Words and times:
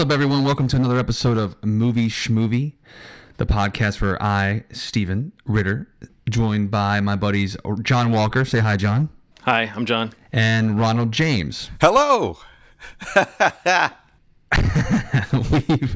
What's 0.00 0.08
up, 0.08 0.14
everyone? 0.14 0.44
Welcome 0.44 0.66
to 0.68 0.76
another 0.76 0.96
episode 0.96 1.36
of 1.36 1.62
Movie 1.62 2.08
Schmovie, 2.08 2.72
the 3.36 3.44
podcast 3.44 4.00
where 4.00 4.16
I, 4.22 4.64
Steven 4.72 5.32
Ritter, 5.44 5.88
joined 6.26 6.70
by 6.70 7.00
my 7.00 7.16
buddies 7.16 7.54
John 7.82 8.10
Walker. 8.10 8.46
Say 8.46 8.60
hi, 8.60 8.78
John. 8.78 9.10
Hi, 9.42 9.70
I'm 9.76 9.84
John. 9.84 10.14
And 10.32 10.80
Ronald 10.80 11.12
James. 11.12 11.70
Hello. 11.82 12.38
we've 15.50 15.94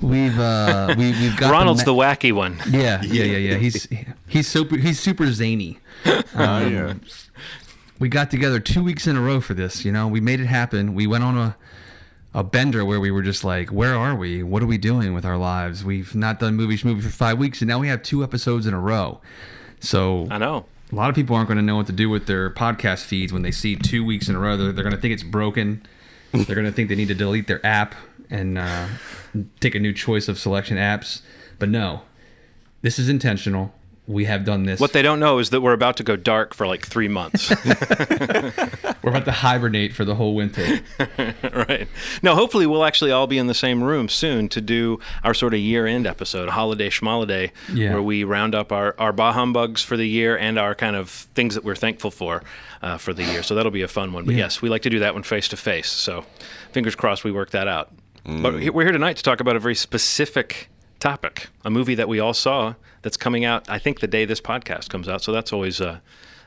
we've 0.00 0.38
uh, 0.38 0.94
we, 0.96 1.10
we've 1.10 1.36
got 1.36 1.50
Ronald's 1.50 1.82
the, 1.82 1.92
ma- 1.92 2.14
the, 2.14 2.14
wacky 2.14 2.32
one. 2.32 2.60
Yeah, 2.70 3.02
yeah, 3.02 3.24
yeah, 3.24 3.38
yeah. 3.38 3.56
He's 3.56 3.88
he's 4.28 4.46
super 4.46 4.76
he's 4.76 5.00
super 5.00 5.32
zany. 5.32 5.80
Um, 6.04 6.22
oh 6.36 6.66
yeah. 6.68 6.94
We 7.98 8.08
got 8.08 8.30
together 8.30 8.60
two 8.60 8.84
weeks 8.84 9.08
in 9.08 9.16
a 9.16 9.20
row 9.20 9.40
for 9.40 9.54
this. 9.54 9.84
You 9.84 9.90
know, 9.90 10.06
we 10.06 10.20
made 10.20 10.38
it 10.38 10.46
happen. 10.46 10.94
We 10.94 11.08
went 11.08 11.24
on 11.24 11.36
a 11.36 11.56
a 12.34 12.42
bender 12.42 12.84
where 12.84 13.00
we 13.00 13.10
were 13.10 13.22
just 13.22 13.44
like, 13.44 13.70
where 13.70 13.94
are 13.94 14.14
we? 14.14 14.42
What 14.42 14.62
are 14.62 14.66
we 14.66 14.78
doing 14.78 15.12
with 15.12 15.24
our 15.24 15.36
lives? 15.36 15.84
We've 15.84 16.14
not 16.14 16.40
done 16.40 16.54
Movie 16.56 16.76
Schmovie 16.76 17.02
for 17.02 17.10
five 17.10 17.38
weeks, 17.38 17.60
and 17.60 17.68
now 17.68 17.78
we 17.78 17.88
have 17.88 18.02
two 18.02 18.22
episodes 18.24 18.66
in 18.66 18.74
a 18.74 18.80
row. 18.80 19.20
So 19.80 20.28
I 20.30 20.38
know 20.38 20.64
a 20.90 20.94
lot 20.94 21.10
of 21.10 21.16
people 21.16 21.36
aren't 21.36 21.48
going 21.48 21.58
to 21.58 21.62
know 21.62 21.76
what 21.76 21.86
to 21.86 21.92
do 21.92 22.08
with 22.08 22.26
their 22.26 22.50
podcast 22.50 23.04
feeds 23.04 23.32
when 23.32 23.42
they 23.42 23.50
see 23.50 23.76
two 23.76 24.04
weeks 24.04 24.28
in 24.28 24.36
a 24.36 24.38
row. 24.38 24.56
They're, 24.56 24.72
they're 24.72 24.84
going 24.84 24.94
to 24.94 25.00
think 25.00 25.12
it's 25.14 25.22
broken. 25.22 25.86
they're 26.32 26.56
going 26.56 26.66
to 26.66 26.72
think 26.72 26.88
they 26.88 26.94
need 26.94 27.08
to 27.08 27.14
delete 27.14 27.46
their 27.46 27.64
app 27.64 27.94
and 28.30 28.58
uh, 28.58 28.86
take 29.60 29.74
a 29.74 29.78
new 29.78 29.92
choice 29.92 30.28
of 30.28 30.38
selection 30.38 30.78
apps. 30.78 31.20
But 31.58 31.68
no, 31.68 32.02
this 32.80 32.98
is 32.98 33.08
intentional 33.08 33.74
we 34.06 34.24
have 34.24 34.44
done 34.44 34.64
this. 34.64 34.80
What 34.80 34.92
they 34.92 35.02
don't 35.02 35.20
know 35.20 35.38
is 35.38 35.50
that 35.50 35.60
we're 35.60 35.72
about 35.72 35.96
to 35.98 36.02
go 36.02 36.16
dark 36.16 36.54
for 36.54 36.66
like 36.66 36.84
three 36.84 37.06
months. 37.06 37.50
we're 39.02 39.10
about 39.10 39.24
to 39.26 39.32
hibernate 39.32 39.94
for 39.94 40.04
the 40.04 40.16
whole 40.16 40.34
winter. 40.34 40.80
right. 41.52 41.86
Now, 42.20 42.34
hopefully, 42.34 42.66
we'll 42.66 42.84
actually 42.84 43.12
all 43.12 43.28
be 43.28 43.38
in 43.38 43.46
the 43.46 43.54
same 43.54 43.82
room 43.82 44.08
soon 44.08 44.48
to 44.50 44.60
do 44.60 44.98
our 45.22 45.34
sort 45.34 45.54
of 45.54 45.60
year 45.60 45.86
end 45.86 46.06
episode, 46.06 46.48
Holiday 46.48 46.90
Schmoliday, 46.90 47.52
yeah. 47.72 47.92
where 47.92 48.02
we 48.02 48.24
round 48.24 48.56
up 48.56 48.72
our, 48.72 48.96
our 48.98 49.12
bah 49.12 49.32
humbugs 49.32 49.82
for 49.82 49.96
the 49.96 50.08
year 50.08 50.36
and 50.36 50.58
our 50.58 50.74
kind 50.74 50.96
of 50.96 51.08
things 51.10 51.54
that 51.54 51.62
we're 51.62 51.76
thankful 51.76 52.10
for 52.10 52.42
uh, 52.82 52.98
for 52.98 53.12
the 53.12 53.22
year. 53.22 53.44
So 53.44 53.54
that'll 53.54 53.70
be 53.70 53.82
a 53.82 53.88
fun 53.88 54.12
one. 54.12 54.24
But 54.24 54.34
yeah. 54.34 54.44
yes, 54.44 54.60
we 54.60 54.68
like 54.68 54.82
to 54.82 54.90
do 54.90 54.98
that 54.98 55.14
one 55.14 55.22
face 55.22 55.46
to 55.48 55.56
face. 55.56 55.88
So 55.88 56.24
fingers 56.72 56.96
crossed 56.96 57.22
we 57.22 57.30
work 57.30 57.50
that 57.50 57.68
out. 57.68 57.92
Mm. 58.26 58.42
But 58.42 58.74
we're 58.74 58.82
here 58.82 58.92
tonight 58.92 59.16
to 59.18 59.22
talk 59.22 59.40
about 59.40 59.54
a 59.54 59.60
very 59.60 59.74
specific 59.74 60.68
topic, 61.02 61.48
a 61.64 61.70
movie 61.70 61.96
that 61.96 62.08
we 62.08 62.20
all 62.20 62.32
saw 62.32 62.74
that's 63.02 63.16
coming 63.16 63.44
out. 63.44 63.68
I 63.68 63.78
think 63.78 64.00
the 64.00 64.06
day 64.06 64.24
this 64.24 64.40
podcast 64.40 64.88
comes 64.88 65.08
out, 65.08 65.20
so 65.20 65.32
that's 65.32 65.52
always 65.52 65.80
uh, 65.80 65.98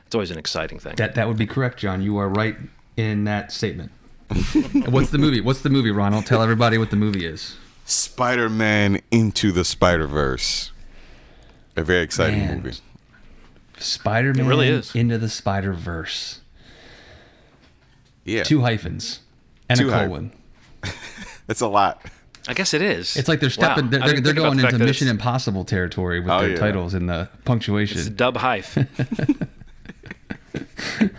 it's 0.06 0.14
always 0.14 0.30
an 0.30 0.38
exciting 0.38 0.78
thing. 0.78 0.96
That 0.96 1.14
that 1.14 1.28
would 1.28 1.36
be 1.36 1.46
correct, 1.46 1.78
John. 1.78 2.02
You 2.02 2.16
are 2.16 2.28
right 2.28 2.56
in 2.96 3.24
that 3.24 3.52
statement. 3.52 3.92
What's 4.88 5.10
the 5.10 5.18
movie? 5.18 5.40
What's 5.40 5.60
the 5.60 5.70
movie, 5.70 5.90
Ronald? 5.90 6.26
Tell 6.26 6.42
everybody 6.42 6.78
what 6.78 6.90
the 6.90 6.96
movie 6.96 7.26
is. 7.26 7.56
Spider-Man 7.84 9.00
into 9.12 9.52
the 9.52 9.64
Spider-Verse. 9.64 10.72
A 11.76 11.84
very 11.84 12.02
exciting 12.02 12.40
Man. 12.40 12.56
movie. 12.62 12.78
Spider-Man 13.78 14.48
really 14.48 14.68
is. 14.68 14.92
into 14.96 15.18
the 15.18 15.28
Spider-Verse. 15.28 16.40
Yeah. 18.24 18.42
Two 18.42 18.62
hyphens 18.62 19.20
and 19.68 19.78
Two 19.78 19.90
a 19.90 19.92
colon. 19.92 20.32
That's 21.46 21.60
a 21.60 21.68
lot. 21.68 22.02
I 22.48 22.54
guess 22.54 22.74
it 22.74 22.82
is. 22.82 23.16
It's 23.16 23.28
like 23.28 23.40
they're 23.40 23.50
stepping. 23.50 23.90
Wow. 23.90 24.06
They're, 24.06 24.20
they're 24.20 24.34
going 24.34 24.58
into 24.58 24.78
Mission 24.78 25.08
Impossible 25.08 25.64
territory 25.64 26.20
with 26.20 26.30
oh, 26.30 26.40
their 26.40 26.50
yeah. 26.50 26.56
titles 26.56 26.94
and 26.94 27.08
the 27.08 27.28
punctuation. 27.44 27.98
It's 27.98 28.08
dub 28.08 28.36
hype. 28.36 28.66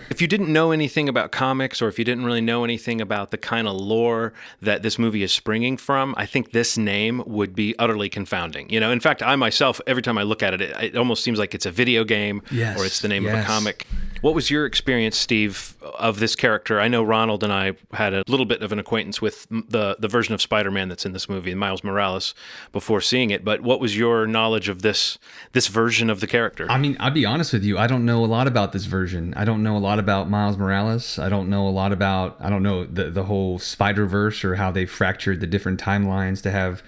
if 0.09 0.21
you 0.21 0.27
didn't 0.27 0.51
know 0.51 0.71
anything 0.71 1.09
about 1.09 1.31
comics 1.31 1.81
or 1.81 1.87
if 1.87 1.99
you 1.99 2.05
didn't 2.05 2.25
really 2.25 2.41
know 2.41 2.63
anything 2.63 3.01
about 3.01 3.31
the 3.31 3.37
kind 3.37 3.67
of 3.67 3.75
lore 3.75 4.33
that 4.61 4.83
this 4.83 4.97
movie 4.97 5.23
is 5.23 5.31
springing 5.31 5.77
from, 5.77 6.13
I 6.17 6.25
think 6.25 6.51
this 6.51 6.77
name 6.77 7.23
would 7.25 7.55
be 7.55 7.75
utterly 7.77 8.09
confounding. 8.09 8.69
You 8.69 8.79
know, 8.79 8.91
in 8.91 8.99
fact, 8.99 9.21
I 9.21 9.35
myself, 9.35 9.81
every 9.87 10.01
time 10.01 10.17
I 10.17 10.23
look 10.23 10.41
at 10.41 10.53
it, 10.53 10.61
it, 10.61 10.83
it 10.83 10.97
almost 10.97 11.23
seems 11.23 11.39
like 11.39 11.53
it's 11.53 11.65
a 11.65 11.71
video 11.71 12.03
game 12.03 12.41
yes, 12.51 12.79
or 12.79 12.85
it's 12.85 13.01
the 13.01 13.07
name 13.07 13.23
yes. 13.23 13.33
of 13.35 13.43
a 13.43 13.45
comic. 13.45 13.87
What 14.21 14.33
was 14.35 14.49
your 14.49 14.65
experience, 14.65 15.17
Steve, 15.17 15.75
of 15.99 16.19
this 16.19 16.35
character? 16.35 16.79
I 16.79 16.87
know 16.87 17.03
Ronald 17.03 17.43
and 17.43 17.53
I 17.53 17.73
had 17.93 18.13
a 18.13 18.23
little 18.27 18.45
bit 18.45 18.61
of 18.61 18.71
an 18.71 18.79
acquaintance 18.79 19.21
with 19.21 19.47
the 19.49 19.95
the 19.99 20.07
version 20.07 20.33
of 20.33 20.41
Spider-Man 20.41 20.89
that's 20.89 21.05
in 21.05 21.13
this 21.13 21.29
movie, 21.29 21.53
Miles 21.53 21.83
Morales, 21.83 22.33
before 22.71 23.01
seeing 23.01 23.29
it. 23.29 23.45
But 23.45 23.61
what 23.61 23.79
was 23.79 23.97
your 23.97 24.25
knowledge 24.25 24.69
of 24.69 24.81
this 24.81 25.17
this 25.53 25.67
version 25.67 26.09
of 26.09 26.19
the 26.19 26.27
character? 26.27 26.65
I 26.69 26.77
mean, 26.77 26.97
I'll 26.99 27.11
be 27.11 27.25
honest 27.25 27.53
with 27.53 27.63
you. 27.63 27.77
I 27.77 27.87
don't 27.87 28.05
know 28.05 28.23
a 28.23 28.27
lot 28.27 28.47
about 28.47 28.71
this 28.71 28.85
version. 28.85 29.33
I 29.35 29.45
don't 29.45 29.63
know 29.63 29.77
a 29.77 29.79
lot 29.79 29.99
about 29.99 30.29
Miles 30.29 30.57
Morales. 30.57 31.19
I 31.19 31.29
don't 31.29 31.49
know 31.49 31.67
a 31.67 31.69
lot 31.69 31.91
about. 31.91 32.37
I 32.39 32.49
don't 32.49 32.63
know 32.63 32.85
the 32.85 33.09
the 33.09 33.23
whole 33.25 33.59
Spider 33.59 34.05
Verse 34.05 34.43
or 34.43 34.55
how 34.55 34.71
they 34.71 34.85
fractured 34.85 35.39
the 35.39 35.47
different 35.47 35.79
timelines 35.79 36.41
to 36.43 36.51
have 36.51 36.81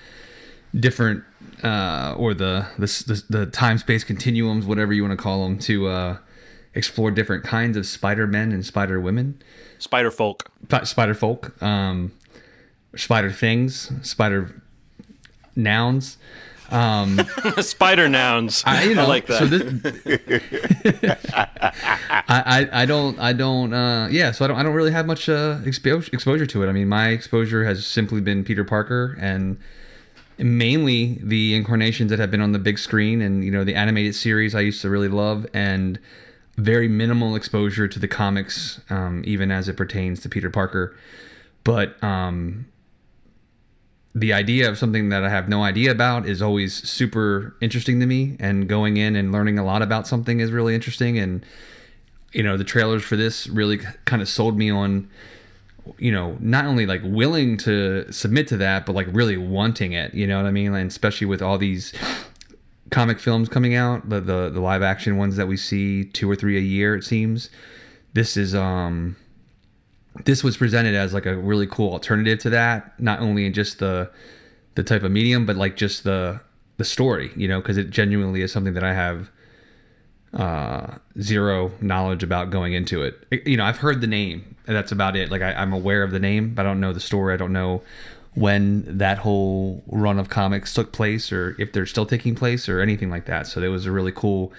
different 0.77 1.23
uh, 1.63 2.15
or 2.17 2.33
the 2.33 2.67
the 2.77 2.87
the, 3.07 3.39
the 3.39 3.45
time 3.45 3.77
space 3.77 4.03
continuums, 4.03 4.65
whatever 4.65 4.93
you 4.93 5.03
want 5.03 5.17
to 5.17 5.21
call 5.21 5.43
them, 5.43 5.59
to 5.59 5.87
uh, 5.87 6.17
explore 6.73 7.11
different 7.11 7.43
kinds 7.43 7.77
of 7.77 7.85
Spider 7.85 8.27
Men 8.27 8.51
and 8.51 8.65
Spider 8.65 8.99
Women, 8.99 9.41
Spider 9.77 10.11
Folk, 10.11 10.51
Spider 10.83 11.13
Folk, 11.13 11.61
um, 11.61 12.11
Spider 12.95 13.31
Things, 13.31 13.91
Spider 14.07 14.61
Nouns. 15.55 16.17
Um, 16.71 17.19
Spider 17.61 18.07
nouns. 18.07 18.63
I, 18.65 18.83
you 18.83 18.93
know, 18.93 19.05
I 19.05 19.07
like 19.07 19.25
that. 19.25 19.39
So 19.39 19.45
this, 19.47 19.63
I, 22.27 22.67
I, 22.71 22.83
I 22.83 22.85
don't 22.85 23.19
I 23.19 23.33
don't 23.33 23.73
uh, 23.73 24.07
yeah. 24.11 24.31
So 24.31 24.45
I 24.45 24.47
don't 24.47 24.57
I 24.57 24.63
don't 24.63 24.75
really 24.75 24.91
have 24.91 25.07
much 25.07 25.27
uh, 25.27 25.57
exposure 25.65 26.09
exposure 26.13 26.45
to 26.45 26.63
it. 26.63 26.69
I 26.69 26.71
mean, 26.71 26.87
my 26.87 27.09
exposure 27.09 27.65
has 27.65 27.87
simply 27.87 28.21
been 28.21 28.43
Peter 28.43 28.63
Parker 28.63 29.17
and 29.19 29.57
mainly 30.37 31.19
the 31.21 31.55
incarnations 31.55 32.09
that 32.09 32.19
have 32.19 32.31
been 32.31 32.41
on 32.41 32.53
the 32.53 32.59
big 32.59 32.79
screen 32.79 33.21
and 33.21 33.43
you 33.43 33.51
know 33.51 33.63
the 33.63 33.75
animated 33.75 34.15
series 34.15 34.55
I 34.55 34.61
used 34.61 34.81
to 34.81 34.89
really 34.89 35.09
love 35.09 35.45
and 35.53 35.99
very 36.59 36.87
minimal 36.87 37.35
exposure 37.35 37.87
to 37.87 37.99
the 37.99 38.07
comics, 38.07 38.81
um, 38.89 39.23
even 39.25 39.51
as 39.51 39.69
it 39.69 39.77
pertains 39.77 40.19
to 40.21 40.29
Peter 40.29 40.49
Parker. 40.49 40.95
But 41.63 42.01
um, 42.03 42.67
the 44.13 44.33
idea 44.33 44.69
of 44.69 44.77
something 44.77 45.09
that 45.09 45.23
I 45.23 45.29
have 45.29 45.47
no 45.47 45.63
idea 45.63 45.91
about 45.91 46.27
is 46.27 46.41
always 46.41 46.73
super 46.87 47.55
interesting 47.61 47.99
to 47.99 48.05
me. 48.05 48.35
And 48.39 48.67
going 48.67 48.97
in 48.97 49.15
and 49.15 49.31
learning 49.31 49.57
a 49.57 49.63
lot 49.63 49.81
about 49.81 50.07
something 50.07 50.39
is 50.39 50.51
really 50.51 50.75
interesting. 50.75 51.17
And, 51.17 51.45
you 52.33 52.43
know, 52.43 52.57
the 52.57 52.63
trailers 52.63 53.03
for 53.03 53.15
this 53.15 53.47
really 53.47 53.77
kind 54.05 54.21
of 54.21 54.27
sold 54.27 54.57
me 54.57 54.69
on, 54.69 55.09
you 55.97 56.11
know, 56.11 56.37
not 56.39 56.65
only 56.65 56.85
like 56.85 57.01
willing 57.03 57.57
to 57.57 58.11
submit 58.11 58.47
to 58.47 58.57
that, 58.57 58.85
but 58.85 58.95
like 58.95 59.07
really 59.11 59.37
wanting 59.37 59.93
it. 59.93 60.13
You 60.13 60.27
know 60.27 60.37
what 60.37 60.45
I 60.45 60.51
mean? 60.51 60.73
And 60.73 60.89
especially 60.89 61.27
with 61.27 61.41
all 61.41 61.57
these 61.57 61.93
comic 62.91 63.19
films 63.19 63.49
coming 63.49 63.75
out, 63.75 64.09
the, 64.09 64.19
the 64.19 64.49
the 64.49 64.59
live 64.59 64.81
action 64.81 65.17
ones 65.17 65.35
that 65.35 65.47
we 65.47 65.57
see 65.57 66.05
two 66.05 66.29
or 66.29 66.35
three 66.35 66.57
a 66.57 66.61
year, 66.61 66.95
it 66.95 67.03
seems. 67.03 67.49
This 68.13 68.35
is 68.37 68.55
um 68.55 69.15
this 70.25 70.43
was 70.43 70.57
presented 70.57 70.95
as 70.95 71.13
like 71.13 71.25
a 71.25 71.35
really 71.35 71.67
cool 71.67 71.93
alternative 71.93 72.39
to 72.39 72.49
that, 72.49 72.99
not 72.99 73.19
only 73.19 73.45
in 73.45 73.53
just 73.53 73.79
the 73.79 74.09
the 74.75 74.83
type 74.83 75.03
of 75.03 75.11
medium, 75.11 75.45
but 75.45 75.55
like 75.55 75.75
just 75.75 76.03
the 76.03 76.41
the 76.77 76.85
story, 76.85 77.31
you 77.35 77.47
know, 77.47 77.61
because 77.61 77.77
it 77.77 77.89
genuinely 77.89 78.41
is 78.41 78.51
something 78.51 78.73
that 78.73 78.83
I 78.83 78.93
have 78.93 79.29
uh 80.33 80.97
zero 81.19 81.71
knowledge 81.81 82.21
about 82.23 82.51
going 82.51 82.73
into 82.73 83.01
it. 83.01 83.25
it. 83.31 83.47
You 83.47 83.57
know, 83.57 83.65
I've 83.65 83.77
heard 83.79 84.01
the 84.01 84.07
name, 84.07 84.55
and 84.67 84.75
that's 84.75 84.91
about 84.91 85.15
it. 85.15 85.31
Like 85.31 85.41
I, 85.41 85.53
I'm 85.53 85.73
aware 85.73 86.03
of 86.03 86.11
the 86.11 86.19
name, 86.19 86.53
but 86.53 86.65
I 86.65 86.69
don't 86.69 86.79
know 86.79 86.93
the 86.93 86.99
story. 86.99 87.33
I 87.33 87.37
don't 87.37 87.53
know 87.53 87.81
when 88.35 88.97
that 88.97 89.19
whole 89.19 89.83
run 89.87 90.19
of 90.19 90.29
comics 90.29 90.73
took 90.73 90.91
place 90.91 91.31
or 91.31 91.55
if 91.59 91.71
they're 91.73 91.85
still 91.85 92.05
taking 92.05 92.35
place 92.35 92.69
or 92.69 92.79
anything 92.79 93.09
like 93.09 93.25
that. 93.25 93.47
So 93.47 93.61
it 93.61 93.67
was 93.67 93.85
a 93.85 93.91
really 93.91 94.11
cool 94.11 94.53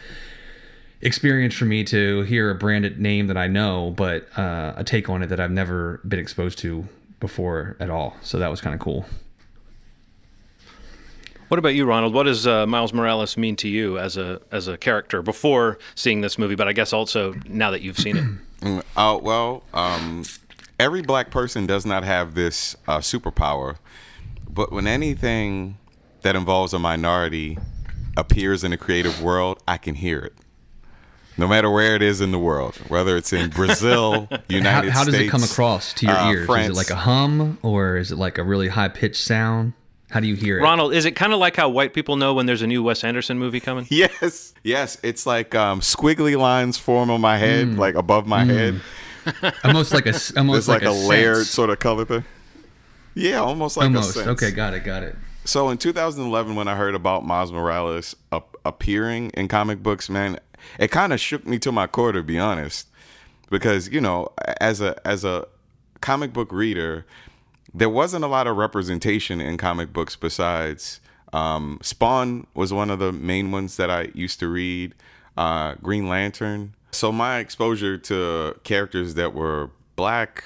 experience 1.01 1.55
for 1.55 1.65
me 1.65 1.85
to 1.85 2.23
hear 2.23 2.51
a 2.51 2.55
branded 2.55 3.01
name 3.01 3.27
that 3.29 3.37
I 3.37 3.47
know, 3.47 3.93
but 3.97 4.27
uh, 4.39 4.75
a 4.77 4.85
take 4.85 5.09
on 5.09 5.23
it 5.23 5.29
that 5.29 5.41
I've 5.41 5.51
never 5.51 6.01
been 6.07 6.19
exposed 6.19 6.59
to 6.61 6.87
before 7.21 7.77
at 7.81 7.91
all. 7.91 8.17
So 8.23 8.39
that 8.39 8.51
was 8.51 8.61
kind 8.61 8.75
of 8.75 8.81
cool. 8.81 9.07
What 11.49 11.59
about 11.59 11.75
you, 11.75 11.85
Ronald? 11.85 12.15
What 12.15 12.25
does 12.25 12.47
uh, 12.47 12.65
Miles 12.65 12.93
Morales 12.93 13.37
mean 13.37 13.57
to 13.57 13.69
you 13.69 13.99
as 13.99 14.17
a 14.17 14.41
as 14.53 14.69
a 14.69 14.79
character 14.79 15.21
before 15.21 15.79
seeing 15.97 16.21
this 16.21 16.39
movie, 16.39 16.55
but 16.55 16.69
I 16.69 16.73
guess 16.73 16.93
also 16.93 17.35
now 17.49 17.73
that 17.73 17.83
you've 17.83 17.99
seen 17.99 18.17
it? 18.17 18.25
Uh, 18.95 19.19
well, 19.23 19.63
um, 19.73 20.23
every 20.81 21.03
black 21.03 21.31
person 21.31 21.67
does 21.67 21.85
not 21.85 22.03
have 22.05 22.35
this 22.35 22.75
uh, 22.89 22.99
superpower, 22.99 23.77
but 24.49 24.73
when 24.73 24.87
anything 24.87 25.77
that 26.23 26.35
involves 26.35 26.73
a 26.73 26.79
minority 26.79 27.59
appears 28.17 28.65
in 28.65 28.73
a 28.73 28.77
creative 28.77 29.23
world, 29.23 29.63
I 29.69 29.77
can 29.77 29.95
hear 29.95 30.19
it. 30.21 30.35
No 31.37 31.47
matter 31.47 31.71
where 31.71 31.95
it 31.95 32.03
is 32.03 32.21
in 32.21 32.33
the 32.33 32.39
world, 32.39 32.77
whether 32.89 33.17
it's 33.17 33.33
in 33.33 33.51
Brazil, 33.51 34.29
United 34.49 34.91
how, 34.91 34.99
how 34.99 35.03
States, 35.05 35.19
does 35.19 35.27
it 35.27 35.31
come 35.31 35.43
across 35.43 35.95
to 35.95 36.07
your 36.07 36.17
uh, 36.17 36.33
ears? 36.33 36.47
France. 36.47 36.71
Is 36.71 36.77
it 36.77 36.77
like 36.77 36.91
a 36.91 36.97
hum, 36.97 37.59
or 37.63 37.97
is 37.97 38.11
it 38.11 38.17
like 38.17 38.39
a 38.39 38.43
really 38.43 38.69
high 38.69 38.89
pitched 38.89 39.23
sound? 39.23 39.75
How 40.11 40.21
do 40.21 40.27
you 40.27 40.35
hear 40.35 40.59
it? 40.59 40.63
Ronald, 40.63 40.93
is 40.93 41.05
it 41.05 41.13
kind 41.13 41.33
of 41.33 41.39
like 41.39 41.57
how 41.57 41.69
white 41.69 41.95
people 41.95 42.17
know 42.17 42.35
when 42.35 42.47
there's 42.47 42.63
a 42.63 42.67
new 42.67 42.83
Wes 42.83 43.05
Anderson 43.05 43.39
movie 43.39 43.61
coming? 43.61 43.87
Yes, 43.91 44.55
yes. 44.65 44.99
It's 45.03 45.25
like 45.25 45.55
um, 45.55 45.81
squiggly 45.81 46.37
lines 46.37 46.77
form 46.79 47.11
on 47.11 47.21
my 47.21 47.39
head, 47.39 47.69
mm. 47.69 47.79
like 47.79 47.95
above 47.95 48.27
my 48.27 48.45
mm. 48.45 48.49
head, 48.49 48.81
almost 49.65 49.93
like 49.93 50.07
a 50.07 50.15
almost 50.37 50.69
like, 50.69 50.83
like, 50.83 50.91
a, 50.91 50.93
a 50.93 51.07
layered 51.09 51.47
sort 51.47 51.71
of 51.71 51.79
color 51.79 52.05
thing. 52.05 52.25
Yeah, 53.15 53.41
almost 53.41 53.77
like 53.77 53.87
almost. 53.87 54.17
Okay, 54.17 54.51
got 54.51 54.75
it, 54.75 54.85
got 54.85 55.03
it. 55.03 55.17
So 55.45 55.69
in 55.71 55.79
2011, 55.79 56.55
when 56.55 56.69
I 56.69 56.77
heard 56.77 56.95
about 56.95 57.25
Miles 57.25 57.51
Morales 57.51 58.15
appearing 58.65 59.31
in 59.31 59.49
comic 59.49 59.83
books, 59.83 60.09
man, 60.09 60.39
it 60.79 60.91
kind 60.91 61.13
of 61.13 61.21
shook 61.21 61.47
me 61.47 61.59
to 61.61 61.73
my 61.73 61.87
core, 61.87 62.13
to 62.13 62.23
be 62.23 62.39
honest, 62.39 62.89
because 63.51 63.89
you 63.89 64.01
know, 64.01 64.29
as 64.61 64.81
a 64.81 65.01
as 65.07 65.25
a 65.25 65.47
comic 66.01 66.33
book 66.33 66.53
reader, 66.53 67.07
there 67.75 67.89
wasn't 67.89 68.25
a 68.25 68.29
lot 68.29 68.47
of 68.47 68.57
representation 68.57 69.41
in 69.41 69.57
comic 69.57 69.93
books 69.93 70.17
besides 70.17 71.01
um, 71.33 71.79
Spawn 71.83 72.47
was 72.55 72.73
one 72.73 72.91
of 72.91 72.99
the 72.99 73.13
main 73.13 73.51
ones 73.51 73.77
that 73.77 73.91
I 73.91 74.11
used 74.15 74.41
to 74.41 74.49
read. 74.49 74.95
Uh, 75.37 75.75
Green 75.83 76.09
Lantern. 76.09 76.75
So 76.91 77.13
my 77.13 77.39
exposure 77.39 77.97
to 77.99 78.59
characters 78.65 79.15
that 79.15 79.35
were 79.35 79.71
black, 79.97 80.45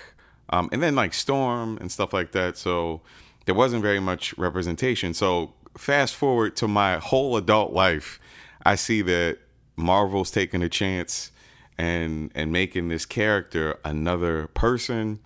um, 0.50 0.69
and 0.73 0.82
then 0.82 0.94
like 0.94 1.14
Storm 1.14 1.79
and 1.79 1.91
stuff 1.91 2.12
like 2.12 2.32
that. 2.32 2.56
So 2.56 3.00
there 3.46 3.55
wasn't 3.55 3.82
very 3.82 4.00
much 4.00 4.37
representation. 4.37 5.14
So 5.14 5.55
fast 5.76 6.14
forward 6.14 6.56
to 6.56 6.69
my 6.69 6.99
whole 6.99 7.37
adult 7.37 7.73
life, 7.73 8.20
I 8.64 8.75
see 8.75 9.02
that 9.02 9.38
Marvel's 9.76 10.31
taking 10.31 10.62
a 10.62 10.69
chance 10.69 11.31
and 11.76 12.31
and 12.35 12.52
making 12.52 12.88
this 12.88 13.05
character 13.05 13.79
another 13.85 14.47
person 14.49 15.19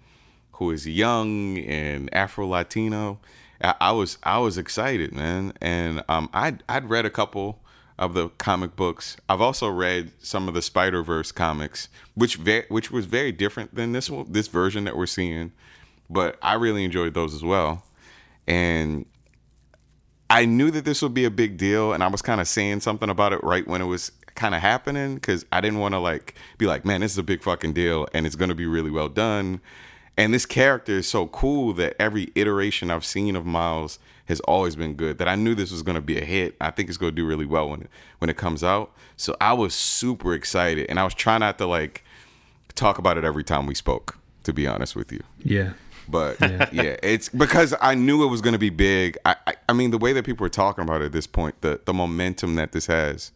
who 0.53 0.71
is 0.71 0.87
young 0.87 1.59
and 1.59 2.12
Afro 2.14 2.47
Latino. 2.47 3.21
I, 3.62 3.75
I, 3.81 3.93
was 3.93 4.19
I 4.23 4.38
was 4.38 4.56
excited, 4.56 5.12
man, 5.12 5.53
and 5.61 6.03
um, 6.09 6.31
I'd 6.32 6.62
I'd 6.69 6.88
read 6.88 7.05
a 7.05 7.11
couple 7.11 7.61
of 7.99 8.15
the 8.15 8.29
comic 8.31 8.77
books. 8.77 9.17
I've 9.29 9.41
also 9.41 9.69
read 9.69 10.12
some 10.21 10.49
of 10.49 10.55
the 10.55 10.62
Spider 10.62 11.03
Verse 11.03 11.33
comics, 11.33 11.89
which 12.15 12.37
ve- 12.37 12.65
which 12.69 12.91
was 12.91 13.06
very 13.06 13.33
different 13.33 13.75
than 13.75 13.93
this 13.93 14.09
one, 14.09 14.27
this 14.31 14.49
version 14.49 14.85
that 14.85 14.97
we're 14.97 15.06
seeing, 15.06 15.53
but 16.09 16.39
I 16.43 16.55
really 16.55 16.85
enjoyed 16.85 17.15
those 17.15 17.35
as 17.35 17.43
well, 17.43 17.85
and 18.47 19.05
I 20.31 20.45
knew 20.45 20.71
that 20.71 20.85
this 20.85 21.03
would 21.03 21.15
be 21.15 21.25
a 21.25 21.31
big 21.31 21.56
deal, 21.56 21.93
and 21.93 22.05
I 22.05 22.09
was 22.09 22.23
kind 22.23 22.41
of 22.41 22.47
saying 22.47 22.81
something 22.81 23.09
about 23.09 23.33
it 23.33 23.43
right 23.43 23.67
when 23.67 23.81
it 23.81 23.87
was 23.87 24.12
kind 24.35 24.55
of 24.55 24.61
happening 24.61 25.17
because 25.17 25.45
I 25.50 25.61
didn't 25.61 25.81
want 25.81 25.95
to 25.95 25.99
like 25.99 26.35
be 26.59 26.67
like, 26.67 26.85
man, 26.85 27.00
this 27.00 27.12
is 27.12 27.19
a 27.19 27.23
big 27.25 27.43
fucking 27.43 27.73
deal, 27.73 28.06
and 28.15 28.27
it's 28.27 28.37
gonna 28.37 28.55
be 28.55 28.67
really 28.67 28.91
well 28.91 29.09
done. 29.09 29.61
And 30.17 30.35
this 30.35 30.47
character 30.47 30.93
is 30.93 31.09
so 31.09 31.29
cool 31.29 31.73
that 31.75 31.95
every 32.00 32.33
iteration 32.35 32.91
I've 32.91 33.05
seen 33.05 33.37
of 33.37 33.47
Miles 33.47 34.00
has 34.28 34.40
always 34.40 34.76
been 34.76 34.94
good. 34.94 35.19
That 35.19 35.28
I 35.28 35.34
knew 35.34 35.54
this 35.54 35.70
was 35.70 35.82
gonna 35.82 36.00
be 36.00 36.19
a 36.19 36.25
hit. 36.25 36.56
I 36.60 36.70
think 36.70 36.88
it's 36.88 36.98
gonna 36.98 37.12
do 37.12 37.26
really 37.26 37.46
well 37.46 37.69
when 37.70 37.82
it 37.82 37.90
when 38.19 38.30
it 38.30 38.36
comes 38.36 38.62
out. 38.62 38.92
So 39.16 39.36
I 39.40 39.52
was 39.54 39.75
super 39.75 40.34
excited, 40.34 40.86
and 40.88 41.00
I 41.00 41.04
was 41.04 41.14
trying 41.14 41.40
not 41.40 41.58
to 41.58 41.66
like 41.66 42.04
talk 42.75 42.98
about 42.98 43.19
it 43.19 43.25
every 43.25 43.44
time 43.44 43.66
we 43.66 43.75
spoke. 43.75 44.16
To 44.44 44.52
be 44.54 44.66
honest 44.66 44.96
with 44.96 45.12
you. 45.12 45.22
Yeah. 45.44 45.72
But 46.08 46.40
yeah. 46.40 46.69
yeah, 46.72 46.96
it's 47.02 47.28
because 47.28 47.75
I 47.82 47.94
knew 47.94 48.25
it 48.25 48.28
was 48.28 48.40
going 48.40 48.54
to 48.54 48.58
be 48.58 48.70
big. 48.70 49.19
I, 49.26 49.36
I, 49.46 49.54
I 49.69 49.72
mean, 49.75 49.90
the 49.90 49.98
way 49.98 50.14
that 50.14 50.25
people 50.25 50.46
are 50.46 50.50
talking 50.50 50.82
about 50.82 51.02
it 51.02 51.06
at 51.06 51.12
this 51.12 51.26
point, 51.26 51.60
the 51.60 51.80
the 51.84 51.92
momentum 51.92 52.54
that 52.54 52.72
this 52.72 52.86
has, 52.86 53.30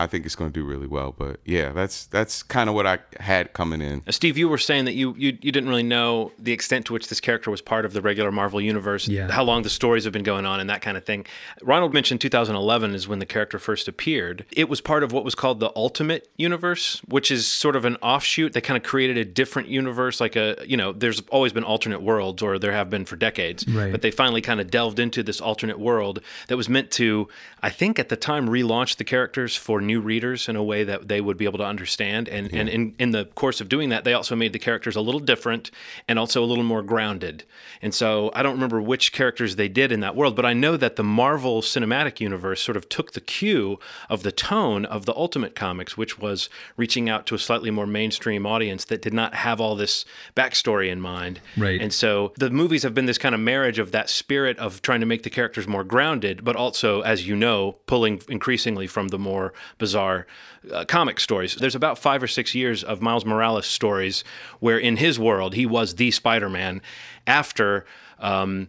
I 0.00 0.06
think 0.06 0.24
it's 0.24 0.34
going 0.34 0.50
to 0.50 0.58
do 0.58 0.64
really 0.64 0.86
well. 0.86 1.14
But 1.16 1.40
yeah, 1.44 1.72
that's 1.72 2.06
that's 2.06 2.42
kind 2.42 2.70
of 2.70 2.74
what 2.74 2.86
I 2.86 3.00
had 3.18 3.52
coming 3.52 3.82
in. 3.82 4.02
Uh, 4.06 4.12
Steve, 4.12 4.38
you 4.38 4.48
were 4.48 4.58
saying 4.58 4.86
that 4.86 4.94
you, 4.94 5.14
you 5.18 5.36
you 5.42 5.52
didn't 5.52 5.68
really 5.68 5.82
know 5.82 6.32
the 6.38 6.52
extent 6.52 6.86
to 6.86 6.94
which 6.94 7.08
this 7.08 7.20
character 7.20 7.50
was 7.50 7.60
part 7.60 7.84
of 7.84 7.92
the 7.92 8.00
regular 8.00 8.32
Marvel 8.32 8.62
universe, 8.62 9.06
yeah. 9.08 9.30
how 9.30 9.44
long 9.44 9.62
the 9.62 9.68
stories 9.68 10.04
have 10.04 10.12
been 10.12 10.22
going 10.22 10.46
on, 10.46 10.58
and 10.58 10.70
that 10.70 10.80
kind 10.80 10.96
of 10.96 11.04
thing. 11.04 11.26
Ronald 11.62 11.92
mentioned 11.92 12.22
2011 12.22 12.94
is 12.94 13.06
when 13.06 13.18
the 13.18 13.26
character 13.26 13.58
first 13.58 13.88
appeared. 13.88 14.46
It 14.52 14.70
was 14.70 14.80
part 14.80 15.02
of 15.02 15.12
what 15.12 15.22
was 15.22 15.34
called 15.34 15.60
the 15.60 15.70
Ultimate 15.76 16.30
Universe, 16.38 17.02
which 17.06 17.30
is 17.30 17.46
sort 17.46 17.76
of 17.76 17.84
an 17.84 17.96
offshoot. 17.96 18.54
They 18.54 18.62
kind 18.62 18.78
of 18.78 18.82
created 18.82 19.18
a 19.18 19.24
different 19.26 19.68
universe, 19.68 20.18
like 20.18 20.34
a 20.34 20.56
you 20.66 20.78
know, 20.78 20.92
there's 20.92 21.20
always 21.28 21.52
been 21.52 21.64
alternate 21.64 22.00
worlds, 22.00 22.42
or 22.42 22.58
there 22.58 22.72
have 22.72 22.88
been 22.88 23.04
for 23.04 23.16
decades, 23.16 23.68
right. 23.68 23.92
but 23.92 24.00
they 24.00 24.10
finally 24.10 24.40
kind 24.40 24.60
of 24.60 24.70
delved 24.70 24.98
into 24.98 25.22
this 25.22 25.42
alternate 25.42 25.78
world 25.78 26.20
that 26.48 26.56
was 26.56 26.70
meant 26.70 26.90
to, 26.92 27.28
I 27.62 27.68
think, 27.68 27.98
at 27.98 28.08
the 28.08 28.16
time, 28.16 28.48
relaunch 28.48 28.96
the 28.96 29.04
characters 29.04 29.56
for 29.56 29.82
new 29.90 30.00
readers 30.00 30.48
in 30.48 30.56
a 30.56 30.62
way 30.62 30.84
that 30.84 31.08
they 31.08 31.20
would 31.20 31.36
be 31.36 31.46
able 31.50 31.58
to 31.58 31.64
understand. 31.74 32.28
And, 32.28 32.44
yeah. 32.50 32.60
and 32.60 32.68
in, 32.68 32.94
in 32.98 33.10
the 33.10 33.24
course 33.42 33.60
of 33.60 33.68
doing 33.68 33.88
that, 33.88 34.04
they 34.04 34.14
also 34.14 34.36
made 34.36 34.52
the 34.52 34.58
characters 34.68 34.96
a 34.96 35.00
little 35.00 35.24
different 35.32 35.70
and 36.08 36.18
also 36.18 36.42
a 36.44 36.48
little 36.50 36.64
more 36.64 36.82
grounded. 36.82 37.44
And 37.82 37.92
so 37.92 38.30
I 38.34 38.42
don't 38.42 38.54
remember 38.54 38.80
which 38.80 39.12
characters 39.12 39.56
they 39.56 39.68
did 39.68 39.90
in 39.90 40.00
that 40.00 40.14
world, 40.14 40.36
but 40.36 40.46
I 40.46 40.52
know 40.52 40.76
that 40.76 40.94
the 40.96 41.02
Marvel 41.02 41.60
Cinematic 41.62 42.20
Universe 42.20 42.62
sort 42.62 42.76
of 42.76 42.88
took 42.88 43.12
the 43.12 43.20
cue 43.20 43.78
of 44.08 44.22
the 44.22 44.32
tone 44.32 44.84
of 44.84 45.06
the 45.06 45.14
Ultimate 45.14 45.54
Comics, 45.54 45.96
which 45.96 46.18
was 46.18 46.48
reaching 46.76 47.08
out 47.08 47.26
to 47.26 47.34
a 47.34 47.38
slightly 47.38 47.70
more 47.70 47.86
mainstream 47.86 48.46
audience 48.46 48.84
that 48.84 49.02
did 49.02 49.14
not 49.14 49.34
have 49.34 49.60
all 49.60 49.74
this 49.74 50.04
backstory 50.36 50.88
in 50.90 51.00
mind. 51.00 51.40
Right. 51.56 51.80
And 51.80 51.92
so 51.92 52.32
the 52.36 52.50
movies 52.50 52.84
have 52.84 52.94
been 52.94 53.06
this 53.06 53.18
kind 53.18 53.34
of 53.34 53.40
marriage 53.40 53.78
of 53.78 53.90
that 53.92 54.08
spirit 54.08 54.58
of 54.58 54.82
trying 54.82 55.00
to 55.00 55.06
make 55.06 55.22
the 55.24 55.30
characters 55.30 55.66
more 55.66 55.84
grounded, 55.84 56.44
but 56.44 56.56
also, 56.56 57.00
as 57.00 57.26
you 57.26 57.34
know, 57.34 57.76
pulling 57.86 58.20
increasingly 58.28 58.86
from 58.86 59.08
the 59.08 59.18
more 59.18 59.52
bizarre 59.80 60.26
uh, 60.72 60.84
comic 60.84 61.18
stories. 61.18 61.56
There's 61.56 61.74
about 61.74 61.98
five 61.98 62.22
or 62.22 62.28
six 62.28 62.54
years 62.54 62.84
of 62.84 63.02
Miles 63.02 63.24
Morales 63.24 63.66
stories 63.66 64.22
where, 64.60 64.78
in 64.78 64.98
his 64.98 65.18
world, 65.18 65.54
he 65.54 65.66
was 65.66 65.96
the 65.96 66.12
Spider 66.12 66.48
Man 66.48 66.80
after. 67.26 67.84
Um, 68.20 68.68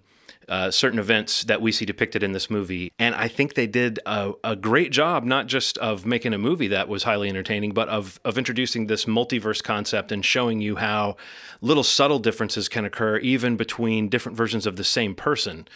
uh, 0.49 0.69
certain 0.69 0.99
events 0.99 1.45
that 1.45 1.61
we 1.61 1.71
see 1.71 1.85
depicted 1.85 2.23
in 2.23 2.33
this 2.33 2.49
movie. 2.49 2.91
And 2.99 3.15
I 3.15 3.29
think 3.29 3.53
they 3.53 3.67
did 3.67 3.99
a, 4.05 4.33
a, 4.43 4.55
great 4.57 4.91
job, 4.91 5.23
not 5.23 5.47
just 5.47 5.77
of 5.77 6.05
making 6.05 6.33
a 6.33 6.37
movie 6.37 6.67
that 6.67 6.89
was 6.89 7.03
highly 7.03 7.29
entertaining, 7.29 7.71
but 7.71 7.87
of, 7.87 8.19
of 8.25 8.37
introducing 8.37 8.87
this 8.87 9.05
multiverse 9.05 9.63
concept 9.63 10.11
and 10.11 10.25
showing 10.25 10.59
you 10.59 10.75
how 10.75 11.15
little 11.61 11.85
subtle 11.85 12.19
differences 12.19 12.67
can 12.67 12.83
occur 12.83 13.17
even 13.19 13.55
between 13.55 14.09
different 14.09 14.37
versions 14.37 14.65
of 14.65 14.75
the 14.75 14.83
same 14.83 15.15
person. 15.15 15.69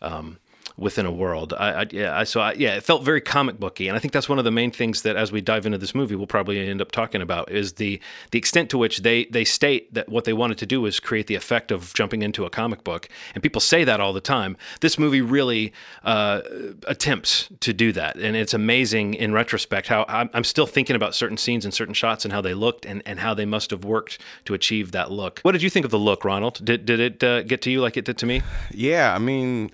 Um, 0.00 0.38
within 0.76 1.06
a 1.06 1.12
world. 1.12 1.52
I, 1.52 1.72
I 1.82 1.86
yeah, 1.90 2.18
I, 2.18 2.24
so 2.24 2.40
I, 2.40 2.52
yeah, 2.54 2.76
it 2.76 2.82
felt 2.82 3.02
very 3.02 3.20
comic 3.20 3.58
booky, 3.58 3.88
and 3.88 3.96
I 3.96 4.00
think 4.00 4.12
that's 4.12 4.28
one 4.28 4.38
of 4.38 4.44
the 4.44 4.50
main 4.50 4.70
things 4.70 5.02
that 5.02 5.16
as 5.16 5.32
we 5.32 5.40
dive 5.40 5.66
into 5.66 5.78
this 5.78 5.94
movie, 5.94 6.14
we'll 6.14 6.26
probably 6.26 6.68
end 6.68 6.80
up 6.80 6.92
talking 6.92 7.22
about 7.22 7.50
is 7.50 7.74
the 7.74 8.00
the 8.30 8.38
extent 8.38 8.70
to 8.70 8.78
which 8.78 9.02
they 9.02 9.24
they 9.26 9.44
state 9.44 9.92
that 9.94 10.08
what 10.08 10.24
they 10.24 10.32
wanted 10.32 10.58
to 10.58 10.66
do 10.66 10.86
is 10.86 11.00
create 11.00 11.26
the 11.26 11.34
effect 11.34 11.70
of 11.70 11.92
jumping 11.94 12.22
into 12.22 12.44
a 12.44 12.50
comic 12.50 12.84
book, 12.84 13.08
and 13.34 13.42
people 13.42 13.60
say 13.60 13.84
that 13.84 14.00
all 14.00 14.12
the 14.12 14.20
time. 14.20 14.56
This 14.80 14.98
movie 14.98 15.20
really 15.20 15.72
uh, 16.04 16.40
attempts 16.86 17.48
to 17.60 17.72
do 17.72 17.92
that, 17.92 18.16
and 18.16 18.36
it's 18.36 18.54
amazing 18.54 19.14
in 19.14 19.32
retrospect 19.32 19.88
how 19.88 20.04
I'm, 20.08 20.30
I'm 20.32 20.44
still 20.44 20.66
thinking 20.66 20.96
about 20.96 21.14
certain 21.14 21.36
scenes 21.36 21.64
and 21.64 21.72
certain 21.74 21.94
shots 21.94 22.24
and 22.24 22.32
how 22.32 22.40
they 22.40 22.54
looked 22.54 22.84
and, 22.84 23.02
and 23.06 23.20
how 23.20 23.34
they 23.34 23.44
must 23.44 23.70
have 23.70 23.84
worked 23.84 24.18
to 24.44 24.54
achieve 24.54 24.92
that 24.92 25.10
look. 25.10 25.40
What 25.40 25.52
did 25.52 25.62
you 25.62 25.70
think 25.70 25.84
of 25.84 25.90
the 25.90 25.98
look, 25.98 26.24
Ronald? 26.24 26.64
Did 26.64 26.86
did 26.86 27.00
it 27.00 27.24
uh, 27.24 27.42
get 27.42 27.62
to 27.62 27.70
you 27.70 27.80
like 27.80 27.96
it 27.96 28.04
did 28.04 28.18
to 28.18 28.26
me? 28.26 28.42
Yeah, 28.70 29.14
I 29.14 29.18
mean 29.18 29.70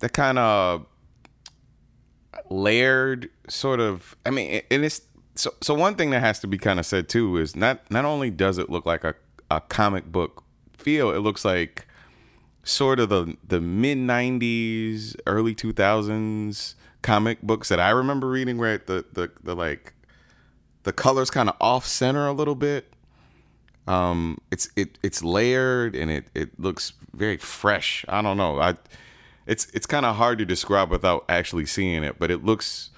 that 0.00 0.12
kind 0.12 0.38
of 0.38 0.86
layered 2.50 3.28
sort 3.48 3.80
of 3.80 4.16
i 4.24 4.30
mean 4.30 4.62
and 4.70 4.84
it's 4.84 5.00
so 5.34 5.52
so 5.62 5.74
one 5.74 5.94
thing 5.94 6.10
that 6.10 6.20
has 6.20 6.38
to 6.38 6.46
be 6.46 6.58
kind 6.58 6.78
of 6.78 6.86
said 6.86 7.08
too 7.08 7.36
is 7.36 7.56
not 7.56 7.80
not 7.90 8.04
only 8.04 8.30
does 8.30 8.58
it 8.58 8.70
look 8.70 8.86
like 8.86 9.04
a, 9.04 9.14
a 9.50 9.60
comic 9.60 10.06
book 10.06 10.44
feel 10.72 11.10
it 11.10 11.18
looks 11.18 11.44
like 11.44 11.86
sort 12.62 13.00
of 13.00 13.08
the 13.08 13.36
the 13.46 13.60
mid 13.60 13.98
90s 13.98 15.16
early 15.26 15.54
2000s 15.54 16.74
comic 17.02 17.40
books 17.42 17.68
that 17.68 17.80
i 17.80 17.90
remember 17.90 18.28
reading 18.28 18.58
where 18.58 18.78
the 18.78 19.04
the, 19.12 19.30
the 19.42 19.54
like 19.54 19.94
the 20.86 20.92
colors 20.92 21.30
kind 21.30 21.48
of 21.48 21.56
off 21.60 21.84
center 21.84 22.28
a 22.28 22.32
little 22.32 22.54
bit. 22.54 22.92
Um 23.88 24.38
it's 24.52 24.70
it 24.76 24.98
it's 25.02 25.22
layered 25.22 25.96
and 25.96 26.10
it 26.10 26.26
it 26.32 26.58
looks 26.60 26.92
very 27.12 27.36
fresh. 27.36 28.04
I 28.08 28.22
don't 28.22 28.36
know. 28.36 28.60
I 28.60 28.76
it's 29.46 29.66
it's 29.72 29.86
kind 29.86 30.04
of 30.04 30.16
hard 30.16 30.38
to 30.38 30.44
describe 30.44 30.90
without 30.90 31.24
actually 31.28 31.66
seeing 31.66 32.04
it, 32.04 32.18
but 32.18 32.30
it 32.30 32.44
looks 32.44 32.90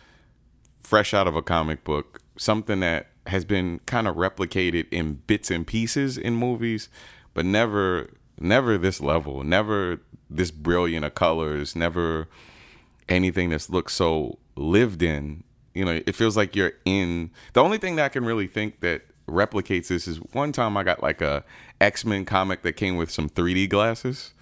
fresh 0.81 1.13
out 1.13 1.27
of 1.27 1.37
a 1.37 1.43
comic 1.43 1.85
book, 1.85 2.21
something 2.37 2.81
that 2.81 3.09
has 3.27 3.45
been 3.45 3.81
kind 3.87 4.09
of 4.09 4.17
replicated 4.17 4.87
in 4.91 5.15
bits 5.27 5.51
and 5.51 5.67
pieces 5.67 6.17
in 6.17 6.35
movies, 6.35 6.89
but 7.35 7.45
never 7.45 8.11
never 8.41 8.79
this 8.79 9.01
level, 9.01 9.45
never 9.45 10.01
this 10.31 10.51
brilliant 10.51 11.05
of 11.05 11.15
colors, 11.15 11.77
never 11.77 12.29
anything 13.09 13.51
that's 13.51 13.71
looks 13.71 13.95
so 13.95 14.39
lived 14.57 15.03
in. 15.03 15.45
You 15.75 15.85
know, 15.85 16.01
it 16.07 16.15
feels 16.15 16.37
like 16.37 16.57
you're 16.57 16.73
in. 16.85 17.31
The 17.53 17.63
only 17.63 17.79
thing 17.79 17.97
that 17.97 18.07
I 18.07 18.09
can 18.09 18.25
really 18.25 18.47
think 18.47 18.81
that 18.81 19.03
replicates 19.29 19.89
this 19.89 20.09
is 20.09 20.17
one 20.33 20.53
time 20.53 20.77
I 20.77 20.83
got 20.83 21.03
like 21.03 21.21
a 21.21 21.45
X-Men 21.81 22.25
comic 22.25 22.63
that 22.63 22.73
came 22.73 22.97
with 22.97 23.11
some 23.11 23.29
3D 23.29 23.69
glasses 23.69 24.33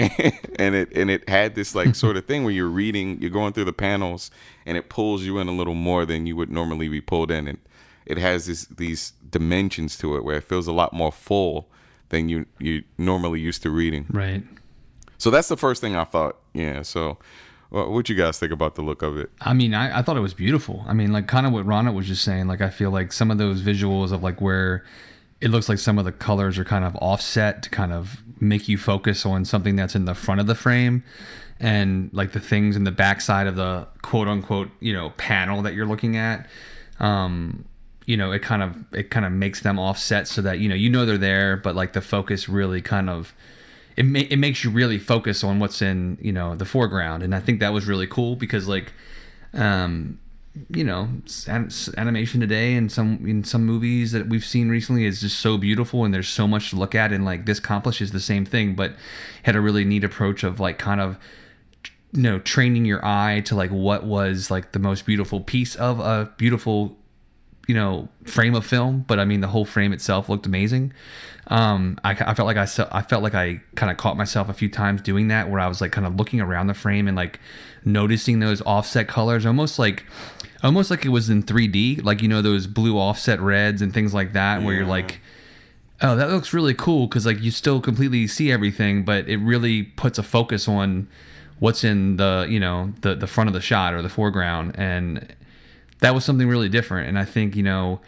and 0.56 0.74
it 0.74 0.92
and 0.96 1.10
it 1.10 1.28
had 1.28 1.54
this 1.54 1.74
like 1.74 1.94
sort 1.94 2.16
of 2.16 2.24
thing 2.26 2.44
where 2.44 2.52
you're 2.52 2.68
reading, 2.68 3.20
you're 3.20 3.30
going 3.30 3.52
through 3.52 3.64
the 3.64 3.72
panels, 3.72 4.30
and 4.64 4.76
it 4.76 4.88
pulls 4.88 5.22
you 5.22 5.38
in 5.38 5.48
a 5.48 5.52
little 5.52 5.74
more 5.74 6.06
than 6.06 6.26
you 6.26 6.36
would 6.36 6.50
normally 6.50 6.88
be 6.88 7.00
pulled 7.00 7.30
in, 7.30 7.46
and 7.46 7.58
it 8.06 8.18
has 8.18 8.46
this 8.46 8.64
these 8.66 9.12
dimensions 9.28 9.96
to 9.98 10.16
it 10.16 10.24
where 10.24 10.36
it 10.36 10.44
feels 10.44 10.66
a 10.66 10.72
lot 10.72 10.92
more 10.92 11.12
full 11.12 11.68
than 12.08 12.28
you 12.28 12.46
you 12.58 12.82
normally 12.96 13.40
used 13.40 13.62
to 13.62 13.70
reading. 13.70 14.06
Right. 14.10 14.42
So 15.18 15.30
that's 15.30 15.48
the 15.48 15.56
first 15.56 15.80
thing 15.80 15.96
I 15.96 16.04
thought. 16.04 16.36
Yeah. 16.54 16.82
So. 16.82 17.18
What 17.72 18.08
you 18.08 18.16
guys 18.16 18.36
think 18.36 18.50
about 18.50 18.74
the 18.74 18.82
look 18.82 19.00
of 19.00 19.16
it? 19.16 19.30
I 19.42 19.52
mean, 19.52 19.74
I, 19.74 20.00
I 20.00 20.02
thought 20.02 20.16
it 20.16 20.20
was 20.20 20.34
beautiful. 20.34 20.84
I 20.88 20.92
mean, 20.92 21.12
like 21.12 21.28
kind 21.28 21.46
of 21.46 21.52
what 21.52 21.64
Ronald 21.64 21.94
was 21.94 22.08
just 22.08 22.24
saying. 22.24 22.48
Like, 22.48 22.60
I 22.60 22.68
feel 22.68 22.90
like 22.90 23.12
some 23.12 23.30
of 23.30 23.38
those 23.38 23.62
visuals 23.62 24.10
of 24.10 24.24
like 24.24 24.40
where 24.40 24.84
it 25.40 25.50
looks 25.50 25.68
like 25.68 25.78
some 25.78 25.96
of 25.96 26.04
the 26.04 26.10
colors 26.10 26.58
are 26.58 26.64
kind 26.64 26.84
of 26.84 26.96
offset 26.96 27.62
to 27.62 27.70
kind 27.70 27.92
of 27.92 28.24
make 28.40 28.68
you 28.68 28.78
focus 28.78 29.24
on 29.26 29.44
something 29.44 29.76
that's 29.76 29.94
in 29.94 30.04
the 30.04 30.14
front 30.14 30.40
of 30.40 30.46
the 30.46 30.54
frame 30.54 31.04
and 31.60 32.10
like 32.12 32.32
the 32.32 32.40
things 32.40 32.74
in 32.74 32.84
the 32.84 32.90
backside 32.90 33.46
of 33.46 33.54
the 33.54 33.86
quote 34.02 34.26
unquote 34.28 34.70
you 34.80 34.92
know 34.92 35.10
panel 35.10 35.62
that 35.62 35.74
you're 35.74 35.86
looking 35.86 36.16
at 36.16 36.48
um 36.98 37.64
you 38.06 38.16
know 38.16 38.32
it 38.32 38.40
kind 38.40 38.62
of 38.62 38.84
it 38.92 39.10
kind 39.10 39.26
of 39.26 39.32
makes 39.32 39.60
them 39.60 39.78
offset 39.78 40.26
so 40.26 40.40
that 40.40 40.58
you 40.58 40.68
know 40.68 40.74
you 40.74 40.88
know 40.88 41.04
they're 41.04 41.18
there 41.18 41.56
but 41.56 41.76
like 41.76 41.92
the 41.92 42.00
focus 42.00 42.48
really 42.48 42.80
kind 42.80 43.10
of 43.10 43.34
it, 43.96 44.04
ma- 44.04 44.26
it 44.30 44.38
makes 44.38 44.64
you 44.64 44.70
really 44.70 44.98
focus 44.98 45.44
on 45.44 45.58
what's 45.58 45.82
in 45.82 46.16
you 46.20 46.32
know 46.32 46.54
the 46.54 46.64
foreground. 46.64 47.22
And 47.22 47.34
i 47.34 47.40
think 47.40 47.60
that 47.60 47.72
was 47.72 47.86
really 47.86 48.06
cool 48.06 48.36
because 48.36 48.66
like 48.66 48.92
um 49.52 50.18
you 50.70 50.82
know 50.82 51.08
animation 51.96 52.40
today 52.40 52.74
and 52.74 52.90
some 52.90 53.24
in 53.24 53.44
some 53.44 53.64
movies 53.64 54.10
that 54.10 54.28
we've 54.28 54.44
seen 54.44 54.68
recently 54.68 55.04
is 55.04 55.20
just 55.20 55.38
so 55.38 55.56
beautiful 55.56 56.04
and 56.04 56.12
there's 56.12 56.28
so 56.28 56.48
much 56.48 56.70
to 56.70 56.76
look 56.76 56.94
at 56.94 57.12
and 57.12 57.24
like 57.24 57.46
this 57.46 57.60
accomplishes 57.60 58.10
the 58.10 58.20
same 58.20 58.44
thing 58.44 58.74
but 58.74 58.92
had 59.44 59.54
a 59.54 59.60
really 59.60 59.84
neat 59.84 60.02
approach 60.02 60.42
of 60.42 60.58
like 60.58 60.76
kind 60.76 61.00
of 61.00 61.16
you 62.12 62.22
know 62.22 62.40
training 62.40 62.84
your 62.84 63.04
eye 63.04 63.40
to 63.44 63.54
like 63.54 63.70
what 63.70 64.04
was 64.04 64.50
like 64.50 64.72
the 64.72 64.80
most 64.80 65.06
beautiful 65.06 65.40
piece 65.40 65.76
of 65.76 66.00
a 66.00 66.32
beautiful 66.36 66.96
you 67.68 67.74
know 67.74 68.08
frame 68.24 68.56
of 68.56 68.66
film 68.66 69.04
but 69.06 69.20
i 69.20 69.24
mean 69.24 69.40
the 69.40 69.46
whole 69.46 69.64
frame 69.64 69.92
itself 69.92 70.28
looked 70.28 70.46
amazing. 70.46 70.92
Um 71.46 71.98
i, 72.02 72.10
I 72.10 72.34
felt 72.34 72.46
like 72.46 72.56
i 72.56 72.66
i 72.90 73.02
felt 73.02 73.22
like 73.22 73.34
i 73.34 73.60
kind 73.76 73.92
of 73.92 73.98
caught 73.98 74.16
myself 74.16 74.48
a 74.48 74.52
few 74.52 74.68
times 74.68 75.00
doing 75.02 75.28
that 75.28 75.48
where 75.48 75.60
i 75.60 75.68
was 75.68 75.80
like 75.80 75.92
kind 75.92 76.06
of 76.06 76.16
looking 76.16 76.40
around 76.40 76.66
the 76.66 76.74
frame 76.74 77.06
and 77.06 77.16
like 77.16 77.38
noticing 77.84 78.40
those 78.40 78.60
offset 78.62 79.08
colors 79.08 79.46
almost 79.46 79.78
like 79.78 80.04
almost 80.62 80.90
like 80.90 81.04
it 81.04 81.08
was 81.10 81.30
in 81.30 81.42
3d 81.42 82.04
like 82.04 82.22
you 82.22 82.28
know 82.28 82.42
those 82.42 82.66
blue 82.66 82.98
offset 82.98 83.40
reds 83.40 83.82
and 83.82 83.92
things 83.94 84.12
like 84.14 84.32
that 84.32 84.60
yeah. 84.60 84.66
where 84.66 84.74
you're 84.74 84.86
like 84.86 85.20
oh 86.02 86.16
that 86.16 86.30
looks 86.30 86.52
really 86.52 86.74
cool 86.74 87.06
because 87.06 87.26
like 87.26 87.40
you 87.40 87.50
still 87.50 87.80
completely 87.80 88.26
see 88.26 88.50
everything 88.50 89.04
but 89.04 89.28
it 89.28 89.38
really 89.38 89.82
puts 89.82 90.18
a 90.18 90.22
focus 90.22 90.68
on 90.68 91.08
what's 91.58 91.84
in 91.84 92.16
the 92.16 92.46
you 92.48 92.60
know 92.60 92.92
the 93.02 93.14
the 93.14 93.26
front 93.26 93.48
of 93.48 93.54
the 93.54 93.60
shot 93.60 93.94
or 93.94 94.02
the 94.02 94.08
foreground 94.08 94.74
and 94.76 95.34
that 96.00 96.14
was 96.14 96.24
something 96.24 96.48
really 96.48 96.68
different 96.68 97.08
and 97.08 97.18
i 97.18 97.24
think 97.24 97.54
you 97.54 97.62
know 97.62 98.00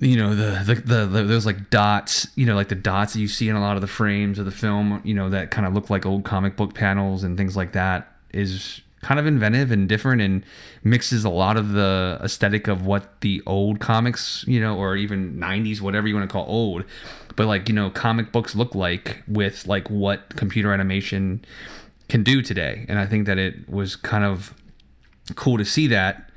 you 0.00 0.16
know 0.16 0.34
the, 0.34 0.62
the 0.64 0.74
the, 0.80 1.06
the 1.06 1.22
those 1.24 1.46
like 1.46 1.70
dots 1.70 2.28
you 2.36 2.46
know 2.46 2.54
like 2.54 2.68
the 2.68 2.74
dots 2.74 3.12
that 3.12 3.20
you 3.20 3.28
see 3.28 3.48
in 3.48 3.56
a 3.56 3.60
lot 3.60 3.76
of 3.76 3.80
the 3.80 3.88
frames 3.88 4.38
of 4.38 4.44
the 4.44 4.50
film 4.50 5.00
you 5.04 5.14
know 5.14 5.28
that 5.28 5.50
kind 5.50 5.66
of 5.66 5.74
look 5.74 5.90
like 5.90 6.06
old 6.06 6.24
comic 6.24 6.56
book 6.56 6.74
panels 6.74 7.24
and 7.24 7.36
things 7.36 7.56
like 7.56 7.72
that 7.72 8.16
is 8.32 8.81
kind 9.02 9.20
of 9.20 9.26
inventive 9.26 9.70
and 9.70 9.88
different 9.88 10.22
and 10.22 10.44
mixes 10.82 11.24
a 11.24 11.28
lot 11.28 11.56
of 11.56 11.72
the 11.72 12.18
aesthetic 12.22 12.68
of 12.68 12.86
what 12.86 13.20
the 13.20 13.42
old 13.46 13.80
comics 13.80 14.44
you 14.46 14.60
know 14.60 14.76
or 14.76 14.96
even 14.96 15.36
90s 15.36 15.80
whatever 15.80 16.08
you 16.08 16.14
want 16.14 16.28
to 16.28 16.32
call 16.32 16.46
old 16.46 16.84
but 17.36 17.46
like 17.46 17.68
you 17.68 17.74
know 17.74 17.90
comic 17.90 18.32
books 18.32 18.54
look 18.54 18.74
like 18.74 19.22
with 19.26 19.66
like 19.66 19.90
what 19.90 20.36
computer 20.36 20.72
animation 20.72 21.44
can 22.12 22.22
do 22.22 22.42
today. 22.42 22.84
And 22.88 22.98
I 22.98 23.06
think 23.06 23.26
that 23.26 23.38
it 23.38 23.66
was 23.68 23.96
kind 23.96 24.22
of 24.22 24.54
cool 25.34 25.56
to 25.56 25.64
see 25.64 25.86
that 25.88 26.30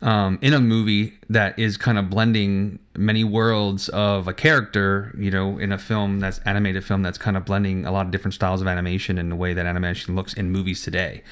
um, 0.00 0.38
in 0.40 0.54
a 0.54 0.60
movie 0.60 1.18
that 1.28 1.58
is 1.58 1.76
kind 1.76 1.98
of 1.98 2.08
blending 2.08 2.78
many 2.96 3.22
worlds 3.22 3.90
of 3.90 4.26
a 4.26 4.32
character, 4.32 5.14
you 5.18 5.30
know, 5.30 5.58
in 5.58 5.72
a 5.72 5.78
film 5.78 6.20
that's 6.20 6.38
animated 6.46 6.84
film 6.84 7.02
that's 7.02 7.18
kind 7.18 7.36
of 7.36 7.44
blending 7.44 7.84
a 7.84 7.92
lot 7.92 8.06
of 8.06 8.12
different 8.12 8.32
styles 8.32 8.62
of 8.62 8.66
animation 8.66 9.18
and 9.18 9.30
the 9.30 9.36
way 9.36 9.52
that 9.52 9.66
animation 9.66 10.16
looks 10.16 10.32
in 10.32 10.50
movies 10.50 10.82
today. 10.82 11.22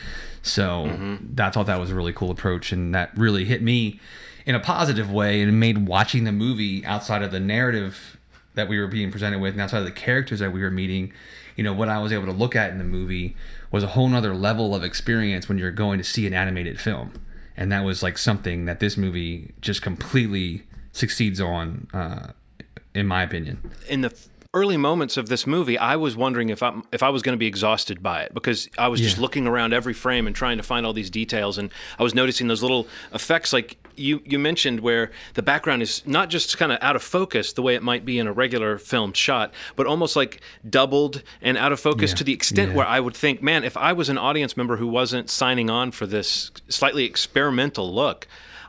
So 0.42 0.87
mm-hmm. 0.87 1.40
I 1.40 1.50
thought 1.50 1.66
that 1.66 1.80
was 1.80 1.90
a 1.90 1.95
really 1.95 2.12
cool 2.12 2.30
approach, 2.30 2.73
and 2.73 2.95
that 2.95 3.16
really 3.16 3.45
hit 3.45 3.62
me 3.62 4.00
in 4.47 4.54
a 4.54 4.61
positive 4.61 5.11
way, 5.12 5.42
and 5.42 5.61
made 5.61 5.87
watching 5.87 6.25
the 6.25 6.33
movie 6.33 6.85
outside 6.87 7.23
of 7.23 7.30
the 7.30 7.40
narrative 7.40 8.18
that 8.54 8.68
we 8.68 8.78
were 8.78 8.87
being 8.87 9.11
presented 9.11 9.40
with, 9.40 9.52
and 9.52 9.61
outside 9.61 9.78
of 9.78 9.85
the 9.85 9.90
characters 9.90 10.40
that 10.40 10.52
we 10.52 10.61
were 10.61 10.71
meeting, 10.71 11.12
you 11.54 11.62
know, 11.62 11.73
what 11.73 11.88
I 11.88 11.99
was 11.99 12.12
able 12.12 12.26
to 12.26 12.33
look 12.33 12.57
at 12.57 12.71
in 12.71 12.78
the 12.78 12.85
movie 12.85 13.37
was 13.71 13.83
a 13.83 13.88
whole 13.88 14.09
nother 14.09 14.35
level 14.35 14.75
of 14.75 14.83
experience 14.83 15.49
when 15.49 15.59
you're 15.59 15.71
going 15.71 15.99
to 15.99 16.04
see 16.04 16.26
an 16.26 16.33
animated 16.33 16.80
film. 16.80 17.12
And 17.57 17.71
that 17.73 17.85
was 17.85 18.02
like 18.02 18.16
something 18.16 18.64
that 18.66 18.80
this 18.80 18.97
movie 18.97 19.52
just 19.61 19.83
completely 19.83 20.62
succeeds 20.92 21.40
on, 21.40 21.88
uh, 21.92 22.28
in 22.95 23.07
my 23.07 23.23
opinion. 23.23 23.71
In 23.88 24.00
the 24.02 24.14
early 24.55 24.78
moments 24.78 25.19
of 25.19 25.28
this 25.28 25.47
movie, 25.47 25.76
I 25.76 25.97
was 25.97 26.17
wondering 26.17 26.49
if 26.49 26.62
I 26.62 26.81
if 26.90 27.02
I 27.02 27.11
was 27.11 27.23
going 27.23 27.35
to 27.35 27.38
be 27.38 27.47
exhausted 27.47 28.02
by 28.02 28.23
it 28.23 28.33
because 28.33 28.69
I 28.78 28.88
was 28.88 29.00
yeah. 29.00 29.09
just 29.09 29.19
looking 29.19 29.47
around 29.47 29.75
every 29.75 29.93
frame 29.93 30.26
and 30.26 30.35
trying 30.35 30.57
to 30.57 30.62
find 30.62 30.87
all 30.87 30.93
these 30.93 31.11
details, 31.11 31.59
and 31.59 31.71
I 31.99 32.02
was 32.02 32.14
noticing 32.14 32.49
those 32.49 32.62
little 32.62 32.87
effects 33.12 33.52
like 33.52 33.76
you 33.97 34.23
you 34.25 34.38
mentioned 34.38 34.81
where 34.81 35.11
the 35.35 35.43
background 35.43 35.83
is 35.83 36.02
not 36.07 36.31
just 36.31 36.57
kind 36.57 36.73
of 36.73 36.78
out 36.81 36.97
of 36.97 37.02
focus 37.02 37.52
the 37.52 37.62
way 37.62 37.75
it 37.75 37.83
might 37.83 38.05
be 38.05 38.19
in 38.19 38.26
a 38.26 38.33
regular 38.33 38.78
film 38.78 39.12
shot, 39.12 39.52
but 39.76 39.87
almost 39.87 40.17
like 40.17 40.40
doubled 40.69 41.23
and 41.43 41.59
out 41.59 41.73
of 41.73 41.78
focus 41.78 42.12
yeah. 42.12 42.17
to 42.17 42.25
the 42.25 42.33
extent 42.33 42.71
yeah. 42.71 42.76
where 42.76 42.87
I 42.87 43.00
would 43.00 43.14
think, 43.14 43.43
man, 43.43 43.64
if 43.64 43.76
I 43.76 43.93
was 43.93 44.09
an 44.09 44.17
audience 44.17 44.57
member 44.57 44.76
who 44.76 44.87
wasn't 44.87 45.28
signing 45.28 45.69
on 45.69 45.90
for 45.90 46.07
this 46.07 46.50
slightly 46.69 47.05
experimental 47.05 47.93
look, 47.93 48.26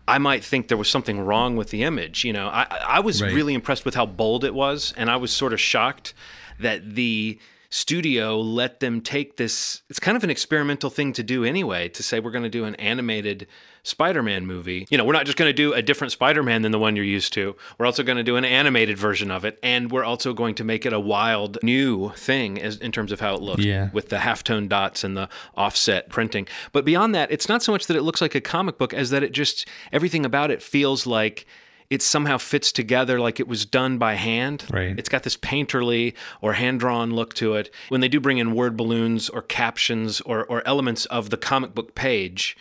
I 0.10 0.18
might 0.18 0.44
think 0.44 0.68
there 0.70 0.78
was 0.78 0.90
something 0.90 1.20
wrong 1.20 1.56
with 1.56 1.70
the 1.70 1.84
image. 1.84 2.24
You 2.26 2.34
know, 2.34 2.48
I, 2.48 2.66
I 2.88 3.00
was 3.00 3.22
right. 3.22 3.34
really 3.34 3.54
impressed 3.54 3.86
with 3.86 3.96
how 3.96 4.06
bold 4.06 4.44
it 4.44 4.54
was, 4.54 4.94
and 4.98 5.10
I 5.10 5.18
was 5.18 5.32
sort 5.32 5.54
of 5.54 5.60
shocked 5.60 6.14
that 6.60 6.96
the 6.96 7.40
studio 7.70 8.40
let 8.40 8.80
them 8.80 9.00
take 9.00 9.38
this. 9.38 9.84
It's 9.90 10.00
kind 10.00 10.18
of 10.18 10.24
an 10.24 10.30
experimental 10.30 10.90
thing 10.90 11.14
to 11.14 11.24
do 11.24 11.44
anyway, 11.44 11.90
to 11.90 12.04
say 12.04 12.20
we're 12.20 12.32
going 12.32 12.44
to 12.44 12.50
do 12.50 12.66
an 12.66 12.76
animated 12.76 13.48
Spider-Man 13.84 14.46
movie. 14.46 14.88
You 14.90 14.98
know, 14.98 15.06
we're 15.06 15.14
not 15.14 15.26
just 15.26 15.38
going 15.38 15.50
to 15.50 15.54
do 15.54 15.74
a 15.74 15.82
different 15.82 16.12
Spider-Man 16.12 16.64
than 16.64 16.72
the 16.72 16.80
one 16.80 16.96
you're 16.96 17.06
used 17.06 17.32
to. 17.34 17.56
We're 17.78 17.86
also 17.86 18.04
going 18.04 18.18
to 18.18 18.24
do 18.24 18.36
an 18.36 18.46
animated 18.46 18.98
version 18.98 19.32
of 19.32 19.46
it, 19.46 19.60
and 19.62 19.92
we're 19.92 20.04
also 20.04 20.34
going 20.34 20.56
to 20.56 20.64
make 20.64 20.86
it 20.86 20.94
a 20.94 21.00
wild 21.00 21.58
new 21.64 22.10
thing 22.16 22.60
as, 22.62 22.78
in 22.78 22.92
terms 22.92 23.12
of 23.12 23.20
how 23.20 23.36
it 23.36 23.42
looks, 23.42 23.64
yeah. 23.64 23.90
with 23.94 24.10
the 24.10 24.18
halftone 24.18 24.68
dots 24.68 25.04
and 25.04 25.16
the 25.16 25.30
offset 25.56 26.10
printing. 26.10 26.48
But 26.72 26.86
beyond 26.86 27.14
that, 27.16 27.32
it's 27.32 27.48
not 27.48 27.64
so 27.64 27.72
much 27.72 27.88
that 27.88 27.96
it 27.96 28.02
looks 28.02 28.22
like 28.22 28.36
a 28.36 28.42
comic 28.42 28.78
book 28.78 28.94
as 28.94 29.12
that 29.12 29.24
it 29.24 29.32
just 29.32 29.68
everything 29.92 30.26
about 30.26 30.52
it 30.52 30.62
feels 30.62 31.06
like 31.06 31.46
it 31.90 32.02
somehow 32.02 32.38
fits 32.38 32.72
together 32.72 33.20
like 33.20 33.40
it 33.40 33.48
was 33.48 33.66
done 33.66 33.98
by 33.98 34.14
hand. 34.14 34.66
Right. 34.70 34.98
It's 34.98 35.10
got 35.10 35.24
this 35.24 35.38
painterly 35.38 36.14
or 36.42 36.54
hand 36.54 36.80
drawn 36.80 37.12
look 37.12 37.34
to 37.36 37.56
it. 37.56 37.74
When 37.90 38.02
they 38.02 38.08
do 38.08 38.20
bring 38.20 38.38
in 38.38 38.54
word 38.54 38.78
balloons 38.78 39.30
or 39.30 39.42
captions 39.42 40.22
or, 40.22 40.46
or 40.46 40.66
elements 40.68 41.06
of 41.08 41.30
the 41.32 41.38
comic 41.38 41.74
book 41.74 41.96
page, 41.96 42.56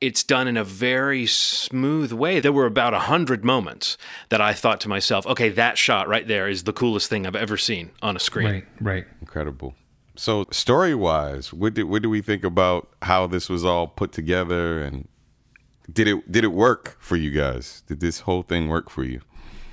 it's 0.00 0.22
done 0.22 0.46
in 0.46 0.56
a 0.56 0.62
very 0.62 1.26
smooth 1.26 2.12
way. 2.12 2.38
There 2.38 2.52
were 2.52 2.66
about 2.66 2.94
a 2.94 3.00
hundred 3.00 3.44
moments 3.44 3.98
that 4.28 4.40
I 4.40 4.52
thought 4.52 4.80
to 4.82 4.88
myself, 4.88 5.26
okay, 5.26 5.48
that 5.50 5.76
shot 5.76 6.06
right 6.06 6.26
there 6.26 6.48
is 6.48 6.62
the 6.62 6.72
coolest 6.72 7.10
thing 7.10 7.26
I've 7.26 7.34
ever 7.34 7.56
seen 7.56 7.90
on 8.02 8.14
a 8.14 8.20
screen. 8.20 8.46
Right, 8.46 8.64
right. 8.80 9.04
Incredible. 9.20 9.74
So 10.14 10.46
story 10.50 10.94
wise, 10.94 11.52
what 11.52 11.74
did 11.74 11.84
what 11.84 12.02
do 12.02 12.10
we 12.10 12.22
think 12.22 12.44
about 12.44 12.88
how 13.02 13.26
this 13.26 13.48
was 13.48 13.64
all 13.64 13.86
put 13.86 14.12
together 14.12 14.82
and 14.82 15.08
did 15.92 16.08
it 16.08 16.30
did 16.30 16.44
it 16.44 16.52
work 16.52 16.96
for 17.00 17.16
you 17.16 17.30
guys? 17.30 17.82
Did 17.86 18.00
this 18.00 18.20
whole 18.20 18.42
thing 18.42 18.68
work 18.68 18.90
for 18.90 19.04
you? 19.04 19.20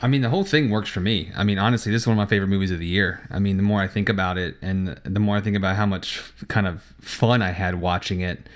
I 0.02 0.08
mean, 0.08 0.22
the 0.22 0.30
whole 0.30 0.44
thing 0.44 0.70
works 0.70 0.90
for 0.90 1.00
me. 1.00 1.32
I 1.36 1.44
mean, 1.44 1.58
honestly, 1.58 1.92
this 1.92 2.04
is 2.04 2.08
one 2.08 2.18
of 2.18 2.18
my 2.18 2.28
favorite 2.28 2.50
movies 2.50 2.70
of 2.70 2.80
the 2.80 2.86
year. 2.86 3.28
I 3.32 3.40
mean, 3.40 3.58
the 3.58 3.64
more 3.64 3.82
I 3.82 3.88
think 3.88 4.10
about 4.10 4.38
it, 4.38 4.56
and 4.62 5.00
the 5.04 5.20
more 5.20 5.38
I 5.38 5.42
think 5.42 5.56
about 5.56 5.78
how 5.78 5.86
much 5.86 6.22
kind 6.48 6.68
of 6.68 6.84
fun 7.00 7.42
I 7.42 7.52
had 7.52 7.82
watching 7.82 8.20
it, 8.20 8.48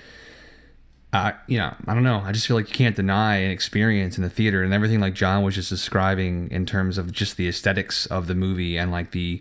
uh, 1.12 1.32
you 1.48 1.58
know, 1.58 1.74
I 1.88 1.94
don't 1.94 2.04
know. 2.04 2.22
I 2.24 2.32
just 2.32 2.46
feel 2.46 2.56
like 2.56 2.68
you 2.68 2.74
can't 2.74 2.94
deny 2.94 3.36
an 3.36 3.50
experience 3.50 4.16
in 4.16 4.22
the 4.22 4.30
theater 4.30 4.62
and 4.62 4.72
everything 4.72 5.00
like 5.00 5.14
John 5.14 5.42
was 5.42 5.56
just 5.56 5.70
describing 5.70 6.48
in 6.52 6.66
terms 6.66 6.98
of 6.98 7.10
just 7.10 7.36
the 7.36 7.48
aesthetics 7.48 8.06
of 8.06 8.26
the 8.26 8.34
movie 8.34 8.76
and 8.78 8.92
like 8.92 9.10
the 9.10 9.40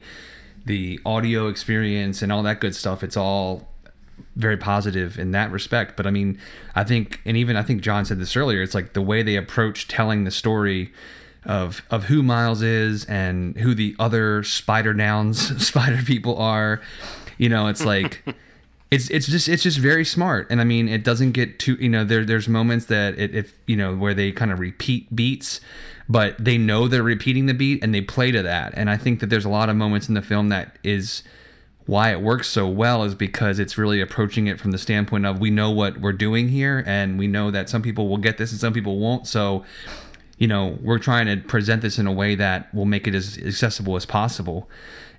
the 0.65 0.99
audio 1.05 1.47
experience 1.47 2.21
and 2.21 2.31
all 2.31 2.43
that 2.43 2.59
good 2.59 2.75
stuff. 2.75 3.03
It's 3.03 3.15
all 3.17 3.69
very 4.35 4.57
positive 4.57 5.17
in 5.19 5.31
that 5.31 5.51
respect. 5.51 5.95
But 5.97 6.07
I 6.07 6.11
mean, 6.11 6.39
I 6.75 6.83
think, 6.83 7.21
and 7.25 7.38
even 7.38 7.55
I 7.55 7.63
think 7.63 7.81
John 7.81 8.05
said 8.05 8.19
this 8.19 8.35
earlier. 8.35 8.61
It's 8.61 8.75
like 8.75 8.93
the 8.93 9.01
way 9.01 9.23
they 9.23 9.35
approach 9.35 9.88
telling 9.88 10.23
the 10.23 10.31
story 10.31 10.91
of 11.45 11.81
of 11.89 12.05
who 12.05 12.21
Miles 12.21 12.61
is 12.61 13.05
and 13.05 13.57
who 13.57 13.73
the 13.73 13.95
other 13.99 14.43
Spider 14.43 14.93
Nouns 14.93 15.65
Spider 15.67 16.01
people 16.03 16.38
are. 16.38 16.81
You 17.38 17.49
know, 17.49 17.67
it's 17.67 17.85
like. 17.85 18.23
it's 18.91 19.09
it's 19.09 19.27
just 19.27 19.47
it's 19.47 19.61
just 19.61 19.77
very 19.77 20.03
smart 20.03 20.47
and 20.49 20.59
i 20.59 20.63
mean 20.63 20.89
it 20.89 21.03
doesn't 21.03 21.31
get 21.31 21.59
too 21.59 21.75
you 21.75 21.89
know 21.89 22.03
there 22.03 22.25
there's 22.25 22.47
moments 22.47 22.88
that 22.88 23.17
it 23.19 23.35
if 23.35 23.53
you 23.67 23.75
know 23.75 23.95
where 23.95 24.13
they 24.13 24.31
kind 24.31 24.51
of 24.51 24.59
repeat 24.59 25.15
beats 25.15 25.61
but 26.07 26.35
they 26.43 26.57
know 26.57 26.88
they're 26.88 27.03
repeating 27.03 27.45
the 27.45 27.53
beat 27.53 27.83
and 27.83 27.93
they 27.93 28.01
play 28.01 28.31
to 28.31 28.41
that 28.41 28.73
and 28.75 28.89
i 28.89 28.97
think 28.97 29.19
that 29.19 29.27
there's 29.27 29.45
a 29.45 29.49
lot 29.49 29.69
of 29.69 29.75
moments 29.75 30.07
in 30.07 30.15
the 30.15 30.21
film 30.21 30.49
that 30.49 30.77
is 30.83 31.21
why 31.89 32.12
it 32.12 32.22
works 32.22 32.48
so 32.48 32.67
well 32.67 33.03
is 33.03 33.15
because 33.15 33.58
it's 33.58 33.75
really 33.75 34.00
approaching 34.00 34.46
it 34.46 34.60
from 34.60 34.69
the 34.69 34.77
standpoint 34.77 35.25
of 35.25 35.39
we 35.39 35.50
know 35.50 35.72
what 35.72 36.00
we're 36.00 36.13
doing 36.13 36.48
here 36.48 36.84
and 36.86 37.17
we 37.17 37.25
know 37.25 37.50
that 37.50 37.67
some 37.67 37.81
people 37.81 38.08
will 38.08 38.17
get 38.17 38.38
this 38.38 38.51
and 38.51 38.60
some 38.60 38.74
people 38.74 39.00
won't 39.00 39.25
so 39.25 39.65
you 40.38 40.48
know 40.48 40.77
we're 40.84 41.00
trying 41.00 41.25
to 41.25 41.36
present 41.48 41.81
this 41.81 41.98
in 41.98 42.05
a 42.05 42.13
way 42.13 42.36
that 42.36 42.72
will 42.75 42.86
make 42.86 43.08
it 43.08 43.15
as 43.15 43.39
accessible 43.39 43.96
as 43.96 44.05
possible 44.05 44.69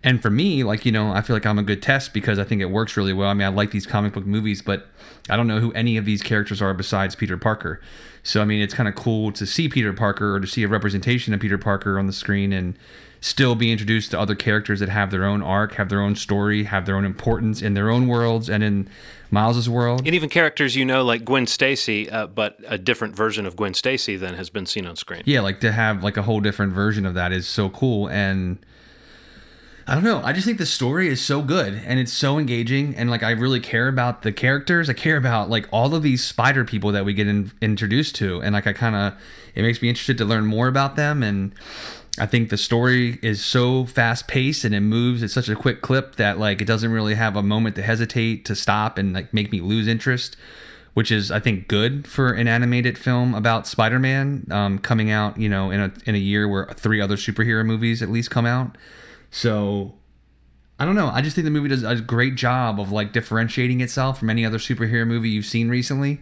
and 0.03 0.23
for 0.23 0.31
me, 0.31 0.65
like, 0.65 0.87
you 0.87 0.93
know, 0.93 1.12
I 1.12 1.21
feel 1.21 1.37
like 1.37 1.45
I'm 1.45 1.59
a 1.59 1.62
good 1.62 1.83
test 1.83 2.15
because 2.15 2.39
I 2.39 2.45
think 2.45 2.62
it 2.62 2.71
works 2.71 2.97
really 2.97 3.12
well. 3.12 3.29
I 3.29 3.35
mean, 3.35 3.47
I 3.47 3.50
like 3.50 3.71
these 3.71 3.87
comic 3.87 4.15
book 4.15 4.25
movies, 4.25 4.62
but 4.62 4.87
I 5.29 5.37
don't 5.37 5.47
know 5.47 5.61
who 5.61 5.73
any 5.73 5.99
of 5.99 6.07
these 6.07 6.23
characters 6.23 6.62
are 6.62 6.73
besides 6.73 7.15
Peter 7.15 7.37
Parker. 7.37 7.83
So, 8.23 8.41
I 8.41 8.47
mean, 8.47 8.62
it's 8.62 8.73
kind 8.73 8.89
of 8.89 8.95
cool 8.95 9.31
to 9.33 9.45
see 9.45 9.69
Peter 9.69 9.93
Parker 9.93 10.37
or 10.37 10.41
to 10.41 10.47
see 10.47 10.62
a 10.62 10.69
representation 10.69 11.35
of 11.35 11.41
Peter 11.41 11.59
Parker 11.59 11.99
on 11.99 12.07
the 12.07 12.15
screen 12.15 12.50
and 12.50 12.79
still 13.21 13.55
be 13.55 13.71
introduced 13.71 14.11
to 14.11 14.19
other 14.19 14.35
characters 14.35 14.81
that 14.81 14.89
have 14.89 15.11
their 15.11 15.25
own 15.25 15.43
arc, 15.43 15.75
have 15.75 15.89
their 15.89 16.00
own 16.00 16.17
story, 16.17 16.65
have 16.65 16.87
their 16.87 16.97
own 16.97 17.05
importance 17.05 17.61
in 17.61 17.75
their 17.75 17.91
own 17.91 18.09
worlds 18.09 18.49
and 18.49 18.65
in 18.65 18.89
Miles's 19.31 19.69
world. 19.69 20.03
And 20.07 20.15
even 20.15 20.29
characters 20.29 20.75
you 20.75 20.85
know, 20.85 21.05
like 21.05 21.25
Gwen 21.25 21.47
Stacy, 21.47 22.11
uh, 22.11 22.27
but 22.27 22.57
a 22.67 22.79
different 22.79 23.15
version 23.15 23.47
of 23.47 23.57
Gwen 23.57 23.75
Stacy 23.75 24.17
than 24.17 24.35
has 24.35 24.50
been 24.50 24.67
seen 24.67 24.87
on 24.87 24.97
screen. 24.97 25.23
Yeah, 25.27 25.41
like 25.41 25.61
to 25.61 25.73
have 25.73 26.03
like 26.03 26.17
a 26.17 26.23
whole 26.23 26.41
different 26.41 26.73
version 26.73 27.05
of 27.05 27.15
that 27.15 27.33
is 27.33 27.47
so 27.47 27.69
cool. 27.69 28.09
And 28.09 28.59
I 29.87 29.95
don't 29.95 30.05
know. 30.05 30.23
I 30.23 30.33
just 30.33 30.47
think 30.47 30.59
the 30.59 30.67
story 30.67 31.09
is 31.09 31.21
so 31.21 31.43
good 31.43 31.75
and 31.85 31.99
it's 31.99 32.12
so 32.12 32.39
engaging. 32.39 32.95
And 32.97 33.11
like, 33.11 33.23
I 33.23 33.33
really 33.33 33.61
care 33.61 33.89
about 33.89 34.23
the 34.23 34.33
characters. 34.33 34.89
I 34.89 34.93
care 34.95 35.17
about 35.17 35.50
like 35.50 35.69
all 35.73 35.95
of 35.95 36.03
these 36.03 36.25
spider 36.25 36.65
people 36.65 36.93
that 36.93 37.05
we 37.05 37.12
get 37.12 37.27
in, 37.27 37.53
introduced 37.61 38.15
to. 38.17 38.41
And 38.41 38.55
like, 38.55 38.67
I 38.67 38.73
kind 38.73 38.97
of, 38.97 39.21
it 39.55 39.62
makes 39.62 39.83
me 39.83 39.89
interested 39.89 40.17
to 40.19 40.25
learn 40.25 40.47
more 40.47 40.69
about 40.69 40.97
them. 40.97 41.23
And 41.23 41.53
I 42.19 42.26
think 42.26 42.50
the 42.50 42.57
story 42.57 43.19
is 43.23 43.45
so 43.45 43.87
fast 43.87 44.29
paced 44.29 44.64
and 44.64 44.75
it 44.75 44.81
moves 44.81 45.23
at 45.23 45.31
such 45.31 45.49
a 45.49 45.55
quick 45.55 45.81
clip 45.81 46.17
that 46.17 46.38
like, 46.38 46.61
it 46.61 46.67
doesn't 46.67 46.90
really 46.90 47.14
have 47.14 47.37
a 47.37 47.43
moment 47.43 47.76
to 47.76 47.83
hesitate, 47.83 48.45
to 48.47 48.55
stop 48.55 48.99
and 48.99 49.12
like 49.12 49.33
make 49.33 49.52
me 49.52 49.61
lose 49.61 49.87
interest. 49.87 50.37
Which 50.93 51.12
is, 51.12 51.31
I 51.31 51.38
think, 51.38 51.69
good 51.69 52.09
for 52.09 52.33
an 52.33 52.49
animated 52.49 52.99
film 52.99 53.33
about 53.33 53.64
Spider-Man 53.69 54.49
um, 54.50 54.79
coming 54.81 55.09
out, 55.09 55.38
you 55.38 55.49
know, 55.49 55.71
in 55.71 55.79
a 55.79 55.93
in 56.05 56.17
a 56.17 56.19
year 56.19 56.49
where 56.49 56.67
three 56.75 57.00
other 57.00 57.14
superhero 57.14 57.64
movies 57.64 58.02
at 58.02 58.11
least 58.11 58.33
come 58.33 58.45
out. 58.45 58.76
So 59.31 59.95
I 60.81 60.85
don't 60.85 60.97
know. 60.97 61.07
I 61.07 61.23
just 61.23 61.37
think 61.37 61.45
the 61.45 61.50
movie 61.52 61.69
does 61.69 61.85
a 61.85 61.95
great 62.00 62.35
job 62.35 62.81
of 62.81 62.90
like 62.90 63.12
differentiating 63.12 63.81
itself 63.81 64.19
from 64.19 64.31
any 64.31 64.45
other 64.45 64.59
superhero 64.59 65.07
movie 65.07 65.29
you've 65.29 65.47
seen 65.47 65.69
recently 65.69 66.21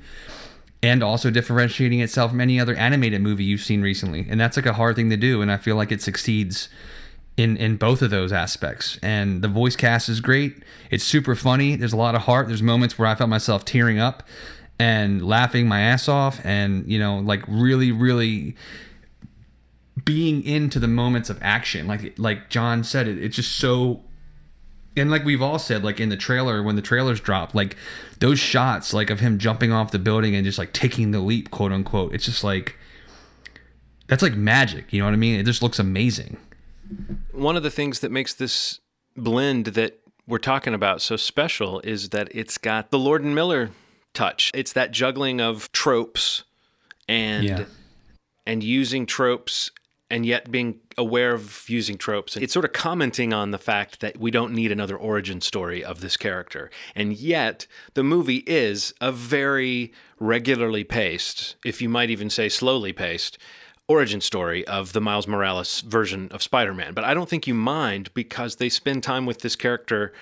and 0.83 1.03
also 1.03 1.31
differentiating 1.31 2.01
itself 2.01 2.31
from 2.31 2.41
any 2.41 2.61
other 2.61 2.75
animated 2.75 3.21
movie 3.21 3.45
you've 3.45 3.61
seen 3.61 3.83
recently. 3.83 4.27
And 4.29 4.41
that's 4.41 4.57
like 4.57 4.67
a 4.67 4.75
hard 4.75 4.97
thing 4.97 5.11
to 5.11 5.17
do 5.17 5.43
and 5.43 5.51
I 5.51 5.57
feel 5.57 5.77
like 5.77 5.91
it 5.93 6.03
succeeds 6.03 6.69
in 7.37 7.57
in 7.57 7.77
both 7.77 8.03
of 8.03 8.11
those 8.11 8.33
aspects. 8.33 8.99
And 9.03 9.43
the 9.43 9.49
voice 9.49 9.77
cast 9.77 10.09
is 10.09 10.21
great. 10.21 10.63
It's 10.91 11.05
super 11.05 11.35
funny. 11.35 11.77
There's 11.77 11.93
a 11.93 11.97
lot 11.97 12.15
of 12.15 12.23
heart. 12.23 12.49
There's 12.49 12.63
moments 12.63 12.99
where 12.99 13.09
I 13.09 13.15
felt 13.15 13.31
myself 13.31 13.65
tearing 13.65 13.99
up 13.99 14.23
and 14.79 15.27
laughing 15.27 15.67
my 15.67 15.81
ass 15.81 16.09
off 16.09 16.41
and 16.45 16.87
you 16.91 16.99
know 16.99 17.19
like 17.19 17.43
really 17.49 17.91
really 17.91 18.55
being 20.05 20.45
into 20.45 20.79
the 20.79 20.87
moments 20.87 21.29
of 21.29 21.39
action 21.43 21.87
like 21.87 22.17
like 22.19 22.49
john 22.49 22.85
said 22.85 23.09
it, 23.09 23.19
it's 23.19 23.35
just 23.35 23.57
so 23.57 24.01
and 24.99 25.11
like 25.11 25.25
we've 25.25 25.43
all 25.43 25.59
said 25.59 25.85
like 25.85 26.01
in 26.01 26.09
the 26.09 26.17
trailer 26.17 26.63
when 26.63 26.77
the 26.77 26.83
trailers 26.83 27.21
drop 27.21 27.55
like 27.55 27.77
those 28.19 28.39
shots 28.39 28.93
like 28.93 29.11
of 29.11 29.21
him 29.21 29.39
jumping 29.39 29.73
off 29.73 29.91
the 29.91 29.99
building 29.99 30.35
and 30.35 30.45
just 30.45 30.59
like 30.59 30.73
taking 30.73 31.11
the 31.11 31.21
leap 31.21 31.51
quote 31.51 31.73
unquote 31.73 32.13
it's 32.13 32.25
just 32.25 32.45
like 32.45 32.77
that's 34.07 34.23
like 34.23 34.35
magic 34.35 34.93
you 34.93 35.01
know 35.01 35.07
what 35.07 35.15
i 35.15 35.17
mean? 35.17 35.39
It 35.39 35.45
just 35.45 35.63
looks 35.63 35.79
amazing. 35.79 36.37
One 37.33 37.57
of 37.57 37.63
the 37.63 37.71
things 37.71 38.01
that 38.01 38.11
makes 38.11 38.33
this 38.35 38.81
blend 39.17 39.67
that 39.67 40.01
we're 40.27 40.39
talking 40.39 40.75
about 40.75 41.03
so 41.03 41.17
special 41.17 41.81
is 41.81 42.11
that 42.11 42.29
it's 42.33 42.59
got 42.59 42.91
the 42.91 42.99
lord 42.99 43.23
and 43.23 43.35
miller 43.35 43.71
touch. 44.15 44.51
It's 44.55 44.73
that 44.73 44.91
juggling 44.91 45.41
of 45.41 45.71
tropes 45.73 46.45
and 47.09 47.45
yeah. 47.45 47.65
and 48.47 48.63
using 48.63 49.07
tropes 49.07 49.71
and 50.11 50.25
yet 50.25 50.51
being 50.51 50.81
aware 50.97 51.35
of 51.35 51.69
using 51.69 51.99
tropes. 51.99 52.37
It's 52.37 52.53
sort 52.53 52.65
of 52.65 52.73
commenting 52.73 53.33
on 53.33 53.51
the 53.51 53.59
fact 53.59 54.01
that 54.01 54.19
we 54.19 54.31
don't 54.31 54.55
need 54.55 54.73
another 54.73 54.97
origin 54.97 55.41
story 55.41 55.85
of 55.85 56.01
this 56.01 56.17
character. 56.17 56.71
And 56.95 57.13
yet, 57.13 57.67
the 57.95 58.03
movie 58.03 58.43
is 58.47 58.95
a 59.01 59.13
very 59.13 59.93
regularly 60.19 60.85
paced, 60.85 61.57
if 61.65 61.83
you 61.83 61.89
might 61.89 62.11
even 62.11 62.31
say 62.31 62.49
slowly 62.49 62.93
paced, 62.93 63.39
origin 63.87 64.21
story 64.21 64.67
of 64.67 64.93
the 64.93 65.01
Miles 65.01 65.27
Morales 65.27 65.81
version 65.83 66.29
of 66.31 66.43
Spider 66.43 66.75
Man. 66.75 66.95
But 66.95 67.05
I 67.05 67.15
don't 67.15 67.29
think 67.29 67.47
you 67.47 67.55
mind 67.55 68.13
because 68.15 68.57
they 68.57 68.69
spend 68.69 69.03
time 69.03 69.27
with 69.27 69.41
this 69.41 69.57
character 69.57 70.13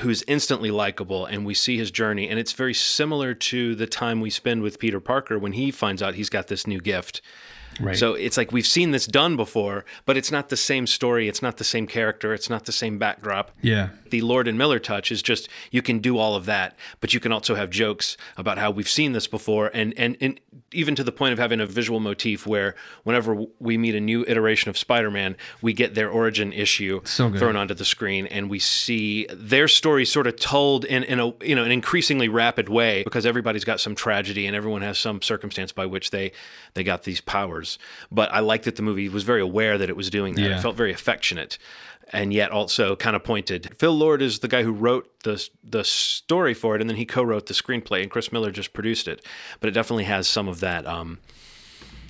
who's 0.00 0.24
instantly 0.26 0.70
likable 0.70 1.24
and 1.24 1.46
we 1.46 1.54
see 1.54 1.76
his 1.76 1.92
journey 1.92 2.28
and 2.28 2.38
it's 2.38 2.52
very 2.52 2.74
similar 2.74 3.32
to 3.32 3.76
the 3.76 3.86
time 3.86 4.20
we 4.20 4.30
spend 4.30 4.60
with 4.60 4.80
Peter 4.80 4.98
Parker 4.98 5.38
when 5.38 5.52
he 5.52 5.70
finds 5.70 6.02
out 6.02 6.16
he's 6.16 6.28
got 6.28 6.48
this 6.48 6.66
new 6.66 6.80
gift 6.80 7.20
Right. 7.80 7.96
So 7.96 8.14
it's 8.14 8.36
like 8.36 8.52
we've 8.52 8.66
seen 8.66 8.90
this 8.90 9.06
done 9.06 9.36
before, 9.36 9.84
but 10.06 10.16
it's 10.16 10.30
not 10.30 10.48
the 10.48 10.56
same 10.56 10.86
story. 10.86 11.28
It's 11.28 11.42
not 11.42 11.56
the 11.56 11.64
same 11.64 11.86
character. 11.86 12.32
It's 12.34 12.50
not 12.50 12.64
the 12.66 12.72
same 12.72 12.98
backdrop. 12.98 13.50
Yeah. 13.62 13.90
The 14.10 14.20
Lord 14.20 14.46
and 14.46 14.56
Miller 14.56 14.78
touch 14.78 15.10
is 15.10 15.22
just 15.22 15.48
you 15.70 15.82
can 15.82 15.98
do 15.98 16.18
all 16.18 16.36
of 16.36 16.46
that, 16.46 16.76
but 17.00 17.14
you 17.14 17.20
can 17.20 17.32
also 17.32 17.54
have 17.54 17.70
jokes 17.70 18.16
about 18.36 18.58
how 18.58 18.70
we've 18.70 18.88
seen 18.88 19.12
this 19.12 19.26
before, 19.26 19.70
and 19.74 19.92
and 19.96 20.16
and 20.20 20.40
even 20.72 20.94
to 20.94 21.04
the 21.04 21.12
point 21.12 21.32
of 21.32 21.38
having 21.38 21.60
a 21.60 21.66
visual 21.66 22.00
motif 22.00 22.46
where 22.46 22.74
whenever 23.02 23.44
we 23.58 23.76
meet 23.76 23.94
a 23.94 24.00
new 24.00 24.24
iteration 24.28 24.68
of 24.68 24.78
Spider-Man, 24.78 25.36
we 25.62 25.72
get 25.72 25.94
their 25.94 26.10
origin 26.10 26.52
issue 26.52 27.00
so 27.04 27.32
thrown 27.32 27.56
onto 27.56 27.74
the 27.74 27.84
screen, 27.84 28.26
and 28.26 28.48
we 28.48 28.58
see 28.58 29.26
their 29.32 29.68
story 29.68 30.04
sort 30.04 30.26
of 30.26 30.36
told 30.36 30.84
in 30.84 31.02
in 31.02 31.18
a 31.18 31.32
you 31.44 31.54
know 31.54 31.64
an 31.64 31.72
increasingly 31.72 32.28
rapid 32.28 32.68
way 32.68 33.02
because 33.02 33.26
everybody's 33.26 33.64
got 33.64 33.80
some 33.80 33.94
tragedy 33.94 34.46
and 34.46 34.54
everyone 34.54 34.82
has 34.82 34.98
some 34.98 35.20
circumstance 35.22 35.72
by 35.72 35.86
which 35.86 36.10
they 36.10 36.30
they 36.74 36.84
got 36.84 37.02
these 37.02 37.20
powers. 37.20 37.63
But 38.10 38.32
I 38.32 38.40
like 38.40 38.62
that 38.64 38.76
the 38.76 38.82
movie 38.82 39.08
was 39.08 39.22
very 39.22 39.40
aware 39.40 39.78
that 39.78 39.88
it 39.88 39.96
was 39.96 40.10
doing 40.10 40.34
that. 40.34 40.42
Yeah. 40.42 40.58
It 40.58 40.62
felt 40.62 40.76
very 40.76 40.92
affectionate 40.92 41.58
and 42.12 42.32
yet 42.32 42.50
also 42.50 42.94
kind 42.96 43.16
of 43.16 43.24
pointed. 43.24 43.76
Phil 43.78 43.92
Lord 43.92 44.20
is 44.22 44.40
the 44.40 44.48
guy 44.48 44.62
who 44.62 44.72
wrote 44.72 45.20
the 45.24 45.48
the 45.62 45.84
story 45.84 46.54
for 46.54 46.74
it, 46.74 46.80
and 46.80 46.88
then 46.88 46.96
he 46.96 47.06
co-wrote 47.06 47.46
the 47.46 47.54
screenplay, 47.54 48.02
and 48.02 48.10
Chris 48.10 48.30
Miller 48.30 48.50
just 48.50 48.72
produced 48.72 49.08
it. 49.08 49.24
But 49.60 49.68
it 49.68 49.72
definitely 49.72 50.04
has 50.04 50.28
some 50.28 50.46
of 50.46 50.60
that 50.60 50.86
um, 50.86 51.18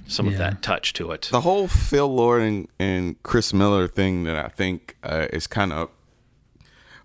some 0.07 0.27
yeah. 0.27 0.33
of 0.33 0.39
that 0.39 0.63
touch 0.63 0.93
to 0.95 1.11
it. 1.13 1.29
The 1.31 1.43
whole 1.43 1.69
Phil 1.69 2.13
Lord 2.13 2.43
and, 2.43 2.69
and 2.79 3.23
Chris 3.23 3.53
Miller 3.55 3.87
thing 3.89 4.25
that 4.25 4.37
I 4.37 4.49
think 4.49 4.97
uh, 5.03 5.29
is 5.33 5.47
kind 5.47 5.73
of 5.73 5.91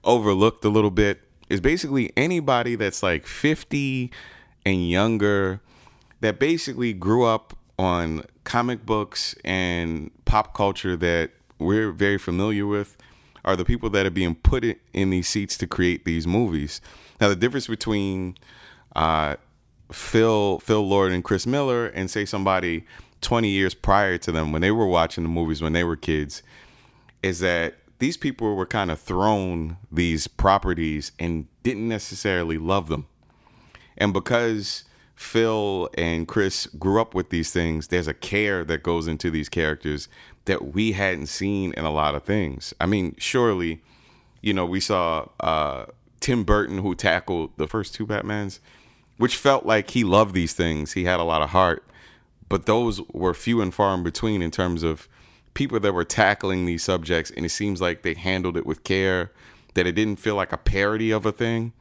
overlooked 0.03 0.63
a 0.65 0.69
little 0.69 0.91
bit 0.91 1.21
is 1.49 1.61
basically 1.61 2.11
anybody 2.15 2.75
that's 2.75 3.01
like 3.01 3.25
50 3.25 4.11
and 4.65 4.89
younger 4.89 5.61
that 6.21 6.39
basically 6.39 6.93
grew 6.93 7.25
up 7.25 7.55
on 7.79 8.23
comic 8.43 8.85
books 8.85 9.33
and 9.45 10.11
pop 10.25 10.53
culture 10.53 10.97
that 10.97 11.31
we're 11.59 11.91
very 11.91 12.17
familiar 12.17 12.67
with 12.67 12.97
are 13.45 13.55
the 13.55 13.63
people 13.63 13.89
that 13.89 14.05
are 14.05 14.11
being 14.11 14.35
put 14.35 14.65
in 14.91 15.09
these 15.09 15.29
seats 15.29 15.57
to 15.57 15.65
create 15.65 16.03
these 16.03 16.27
movies. 16.27 16.81
Now, 17.21 17.29
the 17.29 17.37
difference 17.37 17.67
between 17.67 18.37
uh, 18.97 19.37
Phil 19.93 20.59
Phil 20.59 20.85
Lord 20.85 21.13
and 21.13 21.23
Chris 21.23 21.47
Miller 21.47 21.87
and 21.87 22.11
say 22.11 22.25
somebody 22.25 22.85
20 23.21 23.47
years 23.47 23.73
prior 23.73 24.17
to 24.17 24.31
them 24.31 24.51
when 24.51 24.61
they 24.61 24.71
were 24.71 24.85
watching 24.85 25.23
the 25.23 25.29
movies 25.29 25.61
when 25.61 25.71
they 25.71 25.85
were 25.85 25.95
kids 25.95 26.43
is 27.23 27.39
that 27.39 27.75
these 27.99 28.17
people 28.17 28.55
were 28.55 28.65
kind 28.65 28.91
of 28.91 28.99
thrown 28.99 29.77
these 29.89 30.27
properties 30.27 31.13
and 31.17 31.47
didn't 31.63 31.87
necessarily 31.87 32.57
love 32.57 32.89
them. 32.89 33.07
And 33.97 34.11
because 34.11 34.83
Phil 35.19 35.89
and 35.97 36.29
Chris 36.29 36.65
grew 36.65 37.01
up 37.01 37.13
with 37.13 37.29
these 37.29 37.51
things, 37.51 37.89
there's 37.89 38.07
a 38.07 38.13
care 38.13 38.63
that 38.63 38.83
goes 38.83 39.05
into 39.05 39.29
these 39.29 39.49
characters 39.49 40.07
that 40.45 40.73
we 40.73 40.93
hadn't 40.93 41.25
seen 41.25 41.73
in 41.73 41.83
a 41.83 41.91
lot 41.91 42.15
of 42.15 42.23
things. 42.23 42.73
I 42.79 42.85
mean, 42.85 43.15
surely, 43.17 43.81
you 44.41 44.53
know, 44.53 44.65
we 44.65 44.79
saw 44.79 45.27
uh, 45.41 45.87
Tim 46.21 46.45
Burton 46.45 46.77
who 46.77 46.95
tackled 46.95 47.51
the 47.57 47.67
first 47.67 47.93
two 47.93 48.07
Batmans, 48.07 48.59
which 49.17 49.35
felt 49.35 49.65
like 49.65 49.91
he 49.91 50.05
loved 50.05 50.33
these 50.33 50.53
things. 50.53 50.93
He 50.93 51.03
had 51.03 51.19
a 51.19 51.23
lot 51.23 51.41
of 51.41 51.49
heart, 51.49 51.83
but 52.47 52.65
those 52.65 53.01
were 53.11 53.33
few 53.33 53.61
and 53.61 53.73
far 53.73 53.93
in 53.95 54.03
between 54.03 54.41
in 54.41 54.51
terms 54.51 54.83
of 54.83 55.09
people 55.53 55.81
that 55.81 55.93
were 55.93 56.05
tackling 56.05 56.65
these 56.65 56.81
subjects, 56.81 57.29
and 57.35 57.45
it 57.45 57.49
seems 57.49 57.81
like 57.81 58.03
they 58.03 58.13
handled 58.13 58.55
it 58.55 58.65
with 58.65 58.85
care. 58.85 59.33
That 59.73 59.85
it 59.85 59.91
didn't 59.91 60.15
feel 60.15 60.35
like 60.35 60.53
a 60.53 60.57
parody 60.57 61.11
of 61.11 61.25
a 61.25 61.31
thing, 61.33 61.73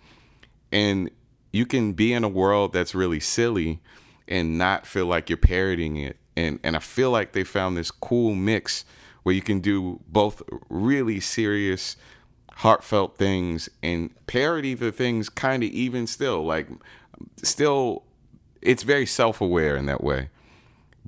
and 0.72 1.08
you 1.52 1.66
can 1.66 1.92
be 1.92 2.12
in 2.12 2.24
a 2.24 2.28
world 2.28 2.72
that's 2.72 2.94
really 2.94 3.20
silly 3.20 3.80
and 4.26 4.58
not 4.58 4.86
feel 4.86 5.06
like 5.06 5.30
you're 5.30 5.36
parodying 5.36 5.96
it. 5.96 6.16
And 6.36 6.60
and 6.62 6.76
I 6.76 6.80
feel 6.80 7.10
like 7.10 7.32
they 7.32 7.44
found 7.44 7.76
this 7.76 7.90
cool 7.90 8.34
mix 8.34 8.84
where 9.22 9.34
you 9.34 9.42
can 9.42 9.60
do 9.60 10.00
both 10.08 10.42
really 10.68 11.20
serious 11.20 11.96
heartfelt 12.52 13.16
things 13.16 13.68
and 13.82 14.10
parody 14.26 14.74
the 14.74 14.90
things 14.90 15.28
kind 15.28 15.62
of 15.62 15.70
even 15.70 16.08
still 16.08 16.44
like 16.44 16.66
still 17.42 18.02
it's 18.60 18.82
very 18.82 19.06
self-aware 19.06 19.76
in 19.76 19.86
that 19.86 20.02
way 20.02 20.28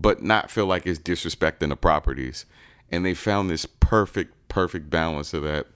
but 0.00 0.22
not 0.22 0.50
feel 0.50 0.66
like 0.66 0.87
it's 0.87 0.98
disrespecting 0.98 1.68
the 1.68 1.76
properties. 1.76 2.46
And 2.90 3.05
they 3.05 3.14
found 3.14 3.50
this 3.50 3.66
perfect 3.66 4.35
perfect 4.48 4.90
balance 4.90 5.33
of 5.33 5.44
that 5.44 5.66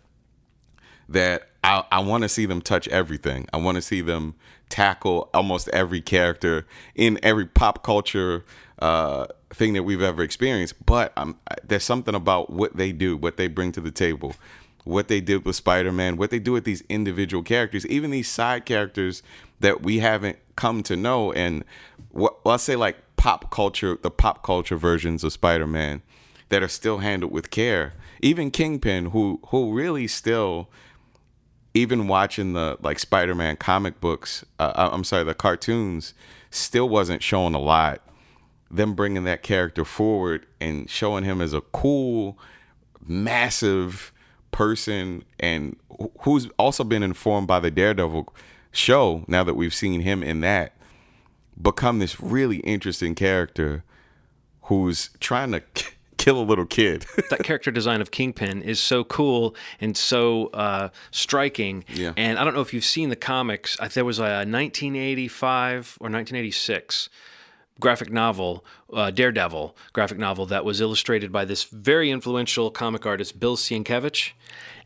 that 1.08 1.48
I, 1.62 1.84
I 1.90 2.00
want 2.00 2.22
to 2.22 2.28
see 2.28 2.46
them 2.46 2.60
touch 2.60 2.88
everything. 2.88 3.46
I 3.52 3.56
want 3.58 3.76
to 3.76 3.82
see 3.82 4.00
them 4.00 4.34
tackle 4.68 5.30
almost 5.32 5.68
every 5.68 6.00
character 6.00 6.66
in 6.94 7.18
every 7.22 7.46
pop 7.46 7.82
culture 7.82 8.44
uh, 8.80 9.26
thing 9.50 9.74
that 9.74 9.84
we've 9.84 10.02
ever 10.02 10.22
experienced. 10.22 10.84
But 10.84 11.16
there's 11.62 11.84
something 11.84 12.14
about 12.14 12.50
what 12.50 12.76
they 12.76 12.92
do, 12.92 13.16
what 13.16 13.36
they 13.36 13.46
bring 13.46 13.72
to 13.72 13.80
the 13.80 13.90
table, 13.90 14.34
what 14.84 15.08
they 15.08 15.20
did 15.20 15.44
with 15.44 15.56
Spider-Man, 15.56 16.16
what 16.16 16.30
they 16.30 16.38
do 16.38 16.52
with 16.52 16.64
these 16.64 16.82
individual 16.88 17.42
characters, 17.42 17.86
even 17.86 18.10
these 18.10 18.28
side 18.28 18.66
characters 18.66 19.22
that 19.60 19.82
we 19.82 20.00
haven't 20.00 20.38
come 20.56 20.82
to 20.82 20.96
know. 20.96 21.32
And 21.32 21.64
what 22.10 22.44
well, 22.44 22.52
let's 22.52 22.64
say 22.64 22.76
like 22.76 22.96
pop 23.16 23.50
culture, 23.50 23.96
the 24.02 24.10
pop 24.10 24.42
culture 24.42 24.76
versions 24.76 25.24
of 25.24 25.32
Spider-Man. 25.32 26.02
that 26.48 26.62
are 26.62 26.68
still 26.68 26.98
handled 26.98 27.32
with 27.32 27.50
care. 27.50 27.94
Even 28.20 28.50
Kingpin, 28.50 29.06
who 29.06 29.40
who 29.48 29.72
really 29.72 30.06
still, 30.06 30.68
even 31.74 32.06
watching 32.06 32.52
the 32.52 32.78
like 32.80 32.98
Spider-Man 32.98 33.56
comic 33.56 34.00
books, 34.00 34.44
uh, 34.58 34.72
uh 34.74 34.90
I'm 34.92 35.04
sorry, 35.04 35.24
the 35.24 35.34
cartoons, 35.34 36.14
still 36.50 36.88
wasn't 36.88 37.22
showing 37.22 37.54
a 37.54 37.60
lot. 37.60 38.00
Them 38.70 38.94
bringing 38.94 39.24
that 39.24 39.42
character 39.42 39.84
forward 39.84 40.46
and 40.60 40.88
showing 40.88 41.24
him 41.24 41.40
as 41.40 41.52
a 41.52 41.60
cool, 41.60 42.38
massive 43.04 44.12
person, 44.50 45.24
and 45.38 45.76
who's 46.20 46.48
also 46.58 46.84
been 46.84 47.02
informed 47.02 47.46
by 47.46 47.60
the 47.60 47.70
Daredevil 47.70 48.32
show. 48.72 49.24
Now 49.26 49.44
that 49.44 49.54
we've 49.54 49.74
seen 49.74 50.00
him 50.00 50.22
in 50.22 50.40
that, 50.40 50.72
become 51.60 51.98
this 51.98 52.20
really 52.20 52.58
interesting 52.58 53.14
character 53.14 53.84
who's 54.62 55.10
trying 55.20 55.52
to 55.52 55.62
kill 56.24 56.40
a 56.40 56.42
little 56.42 56.64
kid. 56.64 57.04
that 57.30 57.42
character 57.42 57.70
design 57.70 58.00
of 58.00 58.10
Kingpin 58.10 58.62
is 58.62 58.80
so 58.80 59.04
cool 59.04 59.54
and 59.78 59.94
so 59.94 60.46
uh, 60.48 60.88
striking. 61.10 61.84
Yeah. 61.92 62.14
And 62.16 62.38
I 62.38 62.44
don't 62.44 62.54
know 62.54 62.62
if 62.62 62.72
you've 62.72 62.84
seen 62.84 63.10
the 63.10 63.16
comics. 63.16 63.76
There 63.92 64.06
was 64.06 64.18
a 64.18 64.46
1985 64.46 65.98
or 66.00 66.04
1986 66.04 67.10
graphic 67.78 68.10
novel, 68.10 68.64
uh, 68.92 69.10
Daredevil 69.10 69.76
graphic 69.92 70.16
novel 70.16 70.46
that 70.46 70.64
was 70.64 70.80
illustrated 70.80 71.30
by 71.30 71.44
this 71.44 71.64
very 71.64 72.10
influential 72.10 72.70
comic 72.70 73.04
artist 73.04 73.38
Bill 73.38 73.56
Sienkiewicz, 73.56 74.32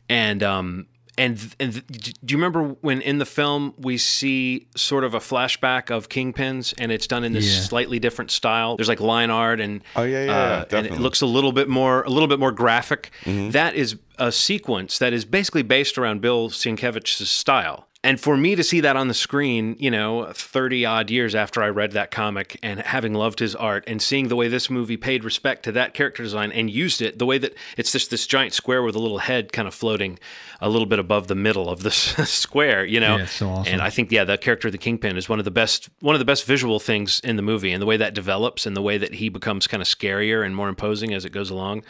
and 0.09 0.43
um, 0.43 0.87
and 1.19 1.55
and 1.61 1.87
do 1.87 2.33
you 2.33 2.39
remember 2.39 2.77
when 2.81 3.03
in 3.03 3.19
the 3.19 3.27
film 3.27 3.75
we 3.77 3.99
see 3.99 4.69
sort 4.77 5.05
of 5.05 5.15
a 5.15 5.19
flashback 5.19 5.91
of 5.91 6.09
Kingpins 6.09 6.73
and 6.79 6.93
it's 6.93 7.07
done 7.07 7.25
in 7.25 7.33
this 7.33 7.47
yeah. 7.47 7.61
slightly 7.63 7.99
different 7.99 8.31
style? 8.31 8.77
There's 8.77 8.89
like 8.89 9.01
line 9.01 9.31
art 9.31 9.61
and 9.61 9.83
oh 9.97 10.05
yeah 10.05 10.25
yeah, 10.25 10.33
uh, 10.33 10.65
and 10.77 10.87
it 10.87 10.99
looks 10.99 11.21
a 11.21 11.27
little 11.27 11.53
bit 11.53 11.69
more 11.69 12.03
a 12.03 12.11
little 12.11 12.29
bit 12.29 12.39
more 12.39 12.53
graphic. 12.53 13.11
Mm-hmm. 13.25 13.51
That 13.51 13.75
is 13.75 13.97
a 14.19 14.33
sequence 14.33 14.99
that 14.99 15.13
is 15.13 15.25
basically 15.25 15.63
based 15.63 15.99
around 15.99 16.21
Bill 16.21 16.49
Sienkiewicz's 16.49 17.29
style 17.31 17.88
and 18.05 18.21
for 18.21 18.37
me 18.37 18.55
to 18.55 18.63
see 18.63 18.81
that 18.81 18.97
on 18.97 19.09
the 19.09 19.15
screen, 19.15 19.75
you 19.81 19.91
know, 19.91 20.31
30 20.33 20.87
odd 20.87 21.11
years 21.11 21.35
after 21.35 21.63
I 21.63 21.69
read 21.69 21.93
that 21.93 22.13
comic 22.13 22.57
and 22.63 22.79
having 22.79 23.13
loved 23.13 23.41
his 23.41 23.57
art 23.57 23.83
and 23.89 24.01
seeing 24.01 24.29
the 24.29 24.37
way 24.37 24.47
this 24.47 24.71
movie 24.71 24.97
paid 24.97 25.25
respect 25.25 25.65
to 25.65 25.73
that 25.73 25.95
character 25.95 26.23
design 26.23 26.53
and 26.53 26.71
used 26.71 27.03
it, 27.03 27.19
the 27.19 27.27
way 27.27 27.39
that 27.39 27.55
it's 27.77 27.91
just 27.91 28.11
this 28.11 28.25
giant 28.29 28.53
square 28.53 28.85
with 28.85 28.95
a 28.95 29.01
little 29.01 29.19
head 29.19 29.53
kind 29.53 29.67
of 29.67 29.75
floating 29.75 30.17
a 30.61 30.69
little 30.69 30.87
bit 30.87 31.01
above 31.01 31.27
the 31.27 31.35
middle 31.35 31.69
of 31.69 31.83
the 31.83 31.91
square, 31.91 32.85
you 32.85 33.01
know. 33.01 33.17
Yeah, 33.17 33.27
so 33.27 33.49
awesome. 33.49 33.73
And 33.73 33.83
I 33.83 33.91
think 33.91 34.13
yeah, 34.13 34.23
the 34.23 34.39
character 34.39 34.69
of 34.69 34.73
the 34.73 34.79
Kingpin 34.79 35.17
is 35.17 35.29
one 35.29 35.41
of 35.41 35.45
the 35.45 35.51
best 35.51 35.89
one 35.99 36.15
of 36.15 36.21
the 36.21 36.25
best 36.25 36.45
visual 36.45 36.79
things 36.79 37.19
in 37.25 37.35
the 37.35 37.43
movie 37.43 37.73
and 37.73 37.83
the 37.83 37.87
way 37.87 37.97
that 37.97 38.15
develops 38.15 38.65
and 38.65 38.77
the 38.77 38.83
way 38.83 38.97
that 38.99 39.15
he 39.15 39.29
becomes 39.29 39.67
kind 39.67 39.81
of 39.81 39.89
scarier 39.89 40.47
and 40.47 40.55
more 40.55 40.69
imposing 40.69 41.13
as 41.13 41.25
it 41.25 41.31
goes 41.31 41.51
along. 41.51 41.83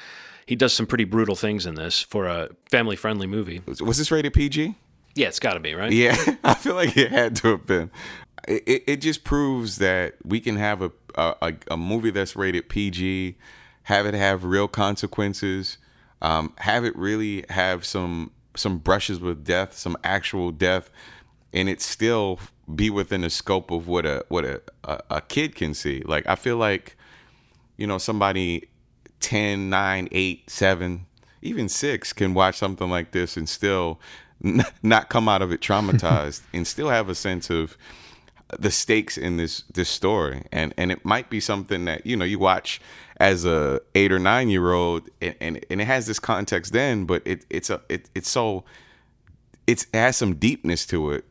He 0.46 0.56
does 0.56 0.72
some 0.72 0.86
pretty 0.86 1.04
brutal 1.04 1.36
things 1.36 1.66
in 1.66 1.74
this 1.74 2.00
for 2.00 2.26
a 2.26 2.48
family-friendly 2.70 3.26
movie. 3.26 3.60
Was 3.66 3.98
this 3.98 4.10
rated 4.10 4.32
PG? 4.32 4.74
Yeah, 5.18 5.26
it's 5.26 5.40
got 5.40 5.54
to 5.54 5.60
be 5.60 5.74
right. 5.74 5.90
Yeah, 5.90 6.16
I 6.44 6.54
feel 6.54 6.76
like 6.76 6.96
it 6.96 7.10
had 7.10 7.34
to 7.36 7.48
have 7.48 7.66
been. 7.66 7.90
It, 8.46 8.84
it, 8.86 8.96
just 9.00 9.24
proves 9.24 9.78
that 9.78 10.14
we 10.24 10.38
can 10.38 10.54
have 10.56 10.80
a, 10.80 10.92
a, 11.16 11.54
a 11.72 11.76
movie 11.76 12.10
that's 12.10 12.36
rated 12.36 12.68
PG, 12.68 13.36
have 13.82 14.06
it 14.06 14.14
have 14.14 14.44
real 14.44 14.68
consequences, 14.68 15.78
um, 16.22 16.54
have 16.58 16.84
it 16.84 16.96
really 16.96 17.44
have 17.50 17.84
some 17.84 18.30
some 18.54 18.78
brushes 18.78 19.18
with 19.18 19.44
death, 19.44 19.76
some 19.76 19.96
actual 20.04 20.52
death, 20.52 20.88
and 21.52 21.68
it 21.68 21.80
still 21.80 22.38
be 22.72 22.88
within 22.88 23.22
the 23.22 23.30
scope 23.30 23.72
of 23.72 23.88
what 23.88 24.06
a 24.06 24.24
what 24.28 24.44
a, 24.44 24.62
a, 24.84 25.00
a 25.10 25.20
kid 25.20 25.56
can 25.56 25.74
see. 25.74 26.02
Like 26.06 26.26
I 26.28 26.36
feel 26.36 26.56
like, 26.56 26.96
you 27.76 27.88
know, 27.88 27.98
somebody 27.98 28.68
10, 29.18 29.68
9, 29.68 30.08
8, 30.12 30.48
7, 30.48 31.06
even 31.42 31.68
6 31.68 32.12
can 32.12 32.34
watch 32.34 32.56
something 32.56 32.88
like 32.88 33.10
this 33.10 33.36
and 33.36 33.48
still 33.48 34.00
not 34.82 35.08
come 35.08 35.28
out 35.28 35.42
of 35.42 35.52
it 35.52 35.60
traumatized 35.60 36.42
and 36.52 36.66
still 36.66 36.88
have 36.88 37.08
a 37.08 37.14
sense 37.14 37.50
of 37.50 37.76
the 38.58 38.70
stakes 38.70 39.18
in 39.18 39.36
this 39.36 39.62
this 39.72 39.88
story. 39.88 40.44
And 40.52 40.72
and 40.76 40.90
it 40.90 41.04
might 41.04 41.28
be 41.30 41.40
something 41.40 41.84
that 41.86 42.06
you 42.06 42.16
know 42.16 42.24
you 42.24 42.38
watch 42.38 42.80
as 43.18 43.44
a 43.44 43.80
eight 43.94 44.12
or 44.12 44.18
nine 44.18 44.48
year 44.48 44.72
old 44.72 45.08
and, 45.20 45.34
and, 45.40 45.64
and 45.70 45.80
it 45.80 45.84
has 45.84 46.06
this 46.06 46.18
context 46.18 46.72
then 46.72 47.04
but 47.04 47.22
it 47.24 47.44
it's 47.50 47.68
a 47.68 47.80
it, 47.88 48.08
it's 48.14 48.30
so 48.30 48.64
it's 49.66 49.86
it 49.92 49.96
has 49.96 50.16
some 50.16 50.36
deepness 50.36 50.86
to 50.86 51.10
it 51.10 51.24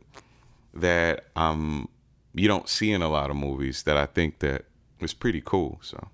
that 0.74 1.26
um 1.36 1.88
you 2.34 2.48
don't 2.48 2.70
see 2.70 2.92
in 2.92 3.02
a 3.02 3.10
lot 3.10 3.30
of 3.30 3.36
movies 3.36 3.84
that 3.84 3.98
I 3.98 4.06
think 4.06 4.40
that 4.40 4.66
was 5.00 5.14
pretty 5.14 5.42
cool 5.44 5.80
so 5.82 6.10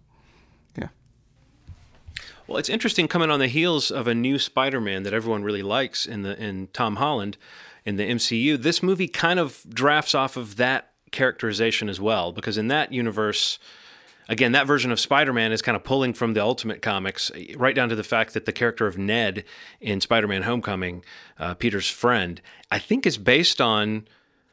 well, 2.48 2.58
it's 2.58 2.70
interesting 2.70 3.08
coming 3.08 3.32
on 3.32 3.40
the 3.40 3.48
heels 3.48 3.92
of 3.92 4.08
a 4.08 4.16
new 4.16 4.38
Spider-Man 4.38 5.04
that 5.04 5.14
everyone 5.14 5.44
really 5.44 5.64
likes 5.64 6.06
in 6.06 6.24
the 6.24 6.42
in 6.42 6.68
Tom 6.74 6.98
Holland 6.98 7.38
in 7.86 7.96
the 7.96 8.10
MCU. 8.10 8.62
This 8.62 8.84
movie 8.84 9.08
kind 9.08 9.40
of 9.40 9.64
drafts 9.70 10.16
off 10.16 10.38
of 10.38 10.58
that 10.58 10.92
characterization 11.12 11.90
as 11.90 12.02
well 12.02 12.32
because 12.32 12.58
in 12.58 12.68
that 12.68 12.92
universe 12.92 13.60
again 14.28 14.52
that 14.52 14.66
version 14.66 14.92
of 14.92 15.00
Spider-Man 15.00 15.52
is 15.52 15.62
kind 15.62 15.76
of 15.76 15.84
pulling 15.84 16.14
from 16.14 16.34
the 16.34 16.42
Ultimate 16.42 16.82
comics 16.82 17.32
right 17.56 17.76
down 17.76 17.88
to 17.90 17.96
the 17.96 18.04
fact 18.04 18.34
that 18.34 18.46
the 18.46 18.52
character 18.52 18.88
of 18.88 18.98
Ned 18.98 19.46
in 19.80 20.02
Spider-Man 20.02 20.44
Homecoming, 20.44 21.06
uh, 21.40 21.54
Peter's 21.54 21.90
friend, 21.90 22.42
I 22.72 22.80
think 22.80 23.06
is 23.06 23.18
based 23.18 23.62
on 23.62 24.08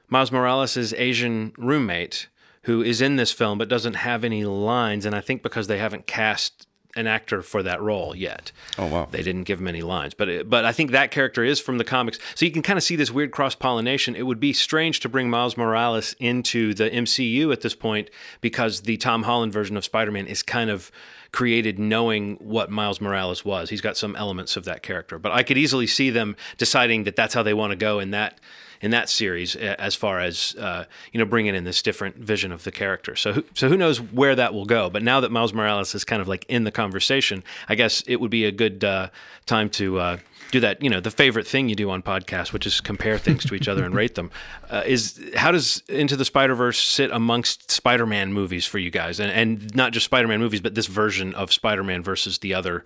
Miles 0.09 0.31
Morales' 0.31 0.93
Asian 0.93 1.53
roommate 1.57 2.29
who 2.65 2.83
is 2.83 3.01
in 3.01 3.17
this 3.17 3.33
film 3.33 3.57
but 3.57 3.69
doesn't 3.69 3.95
have 3.95 4.23
any 4.23 4.45
lines 4.45 5.07
and 5.07 5.17
I 5.17 5.21
think 5.21 5.43
because 5.43 5.67
they 5.67 5.79
haven't 5.79 6.07
cast 6.07 6.67
an 6.97 7.07
actor 7.07 7.43
for 7.43 7.63
that 7.63 7.81
role 7.81 8.15
yet. 8.15 8.53
Oh 8.79 8.87
wow! 8.87 9.09
They 9.11 9.23
didn't 9.23 9.45
give 9.45 9.61
him 9.61 9.69
any 9.69 9.83
lines, 9.83 10.15
but 10.15 10.49
but 10.49 10.65
I 10.65 10.73
think 10.73 10.91
that 10.91 11.11
character 11.11 11.45
is 11.45 11.61
from 11.61 11.79
the 11.79 11.85
comics, 11.85 12.19
so 12.35 12.45
you 12.45 12.53
can 12.53 12.63
kind 12.63 12.77
of 12.77 12.83
see 12.83 12.97
this 12.97 13.11
weird 13.11 13.31
cross 13.31 13.55
pollination. 13.55 14.17
It 14.17 14.27
would 14.27 14.41
be 14.41 14.53
strange 14.53 15.01
to 15.01 15.09
bring 15.09 15.31
Miles 15.31 15.57
Morales 15.57 16.15
into 16.19 16.75
the 16.75 16.91
MCU 16.91 17.53
at 17.53 17.61
this 17.61 17.75
point 17.75 18.11
because 18.41 18.83
the 18.83 18.97
Tom 18.97 19.23
Holland 19.23 19.53
version 19.53 19.77
of 19.77 19.85
Spider-Man 19.85 20.27
is 20.27 20.43
kind 20.43 20.71
of 20.71 20.91
created 21.33 21.79
knowing 21.79 22.37
what 22.37 22.71
Miles 22.71 23.01
Morales 23.01 23.45
was. 23.45 23.71
He's 23.71 23.81
got 23.81 23.97
some 23.97 24.17
elements 24.17 24.57
of 24.57 24.65
that 24.65 24.83
character, 24.83 25.19
but 25.19 25.33
I 25.33 25.43
could 25.43 25.59
easily 25.59 25.87
see 25.87 26.11
them 26.11 26.37
deciding 26.59 27.05
that 27.05 27.17
that's 27.17 27.35
how 27.35 27.43
they 27.43 27.55
want 27.55 27.71
to 27.71 27.77
go 27.77 28.01
in 28.01 28.11
that 28.11 28.41
in 28.81 28.91
that 28.93 29.09
series 29.09 29.57
as 29.57 29.95
far 29.95 30.21
as 30.21 30.55
uh, 30.57 30.85
you 31.13 31.19
know 31.19 31.25
bringing 31.25 31.55
in 31.55 31.65
this 31.65 31.83
different 31.83 32.17
vision 32.17 32.53
of 32.53 32.65
the 32.65 32.73
character. 32.73 33.15
So 33.15 33.35
who, 33.35 33.45
so 33.55 33.69
who 33.69 33.77
knows 33.77 34.01
where 34.01 34.35
that 34.35 34.55
will 34.55 34.67
go? 34.67 34.91
But 34.91 35.03
now 35.03 35.21
that 35.21 35.31
Miles 35.31 35.53
Morales 35.53 35.95
is 35.95 36.05
kind 36.05 36.23
of 36.23 36.29
like 36.29 36.45
in 36.49 36.65
the 36.65 36.73
conversation, 36.73 37.45
I 37.69 37.75
guess 37.75 38.03
it 38.07 38.17
would 38.17 38.31
be 38.31 38.45
a 38.45 38.53
good 38.53 38.85
uh, 38.85 39.11
time 39.47 39.71
to. 39.71 39.99
Uh, 39.99 40.19
do 40.51 40.59
that, 40.59 40.83
you 40.83 40.91
know, 40.91 40.99
the 40.99 41.13
favorite 41.13 41.47
thing 41.47 41.69
you 41.69 41.77
do 41.77 41.91
on 41.91 42.03
podcasts, 42.03 42.53
which 42.53 42.67
is 42.67 42.81
compare 42.81 43.19
things 43.19 43.45
to 43.45 43.55
each 43.55 43.69
other 43.69 43.85
and 43.85 43.95
rate 43.95 44.17
them. 44.17 44.31
Uh, 44.71 44.85
is 44.87 45.21
how 45.35 45.51
does 45.51 45.83
Into 45.89 46.15
the 46.15 46.25
Spider 46.25 46.55
Verse 46.55 46.79
sit 46.81 47.11
amongst 47.11 47.73
Spider 47.73 48.07
Man 48.07 48.33
movies 48.33 48.67
for 48.67 48.79
you 48.79 48.89
guys, 48.89 49.19
and 49.19 49.33
and 49.33 49.75
not 49.75 49.93
just 49.93 50.05
Spider 50.05 50.29
Man 50.29 50.39
movies, 50.39 50.61
but 50.61 50.77
this 50.77 50.87
version 50.87 51.35
of 51.35 51.53
Spider 51.53 51.83
Man 51.83 52.05
versus 52.05 52.39
the 52.39 52.55
other, 52.55 52.85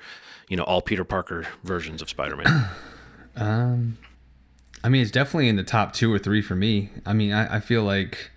you 0.49 0.57
know, 0.57 0.63
all 0.63 0.81
Peter 0.81 1.05
Parker 1.05 1.47
versions 1.63 2.01
of 2.01 2.09
Spider 2.09 2.37
Man. 2.37 2.69
um, 3.37 3.99
I 4.85 4.91
mean, 4.91 5.01
it's 5.01 5.11
definitely 5.11 5.49
in 5.49 5.57
the 5.57 5.65
top 5.65 5.95
two 5.95 6.13
or 6.13 6.19
three 6.19 6.43
for 6.43 6.55
me. 6.55 6.91
I 7.07 7.15
mean, 7.15 7.33
I, 7.33 7.57
I 7.57 7.61
feel 7.61 7.83
like 7.83 8.31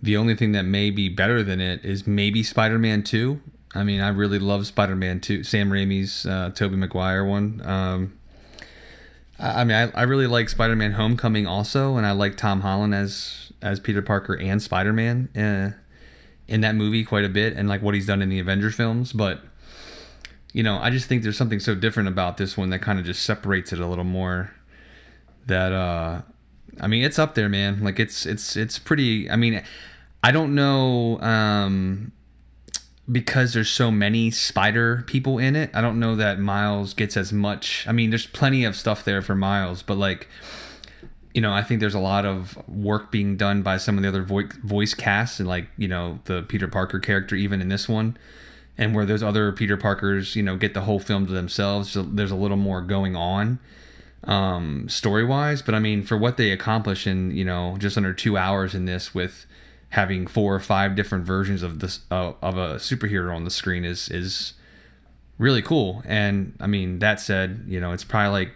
the 0.00 0.16
only 0.16 0.34
thing 0.34 0.52
that 0.52 0.62
may 0.62 0.90
be 0.90 1.10
better 1.10 1.42
than 1.42 1.60
it 1.60 1.84
is 1.84 2.06
maybe 2.06 2.42
Spider 2.42 2.78
Man 2.78 3.02
2. 3.02 3.38
I 3.74 3.84
mean, 3.84 4.00
I 4.00 4.08
really 4.08 4.38
love 4.38 4.66
Spider 4.66 4.96
Man 4.96 5.20
2, 5.20 5.44
Sam 5.44 5.68
Raimi's 5.68 6.24
uh, 6.24 6.50
Tobey 6.54 6.76
Maguire 6.76 7.26
one. 7.26 7.60
Um, 7.62 8.18
I, 9.38 9.60
I 9.60 9.64
mean, 9.64 9.76
I, 9.76 10.00
I 10.00 10.04
really 10.04 10.26
like 10.26 10.48
Spider 10.48 10.76
Man 10.76 10.92
Homecoming 10.92 11.46
also, 11.46 11.98
and 11.98 12.06
I 12.06 12.12
like 12.12 12.38
Tom 12.38 12.62
Holland 12.62 12.94
as 12.94 13.52
as 13.60 13.78
Peter 13.78 14.00
Parker 14.00 14.34
and 14.34 14.62
Spider 14.62 14.94
Man 14.94 15.28
uh, 15.36 15.76
in 16.48 16.62
that 16.62 16.74
movie 16.74 17.04
quite 17.04 17.26
a 17.26 17.28
bit, 17.28 17.52
and 17.52 17.68
like 17.68 17.82
what 17.82 17.94
he's 17.94 18.06
done 18.06 18.22
in 18.22 18.30
the 18.30 18.38
Avengers 18.38 18.74
films. 18.74 19.12
But 19.12 19.42
you 20.54 20.62
know, 20.62 20.78
I 20.78 20.88
just 20.88 21.06
think 21.06 21.22
there's 21.22 21.36
something 21.36 21.60
so 21.60 21.74
different 21.74 22.08
about 22.08 22.38
this 22.38 22.56
one 22.56 22.70
that 22.70 22.80
kind 22.80 22.98
of 22.98 23.04
just 23.04 23.22
separates 23.22 23.74
it 23.74 23.78
a 23.78 23.86
little 23.86 24.04
more 24.04 24.55
that 25.46 25.72
uh 25.72 26.22
I 26.80 26.86
mean 26.86 27.04
it's 27.04 27.18
up 27.18 27.34
there, 27.34 27.48
man. 27.48 27.82
Like 27.82 27.98
it's 27.98 28.26
it's 28.26 28.56
it's 28.56 28.78
pretty 28.78 29.30
I 29.30 29.36
mean 29.36 29.62
I 30.22 30.32
don't 30.32 30.54
know 30.54 31.20
um 31.20 32.12
because 33.10 33.52
there's 33.52 33.70
so 33.70 33.90
many 33.90 34.30
spider 34.30 35.04
people 35.06 35.38
in 35.38 35.54
it. 35.54 35.70
I 35.72 35.80
don't 35.80 36.00
know 36.00 36.16
that 36.16 36.40
Miles 36.40 36.92
gets 36.92 37.16
as 37.16 37.32
much. 37.32 37.86
I 37.86 37.92
mean, 37.92 38.10
there's 38.10 38.26
plenty 38.26 38.64
of 38.64 38.74
stuff 38.74 39.04
there 39.04 39.22
for 39.22 39.34
Miles, 39.34 39.82
but 39.82 39.96
like 39.96 40.28
you 41.32 41.42
know, 41.42 41.52
I 41.52 41.62
think 41.62 41.80
there's 41.80 41.94
a 41.94 42.00
lot 42.00 42.24
of 42.24 42.56
work 42.66 43.10
being 43.10 43.36
done 43.36 43.60
by 43.60 43.76
some 43.76 43.98
of 43.98 44.02
the 44.02 44.08
other 44.08 44.22
voice 44.22 44.52
voice 44.64 44.94
casts 44.94 45.38
and 45.38 45.46
like, 45.46 45.66
you 45.76 45.86
know, 45.86 46.18
the 46.24 46.42
Peter 46.42 46.66
Parker 46.66 46.98
character 46.98 47.36
even 47.36 47.60
in 47.60 47.68
this 47.68 47.88
one. 47.88 48.16
And 48.78 48.94
where 48.94 49.04
those 49.06 49.22
other 49.22 49.52
Peter 49.52 49.76
Parkers, 49.76 50.34
you 50.34 50.42
know, 50.42 50.56
get 50.56 50.74
the 50.74 50.82
whole 50.82 50.98
film 50.98 51.26
to 51.26 51.32
themselves, 51.32 51.90
so 51.90 52.02
there's 52.02 52.30
a 52.30 52.36
little 52.36 52.56
more 52.56 52.80
going 52.80 53.16
on 53.16 53.58
um, 54.26 54.88
story 54.88 55.24
wise. 55.24 55.62
But 55.62 55.74
I 55.74 55.78
mean, 55.78 56.02
for 56.02 56.16
what 56.18 56.36
they 56.36 56.50
accomplish 56.50 57.06
in 57.06 57.30
you 57.30 57.44
know 57.44 57.76
just 57.78 57.96
under 57.96 58.12
two 58.12 58.36
hours 58.36 58.74
in 58.74 58.84
this 58.84 59.14
with 59.14 59.46
having 59.90 60.26
four 60.26 60.54
or 60.54 60.60
five 60.60 60.96
different 60.96 61.24
versions 61.24 61.62
of 61.62 61.78
this 61.78 62.00
uh, 62.10 62.32
of 62.42 62.58
a 62.58 62.74
superhero 62.76 63.34
on 63.34 63.44
the 63.44 63.50
screen 63.50 63.84
is 63.84 64.08
is 64.08 64.54
really 65.38 65.62
cool. 65.62 66.02
And 66.06 66.54
I 66.60 66.66
mean, 66.66 66.98
that 67.00 67.20
said, 67.20 67.64
you 67.66 67.80
know, 67.80 67.92
it's 67.92 68.04
probably 68.04 68.30
like 68.30 68.52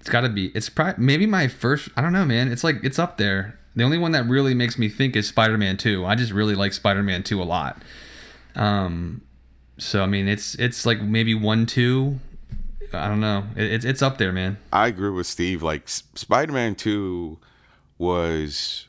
it's 0.00 0.10
got 0.10 0.22
to 0.22 0.28
be. 0.28 0.46
It's 0.54 0.68
probably 0.68 1.02
maybe 1.04 1.26
my 1.26 1.48
first. 1.48 1.88
I 1.96 2.00
don't 2.00 2.12
know, 2.12 2.24
man. 2.24 2.50
It's 2.50 2.64
like 2.64 2.82
it's 2.82 2.98
up 2.98 3.18
there. 3.18 3.58
The 3.74 3.84
only 3.84 3.98
one 3.98 4.12
that 4.12 4.26
really 4.26 4.52
makes 4.52 4.78
me 4.78 4.88
think 4.88 5.16
is 5.16 5.28
Spider-Man 5.28 5.78
2. 5.78 6.04
I 6.04 6.14
just 6.14 6.30
really 6.30 6.54
like 6.54 6.74
Spider-Man 6.74 7.22
2 7.22 7.40
a 7.40 7.44
lot. 7.44 7.80
Um, 8.54 9.22
so 9.78 10.02
I 10.02 10.06
mean, 10.06 10.28
it's 10.28 10.54
it's 10.56 10.84
like 10.84 11.00
maybe 11.00 11.34
one, 11.34 11.66
two. 11.66 12.18
I 12.94 13.08
don't 13.08 13.20
know. 13.20 13.44
It's 13.56 13.84
it's 13.84 14.02
up 14.02 14.18
there, 14.18 14.32
man. 14.32 14.58
I 14.72 14.88
agree 14.88 15.10
with 15.10 15.26
Steve. 15.26 15.62
Like 15.62 15.88
Spider-Man 15.88 16.74
2 16.74 17.38
was 17.98 18.86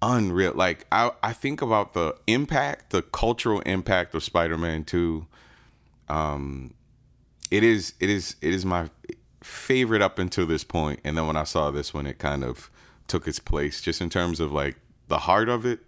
unreal. 0.00 0.52
Like 0.54 0.86
I 0.92 1.12
I 1.22 1.32
think 1.32 1.62
about 1.62 1.94
the 1.94 2.16
impact, 2.26 2.90
the 2.90 3.02
cultural 3.02 3.60
impact 3.60 4.14
of 4.14 4.22
Spider-Man 4.22 4.84
2. 4.84 5.26
Um, 6.08 6.74
it 7.50 7.62
is 7.62 7.94
it 8.00 8.10
is 8.10 8.36
it 8.40 8.52
is 8.52 8.64
my 8.64 8.90
favorite 9.42 10.02
up 10.02 10.18
until 10.18 10.46
this 10.46 10.64
point. 10.64 11.00
and 11.04 11.16
then 11.16 11.26
when 11.26 11.36
I 11.36 11.44
saw 11.44 11.70
this 11.70 11.92
one, 11.92 12.06
it 12.06 12.18
kind 12.18 12.44
of 12.44 12.70
took 13.08 13.26
its 13.26 13.38
place, 13.38 13.80
just 13.80 14.00
in 14.00 14.08
terms 14.08 14.40
of 14.40 14.52
like 14.52 14.76
the 15.08 15.18
heart 15.18 15.48
of 15.48 15.66
it. 15.66 15.80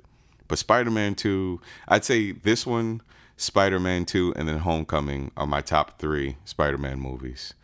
But 0.47 0.59
Spider-Man 0.59 1.15
2, 1.15 1.61
I'd 1.89 2.05
say 2.05 2.33
this 2.33 2.67
one, 2.67 3.01
Spider-Man 3.37 4.05
2, 4.05 4.35
and 4.37 4.49
then 4.49 4.59
Homecoming 4.59 5.31
are 5.37 5.47
my 5.47 5.61
top 5.61 5.99
three 5.99 6.37
Spider-Man 6.45 6.99
movies. 6.99 7.55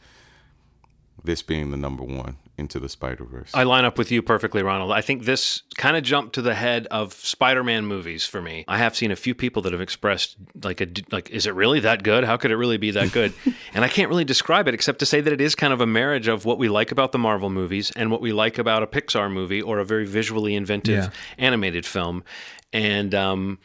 This 1.23 1.43
being 1.43 1.71
the 1.71 1.77
number 1.77 2.03
one 2.03 2.39
into 2.61 2.79
the 2.79 2.89
Spider 2.89 3.25
Verse. 3.25 3.51
I 3.53 3.65
line 3.65 3.85
up 3.85 3.99
with 3.99 4.13
you 4.13 4.23
perfectly, 4.23 4.63
Ronald. 4.63 4.93
I 4.93 5.01
think 5.01 5.25
this 5.25 5.63
kind 5.77 5.97
of 5.97 6.05
jumped 6.05 6.35
to 6.35 6.43
the 6.43 6.55
head 6.55 6.87
of 6.89 7.15
Spider 7.15 7.65
Man 7.65 7.87
movies 7.87 8.27
for 8.27 8.41
me. 8.41 8.65
I 8.69 8.79
have 8.79 8.95
seen 8.95 9.11
a 9.11 9.17
few 9.17 9.35
people 9.35 9.63
that 9.63 9.73
have 9.73 9.81
expressed 9.81 10.37
like 10.63 10.81
a 10.81 10.87
like, 11.11 11.31
is 11.31 11.47
it 11.47 11.55
really 11.55 11.81
that 11.81 12.05
good? 12.05 12.23
How 12.23 12.37
could 12.37 12.53
it 12.53 12.57
really 12.57 12.77
be 12.77 12.93
that 12.93 13.11
good? 13.11 13.33
and 13.75 13.85
I 13.85 13.89
can't 13.89 14.09
really 14.09 14.25
describe 14.25 14.69
it 14.69 14.75
except 14.75 15.01
to 15.01 15.07
say 15.07 15.21
that 15.21 15.33
it 15.33 15.41
is 15.41 15.57
kind 15.57 15.73
of 15.73 15.81
a 15.81 15.87
marriage 15.87 16.29
of 16.29 16.45
what 16.45 16.59
we 16.59 16.69
like 16.69 16.93
about 16.93 17.11
the 17.11 17.19
Marvel 17.19 17.51
movies 17.51 17.91
and 17.97 18.13
what 18.13 18.21
we 18.21 18.33
like 18.33 18.59
about 18.59 18.83
a 18.83 18.87
Pixar 18.87 19.33
movie 19.33 19.63
or 19.63 19.79
a 19.79 19.85
very 19.85 20.07
visually 20.07 20.55
inventive 20.55 21.05
yeah. 21.05 21.11
animated 21.39 21.85
film. 21.85 22.23
And 22.73 23.15
um, 23.15 23.59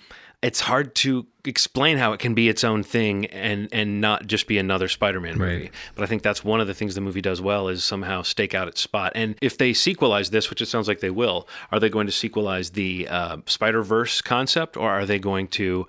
it's 0.46 0.60
hard 0.60 0.94
to 0.94 1.26
explain 1.44 1.98
how 1.98 2.14
it 2.14 2.20
can 2.20 2.36
be 2.36 2.48
its 2.50 2.64
own 2.64 2.84
thing 2.84 3.26
and 3.28 3.68
and 3.72 4.00
not 4.00 4.28
just 4.28 4.46
be 4.46 4.60
another 4.60 4.88
Spider-Man 4.88 5.40
movie. 5.40 5.62
Right. 5.64 5.72
But 5.96 6.04
I 6.04 6.06
think 6.06 6.22
that's 6.22 6.44
one 6.44 6.62
of 6.62 6.68
the 6.68 6.76
things 6.76 6.94
the 6.94 7.02
movie 7.02 7.22
does 7.22 7.42
well 7.42 7.68
is 7.68 7.84
somehow 7.84 8.22
stake 8.22 8.54
out 8.54 8.68
its 8.68 8.80
spot. 8.80 9.12
And 9.16 9.36
if 9.42 9.58
they 9.58 9.72
sequelize 9.72 10.30
this, 10.30 10.52
which 10.52 10.62
it 10.62 10.68
sounds 10.68 10.88
like 10.88 11.00
they 11.00 11.10
will, 11.10 11.48
are 11.72 11.80
they 11.80 11.90
going 11.90 12.06
to 12.06 12.14
sequelize 12.14 12.74
the 12.74 13.08
uh, 13.08 13.38
Spider-Verse 13.48 14.22
concept, 14.22 14.78
or 14.78 14.92
are 14.92 15.08
they 15.08 15.18
going 15.18 15.48
to 15.48 15.88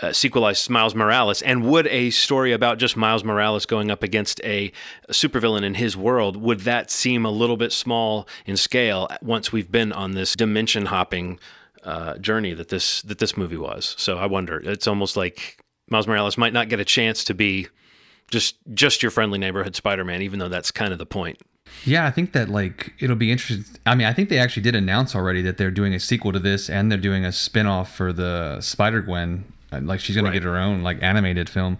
uh, 0.00 0.08
sequelize 0.08 0.70
Miles 0.70 0.94
Morales? 0.94 1.42
And 1.42 1.64
would 1.64 1.86
a 1.88 2.08
story 2.08 2.52
about 2.52 2.78
just 2.78 2.96
Miles 2.96 3.22
Morales 3.22 3.66
going 3.66 3.90
up 3.90 4.02
against 4.02 4.40
a, 4.44 4.72
a 5.10 5.12
supervillain 5.12 5.62
in 5.62 5.74
his 5.74 5.94
world 5.94 6.38
would 6.38 6.60
that 6.60 6.90
seem 6.90 7.26
a 7.26 7.30
little 7.30 7.58
bit 7.58 7.70
small 7.70 8.26
in 8.46 8.56
scale 8.56 9.08
once 9.20 9.52
we've 9.52 9.70
been 9.70 9.92
on 9.92 10.12
this 10.12 10.34
dimension 10.34 10.86
hopping? 10.86 11.38
Uh, 11.84 12.18
journey 12.18 12.54
that 12.54 12.68
this 12.68 13.02
that 13.02 13.18
this 13.18 13.36
movie 13.36 13.56
was. 13.56 13.94
So 13.98 14.18
I 14.18 14.26
wonder. 14.26 14.60
It's 14.60 14.86
almost 14.86 15.16
like 15.16 15.58
Miles 15.88 16.06
Morales 16.06 16.38
might 16.38 16.52
not 16.52 16.68
get 16.68 16.80
a 16.80 16.84
chance 16.84 17.24
to 17.24 17.34
be 17.34 17.68
just 18.30 18.56
just 18.72 19.02
your 19.02 19.10
friendly 19.10 19.38
neighborhood 19.38 19.76
Spider-Man, 19.76 20.22
even 20.22 20.38
though 20.38 20.48
that's 20.48 20.70
kind 20.70 20.92
of 20.92 20.98
the 20.98 21.06
point. 21.06 21.40
Yeah, 21.84 22.06
I 22.06 22.10
think 22.10 22.32
that 22.32 22.48
like 22.48 22.94
it'll 23.00 23.16
be 23.16 23.30
interesting. 23.30 23.80
I 23.84 23.94
mean, 23.94 24.06
I 24.06 24.12
think 24.12 24.28
they 24.28 24.38
actually 24.38 24.62
did 24.62 24.74
announce 24.74 25.14
already 25.14 25.42
that 25.42 25.58
they're 25.58 25.70
doing 25.70 25.94
a 25.94 26.00
sequel 26.00 26.32
to 26.32 26.38
this, 26.38 26.70
and 26.70 26.90
they're 26.90 26.98
doing 26.98 27.24
a 27.24 27.32
spin-off 27.32 27.94
for 27.94 28.12
the 28.12 28.60
Spider 28.60 29.00
Gwen. 29.00 29.44
Uh, 29.72 29.80
like 29.82 30.00
she's 30.00 30.16
gonna 30.16 30.28
right. 30.28 30.34
get 30.34 30.42
her 30.42 30.56
own 30.56 30.82
like 30.82 31.02
animated 31.02 31.48
film. 31.48 31.78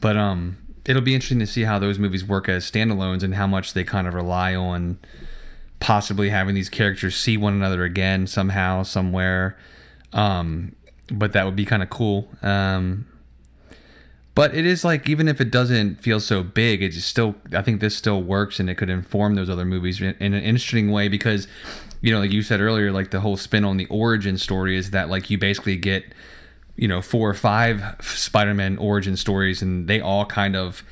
But 0.00 0.16
um, 0.16 0.58
it'll 0.84 1.02
be 1.02 1.14
interesting 1.14 1.38
to 1.40 1.46
see 1.46 1.62
how 1.62 1.78
those 1.78 1.98
movies 1.98 2.24
work 2.24 2.48
as 2.48 2.70
standalones 2.70 3.22
and 3.22 3.34
how 3.34 3.46
much 3.46 3.74
they 3.74 3.84
kind 3.84 4.06
of 4.06 4.14
rely 4.14 4.54
on 4.54 4.98
possibly 5.80 6.30
having 6.30 6.54
these 6.54 6.68
characters 6.68 7.16
see 7.16 7.36
one 7.36 7.52
another 7.52 7.84
again 7.84 8.26
somehow, 8.26 8.82
somewhere. 8.82 9.56
Um, 10.12 10.74
but 11.10 11.32
that 11.32 11.44
would 11.44 11.56
be 11.56 11.64
kind 11.64 11.82
of 11.82 11.90
cool. 11.90 12.28
Um, 12.42 13.06
but 14.36 14.54
it 14.54 14.66
is 14.66 14.84
like 14.84 15.08
even 15.08 15.28
if 15.28 15.40
it 15.40 15.50
doesn't 15.50 16.02
feel 16.02 16.20
so 16.20 16.42
big, 16.42 16.82
it 16.82 16.90
just 16.90 17.08
still 17.08 17.36
I 17.52 17.62
think 17.62 17.80
this 17.80 17.96
still 17.96 18.22
works 18.22 18.60
and 18.60 18.68
it 18.68 18.74
could 18.74 18.90
inform 18.90 19.34
those 19.34 19.48
other 19.48 19.64
movies 19.64 20.00
in, 20.00 20.14
in 20.20 20.34
an 20.34 20.42
interesting 20.42 20.90
way 20.90 21.08
because 21.08 21.48
you 22.02 22.12
know 22.12 22.20
like 22.20 22.32
you 22.32 22.42
said 22.42 22.60
earlier 22.60 22.92
like 22.92 23.10
the 23.10 23.20
whole 23.20 23.38
spin 23.38 23.64
on 23.64 23.78
the 23.78 23.86
origin 23.86 24.36
story 24.36 24.76
is 24.76 24.90
that 24.90 25.08
like 25.08 25.30
you 25.30 25.38
basically 25.38 25.76
get 25.76 26.04
you 26.76 26.86
know 26.86 27.00
four 27.00 27.30
or 27.30 27.34
five 27.34 27.96
Spider-Man 28.02 28.76
origin 28.76 29.16
stories 29.16 29.62
and 29.62 29.88
they 29.88 30.02
all 30.02 30.26
kind 30.26 30.54
of 30.54 30.82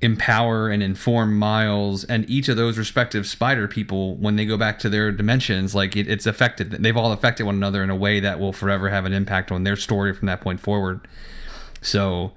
empower 0.00 0.68
and 0.68 0.82
inform 0.82 1.38
Miles 1.38 2.04
and 2.04 2.28
each 2.28 2.48
of 2.48 2.56
those 2.56 2.78
respective 2.78 3.26
spider 3.26 3.68
people 3.68 4.16
when 4.16 4.36
they 4.36 4.44
go 4.44 4.56
back 4.56 4.78
to 4.80 4.88
their 4.88 5.12
dimensions. 5.12 5.74
Like 5.74 5.96
it, 5.96 6.08
it's 6.08 6.26
affected, 6.26 6.70
they've 6.70 6.96
all 6.96 7.12
affected 7.12 7.44
one 7.44 7.54
another 7.54 7.82
in 7.82 7.90
a 7.90 7.96
way 7.96 8.20
that 8.20 8.40
will 8.40 8.52
forever 8.52 8.88
have 8.90 9.04
an 9.04 9.12
impact 9.12 9.52
on 9.52 9.64
their 9.64 9.76
story 9.76 10.14
from 10.14 10.26
that 10.26 10.40
point 10.40 10.60
forward. 10.60 11.06
So 11.82 12.32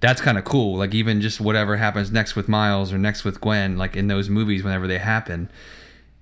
that's 0.00 0.20
kind 0.20 0.36
of 0.36 0.44
cool. 0.44 0.76
Like 0.76 0.94
even 0.94 1.20
just 1.20 1.40
whatever 1.40 1.76
happens 1.76 2.10
next 2.10 2.34
with 2.34 2.48
Miles 2.48 2.92
or 2.92 2.98
next 2.98 3.24
with 3.24 3.40
Gwen, 3.40 3.78
like 3.78 3.96
in 3.96 4.08
those 4.08 4.28
movies, 4.28 4.64
whenever 4.64 4.86
they 4.86 4.98
happen, 4.98 5.48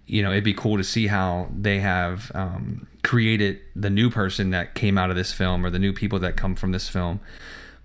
you 0.07 0.23
know, 0.23 0.31
it'd 0.33 0.45
be 0.45 0.55
cool 0.55 0.77
to 0.77 0.85
see 0.85 1.07
how 1.07 1.49
they 1.57 1.79
have 1.79 2.31
um, 2.35 2.87
created 3.03 3.61
the 3.75 3.91
new 3.91 4.11
person 4.11 4.51
that 4.51 4.75
came 4.75 4.99
out 4.99 5.09
of 5.09 5.17
this 5.17 5.33
film 5.33 5.65
or 5.65 5.71
the 5.71 5.79
new 5.79 5.93
people 5.93 6.19
that 6.19 6.37
come 6.37 6.55
from 6.55 6.73
this 6.73 6.89
film. 6.89 7.21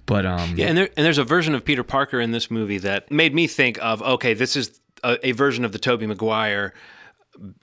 But 0.06 0.26
um, 0.26 0.56
yeah, 0.56 0.68
and, 0.68 0.78
there, 0.78 0.90
and 0.96 1.06
there's 1.06 1.18
a 1.18 1.24
version 1.24 1.56
of 1.56 1.66
Peter 1.66 1.84
Parker 1.84 2.20
in 2.20 2.32
this 2.32 2.52
movie 2.52 2.78
that 2.80 3.12
made 3.12 3.34
me 3.34 3.48
think 3.48 3.78
of 3.82 4.02
okay, 4.02 4.34
this 4.34 4.56
is 4.56 4.80
a, 5.04 5.30
a 5.30 5.32
version 5.32 5.66
of 5.66 5.72
the 5.72 5.80
Tobey 5.80 6.06
Maguire 6.08 6.74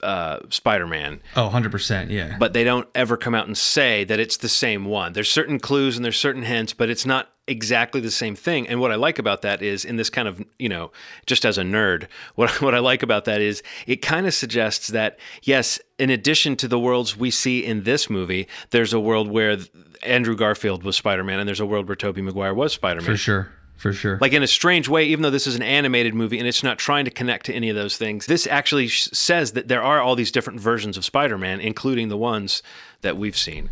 uh, 0.01 0.39
Spider-Man. 0.49 1.21
Oh, 1.35 1.49
100%, 1.51 2.09
yeah. 2.09 2.37
But 2.37 2.53
they 2.53 2.63
don't 2.63 2.87
ever 2.93 3.17
come 3.17 3.33
out 3.33 3.47
and 3.47 3.57
say 3.57 4.03
that 4.03 4.19
it's 4.19 4.37
the 4.37 4.49
same 4.49 4.85
one. 4.85 5.13
There's 5.13 5.29
certain 5.31 5.59
clues 5.59 5.95
and 5.95 6.05
there's 6.05 6.17
certain 6.17 6.43
hints, 6.43 6.73
but 6.73 6.89
it's 6.89 7.05
not 7.05 7.29
exactly 7.47 7.99
the 7.99 8.11
same 8.11 8.35
thing. 8.35 8.67
And 8.67 8.79
what 8.79 8.91
I 8.91 8.95
like 8.95 9.19
about 9.19 9.41
that 9.41 9.61
is 9.61 9.83
in 9.83 9.97
this 9.97 10.09
kind 10.09 10.27
of, 10.27 10.43
you 10.57 10.69
know, 10.69 10.91
just 11.25 11.45
as 11.45 11.57
a 11.57 11.63
nerd, 11.63 12.07
what 12.35 12.61
what 12.61 12.75
I 12.75 12.79
like 12.79 13.03
about 13.03 13.25
that 13.25 13.41
is 13.41 13.63
it 13.87 13.97
kind 13.97 14.27
of 14.27 14.33
suggests 14.33 14.89
that 14.89 15.19
yes, 15.41 15.79
in 15.99 16.09
addition 16.09 16.55
to 16.57 16.67
the 16.67 16.79
worlds 16.79 17.17
we 17.17 17.31
see 17.31 17.63
in 17.63 17.83
this 17.83 18.09
movie, 18.09 18.47
there's 18.69 18.93
a 18.93 18.99
world 18.99 19.29
where 19.29 19.57
Andrew 20.05 20.35
Garfield 20.35 20.83
was 20.83 20.95
Spider 20.95 21.23
Man, 21.23 21.39
and 21.39 21.47
there's 21.47 21.59
a 21.59 21.65
world 21.65 21.87
where 21.87 21.95
Tobey 21.95 22.21
Maguire 22.21 22.53
was 22.53 22.73
Spider 22.73 23.01
Man. 23.01 23.11
For 23.11 23.17
sure. 23.17 23.51
For 23.77 23.91
sure. 23.91 24.17
Like 24.21 24.33
in 24.33 24.43
a 24.43 24.47
strange 24.47 24.87
way, 24.87 25.05
even 25.05 25.23
though 25.23 25.29
this 25.29 25.47
is 25.47 25.55
an 25.55 25.61
animated 25.61 26.13
movie 26.13 26.39
and 26.39 26.47
it's 26.47 26.63
not 26.63 26.77
trying 26.77 27.05
to 27.05 27.11
connect 27.11 27.47
to 27.47 27.53
any 27.53 27.69
of 27.69 27.75
those 27.75 27.97
things, 27.97 28.27
this 28.27 28.47
actually 28.47 28.87
sh- 28.87 29.09
says 29.11 29.53
that 29.53 29.67
there 29.67 29.83
are 29.83 29.99
all 29.99 30.15
these 30.15 30.31
different 30.31 30.59
versions 30.59 30.95
of 30.95 31.03
Spider 31.03 31.37
Man, 31.37 31.59
including 31.59 32.07
the 32.07 32.17
ones 32.17 32.63
that 33.01 33.17
we've 33.17 33.35
seen 33.35 33.69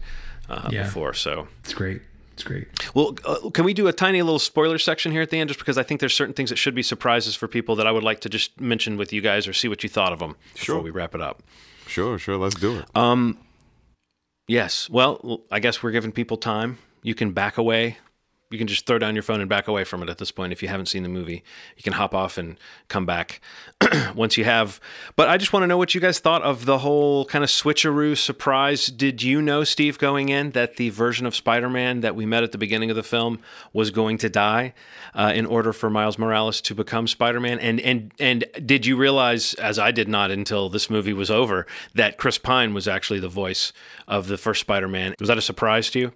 uh, 0.50 0.70
yeah. 0.72 0.84
before. 0.84 1.13
So 1.13 1.48
it's 1.63 1.74
great. 1.74 2.02
It's 2.34 2.44
great. 2.44 2.67
Well, 2.96 3.15
uh, 3.24 3.52
can 3.52 3.63
we 3.63 3.74
do 3.74 3.88
a 3.88 3.94
tiny 3.94 4.22
little 4.22 4.39
spoiler 4.39 4.80
section 4.80 5.12
here 5.12 5.22
at 5.22 5.30
the 5.30 5.38
end, 5.38 5.50
just 5.50 5.60
because 5.60 5.78
I 5.78 5.84
think 5.84 6.00
there's 6.00 6.13
certain 6.13 6.34
things 6.34 6.50
that 6.50 6.56
should 6.56 6.76
be 6.76 6.84
surprises 6.84 7.36
for 7.36 7.48
people 7.48 7.76
that 7.76 7.86
I 7.86 7.91
would 7.91 8.04
like 8.04 8.22
to 8.22 8.30
just 8.30 8.60
mention 8.60 8.98
with 8.98 9.13
you 9.13 9.22
guys 9.22 9.48
or 9.48 9.54
see 9.54 9.67
what 9.67 9.84
you 9.84 9.89
thought 9.89 10.12
of 10.12 10.20
them 10.20 10.36
sure. 10.56 10.76
before 10.76 10.84
we 10.84 10.89
wrap 10.89 11.13
it 11.13 11.22
up. 11.22 11.44
Sure, 11.88 12.17
sure. 12.17 12.38
Let's 12.38 12.56
do 12.56 12.80
it. 12.80 12.86
Um, 12.96 13.38
yes. 14.52 14.90
Well, 14.90 15.42
I 15.50 15.60
guess 15.60 15.82
we're 15.82 15.92
giving 15.92 16.12
people 16.12 16.38
time 16.38 16.78
you 17.02 17.16
can 17.16 17.32
back 17.32 17.58
away. 17.58 17.98
You 18.52 18.58
can 18.58 18.68
just 18.68 18.86
throw 18.86 19.00
down 19.00 19.16
your 19.16 19.24
phone 19.24 19.40
and 19.40 19.50
back 19.50 19.70
away 19.70 19.86
from 19.86 20.04
it 20.04 20.10
at 20.10 20.18
this 20.18 20.30
point 20.30 20.52
if 20.52 20.62
you 20.62 20.68
haven't 20.68 20.88
seen 20.88 21.04
the 21.04 21.10
movie. 21.10 21.44
You 21.78 21.84
can 21.84 21.94
hop 21.94 22.14
off 22.14 22.38
and 22.38 22.58
come 22.90 23.06
back 23.06 23.40
once 24.16 24.36
you 24.38 24.44
have. 24.44 24.82
But 25.16 25.30
I 25.30 25.38
just 25.38 25.54
want 25.54 25.64
to 25.64 25.68
know 25.68 25.78
what 25.78 25.96
you 25.96 26.02
guys 26.02 26.20
thought 26.20 26.42
of 26.42 26.66
the 26.66 26.80
whole 26.80 27.24
kind 27.26 27.46
of 27.46 27.50
switcheroo 27.50 28.18
surprise. 28.18 28.88
Did 28.88 29.24
you 29.24 29.42
know, 29.42 29.64
Steve, 29.64 29.98
going 29.98 30.28
in, 30.28 30.52
that 30.52 30.76
the 30.76 30.90
version 30.90 31.26
of 31.26 31.34
Spider 31.34 31.70
Man 31.70 32.02
that 32.02 32.14
we 32.14 32.26
met 32.26 32.44
at 32.44 32.52
the 32.52 32.58
beginning 32.58 32.90
of 32.90 32.98
the 32.98 33.04
film 33.04 33.40
was 33.72 33.90
going 33.90 34.18
to 34.18 34.30
die 34.30 34.74
uh, 35.16 35.32
in 35.34 35.46
order 35.46 35.72
for 35.72 35.90
Miles 35.90 36.20
Morales 36.20 36.60
to 36.62 36.76
become 36.76 37.08
Spider 37.08 37.40
Man? 37.40 37.58
And, 37.58 37.80
and, 37.80 38.14
and 38.20 38.44
did 38.66 38.86
you 38.86 38.98
realize, 38.98 39.54
as 39.54 39.80
I 39.80 39.92
did 39.92 40.10
not 40.10 40.30
until 40.30 40.68
this 40.68 40.90
movie 40.90 41.14
was 41.14 41.32
over, 41.32 41.66
that 41.96 42.18
Chris 42.18 42.38
Pine 42.38 42.74
was 42.74 42.86
actually 42.86 43.22
the 43.22 43.30
voice 43.30 43.72
of 44.10 44.28
the 44.28 44.38
first 44.38 44.60
Spider 44.60 44.90
Man? 44.90 45.16
Was 45.20 45.30
that 45.30 45.38
a 45.38 45.42
surprise 45.42 45.90
to 45.92 46.00
you? 46.00 46.12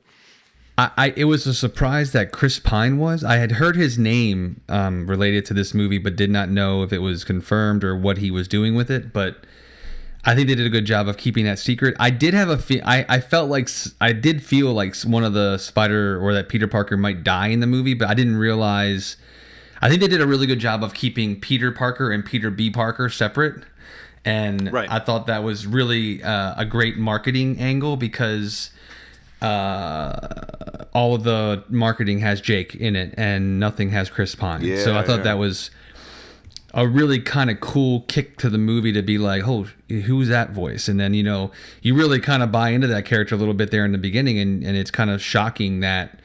I, 0.78 0.92
I, 0.98 1.14
it 1.16 1.26
was 1.26 1.48
a 1.48 1.54
surprise 1.54 2.12
that 2.12 2.32
Chris 2.32 2.60
Pine 2.60 2.98
was. 2.98 3.24
I 3.24 3.38
had 3.38 3.54
heard 3.54 3.76
his 3.76 3.98
name 3.98 4.62
um, 4.68 5.08
related 5.08 5.46
to 5.46 5.54
this 5.54 5.74
movie, 5.74 5.98
but 5.98 6.16
did 6.16 6.30
not 6.30 6.50
know 6.50 6.84
if 6.84 6.92
it 6.92 7.00
was 7.00 7.24
confirmed 7.24 7.84
or 7.84 7.96
what 7.98 8.18
he 8.18 8.30
was 8.30 8.48
doing 8.48 8.76
with 8.76 8.92
it. 8.92 9.14
But 9.14 9.38
I 10.26 10.36
think 10.36 10.48
they 10.48 10.56
did 10.56 10.66
a 10.66 10.72
good 10.72 10.86
job 10.86 11.08
of 11.08 11.18
keeping 11.18 11.46
that 11.46 11.60
secret. 11.60 11.96
I 12.00 12.10
did 12.10 12.34
have 12.34 12.50
a 12.50 12.58
fe- 12.58 12.82
I, 12.82 13.06
I 13.08 13.20
felt 13.20 13.50
like 13.50 13.70
I 14.02 14.12
did 14.12 14.44
feel 14.44 14.74
like 14.74 14.96
one 15.04 15.24
of 15.24 15.34
the 15.34 15.58
Spider 15.58 16.20
or 16.20 16.34
that 16.34 16.50
Peter 16.50 16.68
Parker 16.68 16.98
might 16.98 17.24
die 17.24 17.48
in 17.48 17.60
the 17.60 17.68
movie, 17.68 17.94
but 17.94 18.10
I 18.10 18.14
didn't 18.14 18.38
realize. 18.38 19.18
I 19.82 19.90
think 19.90 20.02
they 20.02 20.08
did 20.08 20.22
a 20.22 20.28
really 20.28 20.48
good 20.48 20.60
job 20.60 20.84
of 20.84 20.94
keeping 20.94 21.40
Peter 21.40 21.72
Parker 21.72 22.12
and 22.12 22.26
Peter 22.26 22.50
B. 22.50 22.72
Parker 22.72 23.08
separate. 23.10 23.64
And 24.24 24.74
right. 24.74 24.90
I 24.90 24.98
thought 25.00 25.28
that 25.28 25.44
was 25.44 25.68
really 25.68 26.24
uh, 26.24 26.56
a 26.58 26.66
great 26.66 26.98
marketing 26.98 27.60
angle 27.60 27.96
because 27.96 28.72
uh, 29.46 30.86
all 30.94 31.16
of 31.16 31.24
the 31.24 31.64
marketing 31.70 32.20
has 32.20 32.42
Jake 32.42 32.76
in 32.76 32.96
it 32.96 33.14
and 33.18 33.60
nothing 33.60 33.92
has 33.92 34.10
Chris 34.10 34.34
Pine. 34.34 34.62
Yeah, 34.62 34.84
so 34.84 34.98
I 34.98 35.04
thought 35.04 35.18
yeah. 35.18 35.24
that 35.24 35.38
was 35.38 35.70
a 36.74 36.88
really 36.88 37.20
kind 37.20 37.50
of 37.50 37.60
cool 37.60 38.02
kick 38.02 38.38
to 38.38 38.50
the 38.50 38.58
movie 38.58 38.92
to 38.92 39.02
be 39.02 39.18
like, 39.18 39.48
oh, 39.48 39.68
who's 39.88 40.28
that 40.28 40.52
voice? 40.52 40.88
And 40.88 41.00
then, 41.00 41.14
you 41.14 41.24
know, 41.24 41.52
you 41.82 41.96
really 41.96 42.20
kind 42.20 42.44
of 42.44 42.52
buy 42.52 42.70
into 42.70 42.88
that 42.88 43.06
character 43.06 43.36
a 43.36 43.38
little 43.38 43.54
bit 43.54 43.72
there 43.72 43.86
in 43.86 43.92
the 43.92 43.98
beginning. 43.98 44.40
And, 44.40 44.64
and 44.64 44.76
it's 44.76 44.92
kind 44.92 45.10
of 45.10 45.22
shocking 45.22 45.80
that 45.80 46.20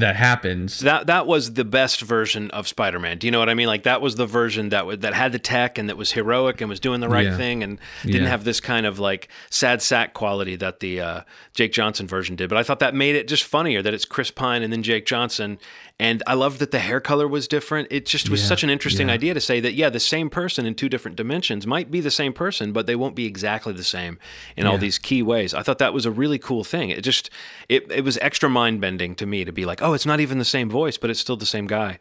that 0.00 0.16
happens. 0.16 0.80
That 0.80 1.06
that 1.06 1.26
was 1.26 1.54
the 1.54 1.64
best 1.64 2.00
version 2.00 2.50
of 2.50 2.66
Spider-Man. 2.68 3.18
Do 3.18 3.26
you 3.26 3.30
know 3.30 3.38
what 3.38 3.48
I 3.48 3.54
mean? 3.54 3.66
Like 3.68 3.84
that 3.84 4.00
was 4.00 4.16
the 4.16 4.26
version 4.26 4.68
that 4.70 4.86
would, 4.86 5.00
that 5.02 5.14
had 5.14 5.32
the 5.32 5.38
tech 5.38 5.78
and 5.78 5.88
that 5.88 5.96
was 5.96 6.12
heroic 6.12 6.60
and 6.60 6.68
was 6.68 6.80
doing 6.80 7.00
the 7.00 7.08
right 7.08 7.26
Yeah. 7.26 7.36
thing 7.36 7.62
and 7.62 7.78
didn't 8.04 8.22
Yeah. 8.24 8.28
have 8.28 8.44
this 8.44 8.60
kind 8.60 8.86
of 8.86 8.98
like 8.98 9.28
sad 9.50 9.80
sack 9.82 10.12
quality 10.14 10.56
that 10.56 10.80
the 10.80 11.00
uh, 11.00 11.20
Jake 11.54 11.72
Johnson 11.72 12.06
version 12.06 12.36
did. 12.36 12.48
But 12.48 12.58
I 12.58 12.62
thought 12.62 12.80
that 12.80 12.94
made 12.94 13.14
it 13.16 13.28
just 13.28 13.44
funnier 13.44 13.82
that 13.82 13.94
it's 13.94 14.04
Chris 14.04 14.30
Pine 14.30 14.62
and 14.62 14.72
then 14.72 14.82
Jake 14.82 15.06
Johnson. 15.06 15.58
And 15.98 16.22
I 16.26 16.32
loved 16.32 16.60
that 16.60 16.70
the 16.70 16.78
hair 16.78 16.98
color 16.98 17.28
was 17.28 17.46
different. 17.46 17.88
It 17.90 18.06
just 18.06 18.30
was 18.30 18.40
Yeah, 18.40 18.46
such 18.48 18.64
an 18.64 18.70
interesting 18.70 19.10
idea 19.10 19.34
to 19.34 19.40
say 19.40 19.60
that 19.60 19.74
yeah, 19.74 19.90
the 19.90 20.00
same 20.00 20.30
person 20.30 20.64
in 20.64 20.74
two 20.74 20.88
different 20.88 21.16
dimensions 21.18 21.66
might 21.66 21.90
be 21.90 22.00
the 22.00 22.10
same 22.10 22.32
person, 22.32 22.72
but 22.72 22.86
they 22.86 22.96
won't 22.96 23.14
be 23.14 23.26
exactly 23.26 23.74
the 23.74 23.84
same 23.84 24.18
in 24.56 24.66
all 24.66 24.78
these 24.78 24.98
key 24.98 25.22
ways. 25.22 25.52
I 25.52 25.62
thought 25.62 25.76
that 25.78 25.92
was 25.92 26.06
a 26.06 26.10
really 26.10 26.38
cool 26.38 26.64
thing. 26.64 26.88
It 26.88 27.02
just 27.02 27.28
it 27.68 27.84
it 27.92 28.02
was 28.02 28.16
extra 28.22 28.48
mind 28.48 28.80
bending 28.80 29.14
to 29.16 29.26
me 29.26 29.44
to 29.44 29.52
be 29.52 29.66
like, 29.66 29.82
oh, 29.82 29.89
Oh, 29.90 29.92
it's 29.92 30.06
not 30.06 30.20
even 30.20 30.38
the 30.38 30.44
same 30.44 30.70
voice, 30.70 30.96
but 30.96 31.10
it's 31.10 31.18
still 31.18 31.36
the 31.36 31.44
same 31.44 31.66
guy. 31.66 31.98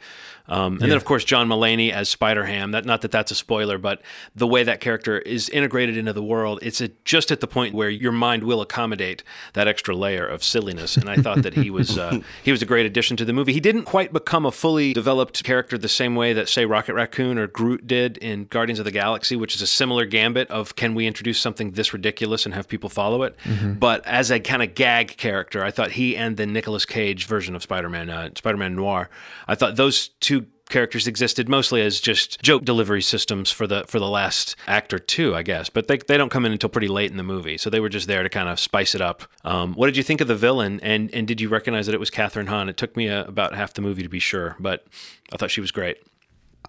Um, 0.50 0.74
and 0.74 0.92
then 0.92 0.98
of 0.98 1.06
course 1.06 1.24
John 1.24 1.48
Mulaney 1.48 1.92
as 1.92 2.10
Spider 2.10 2.46
Ham. 2.46 2.72
That 2.72 2.86
not 2.86 3.02
that 3.02 3.12
that's 3.12 3.32
a 3.32 3.36
spoiler, 3.36 3.78
but 3.78 4.02
the 4.36 4.48
way 4.48 4.64
that 4.64 4.82
character 4.82 5.20
is 5.20 5.48
integrated 5.50 5.96
into 5.96 6.12
the 6.12 6.24
world, 6.24 6.60
it's 6.62 6.82
a, 6.82 6.90
just 7.06 7.32
at 7.32 7.40
the 7.40 7.48
point 7.48 7.74
where 7.74 7.90
your 7.90 8.12
mind 8.12 8.44
will 8.44 8.62
accommodate 8.62 9.24
that 9.54 9.68
extra 9.68 9.96
layer 9.96 10.26
of 10.26 10.44
silliness. 10.44 10.98
And 10.98 11.10
I 11.10 11.18
thought 11.18 11.44
that 11.44 11.54
he 11.54 11.70
was 11.70 11.98
uh, 11.98 12.20
he 12.44 12.52
was 12.52 12.62
a 12.62 12.66
great 12.66 12.86
addition 12.86 13.16
to 13.18 13.26
the 13.26 13.34
movie. 13.34 13.54
He 13.54 13.60
didn't 13.60 13.84
quite 13.84 14.12
become 14.12 14.46
a 14.46 14.52
fully 14.52 14.94
developed 14.94 15.44
character 15.44 15.78
the 15.78 15.88
same 15.90 16.16
way 16.16 16.34
that 16.34 16.50
say 16.50 16.66
Rocket 16.66 16.96
Raccoon 16.96 17.38
or 17.38 17.48
Groot 17.48 17.88
did 17.88 18.18
in 18.18 18.46
Guardians 18.46 18.80
of 18.80 18.86
the 18.86 18.92
Galaxy, 18.92 19.36
which 19.36 19.56
is 19.56 19.62
a 19.62 19.68
similar 19.68 20.06
gambit 20.06 20.50
of 20.50 20.76
can 20.76 20.96
we 20.96 21.06
introduce 21.08 21.40
something 21.40 21.72
this 21.72 21.94
ridiculous 21.94 22.46
and 22.46 22.56
have 22.56 22.68
people 22.68 22.90
follow 22.90 23.24
it. 23.24 23.36
But 23.80 24.06
as 24.06 24.32
a 24.32 24.40
kind 24.40 24.64
of 24.64 24.76
gag 24.76 25.18
character, 25.18 25.64
I 25.64 25.72
thought 25.72 25.92
he 25.92 26.16
and 26.18 26.38
the 26.38 26.46
Nicolas 26.46 26.86
Cage 26.86 27.26
version 27.26 27.56
of 27.56 27.64
Spider-Man, 27.64 28.10
uh, 28.10 28.30
Spider-Man 28.36 28.76
Noir, 28.76 29.10
I 29.48 29.56
thought 29.56 29.76
those 29.76 30.10
two 30.20 30.39
characters 30.70 31.08
existed 31.08 31.50
mostly 31.50 31.82
as 31.82 32.00
just 32.00 32.42
joke 32.42 32.64
delivery 32.64 33.02
systems 33.02 33.52
for 33.52 33.68
the 33.68 33.84
for 33.88 34.00
the 34.00 34.08
last 34.08 34.56
act 34.68 34.94
or 34.94 35.00
two, 35.00 35.36
I 35.36 35.44
guess. 35.44 35.70
But 35.70 35.88
they 35.88 35.98
they 35.98 36.18
don't 36.18 36.30
come 36.30 36.46
in 36.46 36.52
until 36.52 36.70
pretty 36.70 36.88
late 36.88 37.12
in 37.12 37.18
the 37.18 37.24
movie, 37.24 37.58
so 37.58 37.70
they 37.70 37.80
were 37.80 37.90
just 37.90 38.08
there 38.08 38.24
to 38.24 38.30
kind 38.30 38.48
of 38.48 38.60
spice 38.60 38.96
it 38.96 39.02
up. 39.02 39.24
Um, 39.44 39.74
what 39.74 39.88
did 39.88 39.98
you 39.98 40.04
think 40.04 40.22
of 40.22 40.28
the 40.28 40.36
villain? 40.36 40.80
And 40.82 41.14
and 41.14 41.28
did 41.28 41.42
you 41.42 41.50
recognize 41.50 41.86
that 41.88 41.96
it 41.96 42.00
was 42.00 42.10
Kathryn 42.10 42.48
Hahn? 42.48 42.70
It 42.70 42.78
took 42.78 42.96
me 42.96 43.10
uh 43.10 43.26
about 43.26 43.56
half 43.56 43.74
the 43.74 43.82
movie 43.82 44.04
to 44.04 44.10
be 44.10 44.20
sure, 44.20 44.56
but 44.60 44.86
I 45.34 45.38
thought 45.38 45.52
she 45.52 45.62
was 45.62 45.72
great. 45.72 45.98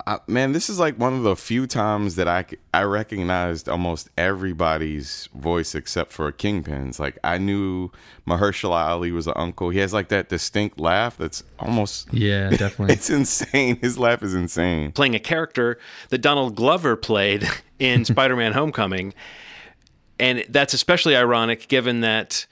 I, 0.07 0.19
man, 0.27 0.53
this 0.53 0.69
is 0.71 0.79
like 0.79 0.97
one 0.97 1.13
of 1.15 1.23
the 1.23 1.35
few 1.37 1.67
times 1.67 2.17
that 2.17 2.29
I, 2.29 2.45
I 2.73 2.83
recognized 2.83 3.69
almost 3.69 4.09
everybody's 4.17 5.29
voice 5.35 5.75
except 5.75 6.13
for 6.13 6.31
Kingpin's. 6.33 6.99
Like 7.01 7.19
I 7.25 7.39
knew 7.39 7.91
Mahershala 8.27 8.89
Ali 8.89 9.13
was 9.13 9.27
an 9.27 9.35
uncle. 9.37 9.71
He 9.71 9.79
has 9.79 9.93
like 9.93 10.09
that 10.09 10.29
distinct 10.29 10.81
laugh 10.81 11.17
that's 11.17 11.43
almost 11.59 12.13
Yeah, 12.13 12.51
definitely. 12.57 12.95
it's 12.95 13.11
insane. 13.11 13.77
His 13.81 13.99
laugh 13.99 14.23
is 14.23 14.35
insane. 14.35 14.93
Playing 14.93 15.15
a 15.15 15.21
character 15.21 15.79
that 16.09 16.19
Donald 16.19 16.55
Glover 16.57 16.97
played 16.97 17.49
in 17.79 18.05
Spider-Man: 18.05 18.53
Homecoming, 18.53 19.15
and 20.19 20.45
that's 20.49 20.75
especially 20.75 21.17
ironic 21.17 21.69
given 21.69 22.01
that. 22.01 22.47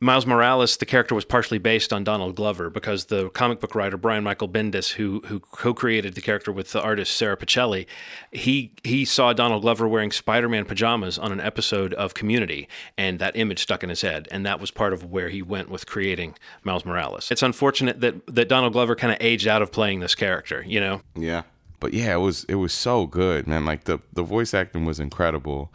Miles 0.00 0.26
Morales, 0.26 0.76
the 0.76 0.86
character 0.86 1.14
was 1.14 1.24
partially 1.24 1.58
based 1.58 1.92
on 1.92 2.04
Donald 2.04 2.36
Glover 2.36 2.70
because 2.70 3.06
the 3.06 3.30
comic 3.30 3.58
book 3.58 3.74
writer 3.74 3.96
Brian 3.96 4.22
Michael 4.22 4.48
Bendis, 4.48 4.92
who 4.92 5.20
who 5.26 5.40
co-created 5.40 6.14
the 6.14 6.20
character 6.20 6.52
with 6.52 6.70
the 6.70 6.80
artist 6.80 7.16
Sara 7.16 7.36
Pichelli, 7.36 7.86
he 8.30 8.72
he 8.84 9.04
saw 9.04 9.32
Donald 9.32 9.62
Glover 9.62 9.88
wearing 9.88 10.12
Spider-Man 10.12 10.66
pajamas 10.66 11.18
on 11.18 11.32
an 11.32 11.40
episode 11.40 11.94
of 11.94 12.14
Community, 12.14 12.68
and 12.96 13.18
that 13.18 13.36
image 13.36 13.60
stuck 13.60 13.82
in 13.82 13.88
his 13.88 14.02
head, 14.02 14.28
and 14.30 14.46
that 14.46 14.60
was 14.60 14.70
part 14.70 14.92
of 14.92 15.04
where 15.04 15.30
he 15.30 15.42
went 15.42 15.68
with 15.68 15.86
creating 15.86 16.36
Miles 16.62 16.84
Morales. 16.84 17.30
It's 17.32 17.42
unfortunate 17.42 18.00
that 18.00 18.24
that 18.26 18.48
Donald 18.48 18.74
Glover 18.74 18.94
kind 18.94 19.12
of 19.12 19.18
aged 19.20 19.48
out 19.48 19.62
of 19.62 19.72
playing 19.72 19.98
this 19.98 20.14
character, 20.14 20.64
you 20.66 20.80
know. 20.80 21.02
Yeah. 21.16 21.42
But 21.80 21.92
yeah, 21.92 22.14
it 22.14 22.18
was 22.18 22.44
it 22.44 22.56
was 22.56 22.72
so 22.72 23.06
good, 23.06 23.46
man. 23.48 23.64
Like 23.64 23.84
the 23.84 23.98
the 24.12 24.22
voice 24.22 24.54
acting 24.54 24.84
was 24.84 25.00
incredible. 25.00 25.72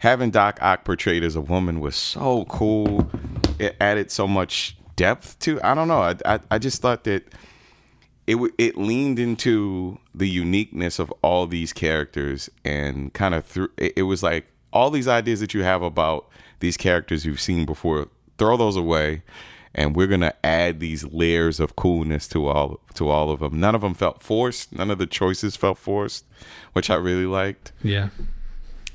Having 0.00 0.32
Doc 0.32 0.58
Ock 0.60 0.84
portrayed 0.84 1.24
as 1.24 1.34
a 1.34 1.40
woman 1.40 1.80
was 1.80 1.96
so 1.96 2.44
cool. 2.46 3.10
It 3.58 3.76
added 3.80 4.10
so 4.10 4.26
much 4.26 4.76
depth 4.96 5.38
to. 5.40 5.60
I 5.62 5.74
don't 5.74 5.88
know. 5.88 6.00
I 6.02 6.14
I, 6.24 6.40
I 6.52 6.58
just 6.58 6.80
thought 6.82 7.04
that 7.04 7.24
it 8.26 8.36
it 8.58 8.76
leaned 8.76 9.18
into 9.18 9.98
the 10.14 10.28
uniqueness 10.28 10.98
of 10.98 11.12
all 11.22 11.46
these 11.46 11.72
characters 11.72 12.50
and 12.64 13.12
kind 13.12 13.34
of 13.34 13.44
threw. 13.44 13.68
It, 13.76 13.94
it 13.96 14.02
was 14.02 14.22
like 14.22 14.46
all 14.72 14.90
these 14.90 15.08
ideas 15.08 15.40
that 15.40 15.54
you 15.54 15.62
have 15.62 15.82
about 15.82 16.26
these 16.60 16.76
characters 16.76 17.24
you've 17.24 17.40
seen 17.40 17.64
before. 17.64 18.08
Throw 18.38 18.56
those 18.56 18.74
away, 18.76 19.22
and 19.74 19.94
we're 19.94 20.08
gonna 20.08 20.34
add 20.42 20.80
these 20.80 21.04
layers 21.04 21.60
of 21.60 21.76
coolness 21.76 22.26
to 22.28 22.48
all 22.48 22.80
to 22.94 23.08
all 23.08 23.30
of 23.30 23.40
them. 23.40 23.60
None 23.60 23.74
of 23.76 23.82
them 23.82 23.94
felt 23.94 24.22
forced. 24.22 24.72
None 24.72 24.90
of 24.90 24.98
the 24.98 25.06
choices 25.06 25.54
felt 25.54 25.78
forced, 25.78 26.24
which 26.72 26.90
I 26.90 26.96
really 26.96 27.26
liked. 27.26 27.72
yeah. 27.82 28.08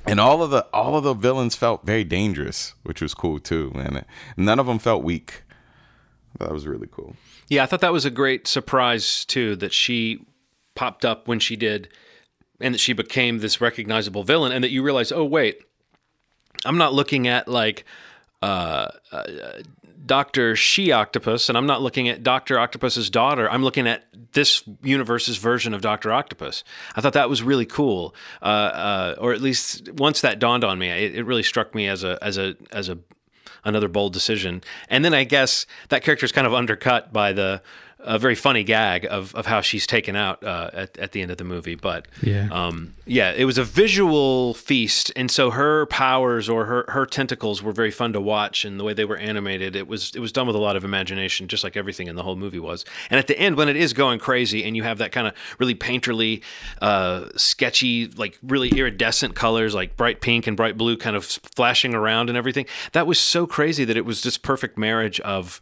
And 0.10 0.20
all 0.20 0.42
of 0.42 0.50
the 0.50 0.66
all 0.74 0.98
of 0.98 1.04
the 1.04 1.14
villains 1.14 1.56
felt 1.56 1.86
very 1.86 2.04
dangerous, 2.04 2.74
which 2.82 3.00
was 3.00 3.14
cool 3.14 3.40
too, 3.40 3.72
man. 3.76 4.06
None 4.36 4.58
of 4.58 4.66
them 4.66 4.80
felt 4.80 5.04
weak. 5.04 5.44
That 6.40 6.52
was 6.52 6.66
really 6.66 6.88
cool. 6.92 7.16
Yeah, 7.48 7.62
I 7.62 7.68
thought 7.68 7.82
that 7.82 7.94
was 7.94 8.06
a 8.06 8.10
great 8.10 8.48
surprise 8.48 9.24
too 9.24 9.56
that 9.58 9.72
she 9.72 10.26
popped 10.74 11.06
up 11.06 11.28
when 11.28 11.40
she 11.40 11.56
did 11.56 11.90
and 12.60 12.74
that 12.74 12.80
she 12.80 12.94
became 12.94 13.38
this 13.38 13.62
recognizable 13.62 14.24
villain 14.24 14.52
and 14.52 14.64
that 14.64 14.72
you 14.72 14.82
realize, 14.82 15.12
"Oh 15.12 15.26
wait, 15.26 15.62
I'm 16.66 16.80
not 16.80 16.92
looking 16.92 17.28
at 17.28 17.48
like 17.48 17.86
uh, 18.42 18.88
uh, 19.12 19.24
Dr. 20.06 20.56
She 20.56 20.92
Octopus 20.92 21.50
and 21.50 21.58
I'm 21.58 21.66
not 21.66 21.82
looking 21.82 22.10
at 22.10 22.24
Dr. 22.24 22.60
Octopus's 22.60 23.10
daughter. 23.10 23.50
I'm 23.50 23.64
looking 23.64 23.88
at 23.88 24.06
this 24.34 24.64
universe's 24.84 25.38
version 25.38 25.74
of 25.74 25.82
Dr. 25.82 26.12
Octopus. 26.12 26.64
I 26.96 27.02
thought 27.02 27.14
that 27.14 27.30
was 27.30 27.44
really 27.44 27.66
cool. 27.66 28.16
Uh, 28.42 28.46
uh, 28.46 29.16
or 29.20 29.34
at 29.34 29.42
least 29.42 29.92
once 29.94 30.22
that 30.22 30.40
dawned 30.40 30.64
on 30.64 30.80
me, 30.80 30.90
it, 30.90 31.16
it 31.16 31.24
really 31.24 31.44
struck 31.44 31.76
me 31.76 31.88
as 31.88 32.04
a 32.04 32.18
as 32.22 32.38
a 32.38 32.56
as 32.72 32.90
a 32.90 32.98
another 33.64 33.88
bold 33.88 34.14
decision. 34.14 34.62
And 34.90 35.04
then 35.04 35.14
I 35.14 35.24
guess 35.24 35.66
that 35.90 36.04
character 36.04 36.26
is 36.26 36.32
kind 36.32 36.48
of 36.48 36.54
undercut 36.54 37.12
by 37.12 37.34
the 37.34 37.62
a 38.02 38.18
very 38.18 38.36
funny 38.36 38.64
gag 38.64 39.06
of, 39.10 39.36
of 39.36 39.46
how 39.46 39.60
she's 39.60 39.86
taken 39.86 40.16
out 40.16 40.42
uh, 40.44 40.70
at, 40.74 40.98
at 40.98 41.12
the 41.12 41.22
end 41.22 41.32
of 41.32 41.38
the 41.38 41.44
movie. 41.44 41.76
But 41.76 42.08
Yeah. 42.22 42.48
um, 42.52 42.96
yeah, 43.06 43.34
it 43.36 43.44
was 43.46 43.58
a 43.58 43.64
visual 43.64 44.54
feast, 44.54 45.12
and 45.16 45.30
so 45.30 45.52
her 45.52 45.86
powers 45.88 46.48
or 46.48 46.66
her, 46.66 46.86
her 46.90 47.06
tentacles 47.06 47.62
were 47.62 47.74
very 47.74 47.92
fun 47.92 48.14
to 48.14 48.22
watch, 48.22 48.64
and 48.64 48.80
the 48.80 48.84
way 48.84 48.94
they 48.94 49.04
were 49.04 49.18
animated, 49.18 49.76
it 49.76 49.88
was 49.88 50.14
it 50.16 50.20
was 50.20 50.32
done 50.32 50.48
with 50.48 50.56
a 50.56 50.60
lot 50.60 50.76
of 50.78 50.84
imagination, 50.86 51.48
just 51.48 51.64
like 51.64 51.76
everything 51.76 52.08
in 52.08 52.16
the 52.16 52.24
whole 52.24 52.36
movie 52.38 52.60
was. 52.60 52.86
And 53.10 53.20
at 53.20 53.28
the 53.28 53.38
end, 53.38 53.58
when 53.58 53.68
it 53.68 53.76
is 53.76 53.94
going 53.94 54.20
crazy, 54.20 54.64
and 54.64 54.78
you 54.78 54.84
have 54.84 55.00
that 55.00 55.12
kind 55.12 55.28
of 55.28 55.34
really 55.60 55.76
painterly, 55.76 56.42
uh, 56.82 57.26
sketchy, 57.36 58.08
like 58.08 58.38
really 58.44 58.70
iridescent 58.70 59.36
colors, 59.36 59.76
like 59.76 59.98
bright 59.98 60.22
pink 60.22 60.48
and 60.48 60.56
bright 60.56 60.78
blue, 60.78 60.96
kind 60.96 61.16
of 61.16 61.26
flashing 61.26 61.94
around 61.94 62.30
and 62.30 62.38
everything, 62.38 62.66
that 62.94 63.06
was 63.08 63.20
so 63.20 63.46
crazy 63.48 63.84
that 63.86 63.98
it 63.98 64.06
was 64.06 64.24
this 64.24 64.38
perfect 64.38 64.78
marriage 64.78 65.20
of 65.22 65.60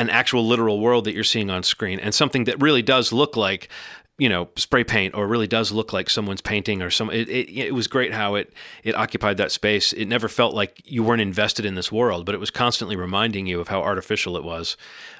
an 0.00 0.08
actual 0.08 0.46
literal 0.46 0.80
world 0.80 1.04
that 1.04 1.12
you're 1.12 1.22
seeing 1.22 1.50
on 1.50 1.62
screen 1.62 2.00
and 2.00 2.14
something 2.14 2.44
that 2.44 2.60
really 2.60 2.80
does 2.80 3.12
look 3.12 3.36
like 3.36 3.68
you 4.16 4.30
know 4.30 4.48
spray 4.56 4.82
paint 4.82 5.14
or 5.14 5.26
really 5.26 5.46
does 5.46 5.72
look 5.72 5.92
like 5.92 6.08
someone's 6.08 6.40
painting 6.40 6.80
or 6.80 6.88
some 6.88 7.10
it, 7.10 7.28
it, 7.28 7.50
it 7.50 7.74
was 7.74 7.86
great 7.86 8.12
how 8.12 8.34
it 8.34 8.52
it 8.82 8.94
occupied 8.94 9.36
that 9.36 9.52
space. 9.52 9.92
It 9.92 10.06
never 10.06 10.26
felt 10.26 10.54
like 10.54 10.80
you 10.84 11.02
weren't 11.02 11.20
invested 11.20 11.66
in 11.66 11.74
this 11.74 11.92
world 11.92 12.24
but 12.24 12.34
it 12.34 12.38
was 12.38 12.50
constantly 12.50 12.96
reminding 12.96 13.46
you 13.46 13.60
of 13.60 13.68
how 13.68 13.82
artificial 13.82 14.36
it 14.38 14.44
was. 14.44 14.76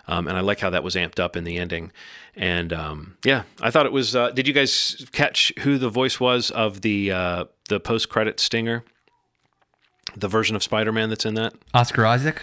Um, 0.09 0.27
and 0.27 0.37
i 0.37 0.41
like 0.41 0.61
how 0.61 0.71
that 0.71 0.83
was 0.83 0.95
amped 0.95 1.21
up 1.21 1.37
in 1.37 1.45
the 1.45 1.59
ending. 1.59 1.93
And 2.35 2.73
um, 2.73 3.17
yeah 3.23 3.43
i 3.61 3.71
thought 3.71 3.85
it 3.85 3.93
was 3.93 4.17
uh, 4.17 4.31
did 4.31 4.49
you 4.49 4.55
guys 4.55 5.05
catch 5.13 5.53
who 5.61 5.77
the 5.77 5.91
voice 5.91 6.19
was 6.19 6.51
of 6.51 6.81
the 6.81 7.13
uh, 7.13 7.45
the 7.69 7.81
post-credit 7.81 8.41
stinger? 8.41 8.83
The 10.17 10.29
version 10.29 10.57
of 10.57 10.63
spider-man 10.63 11.09
that's 11.09 11.25
in 11.25 11.35
that? 11.35 11.53
Oscar 11.73 12.05
Isaac. 12.05 12.43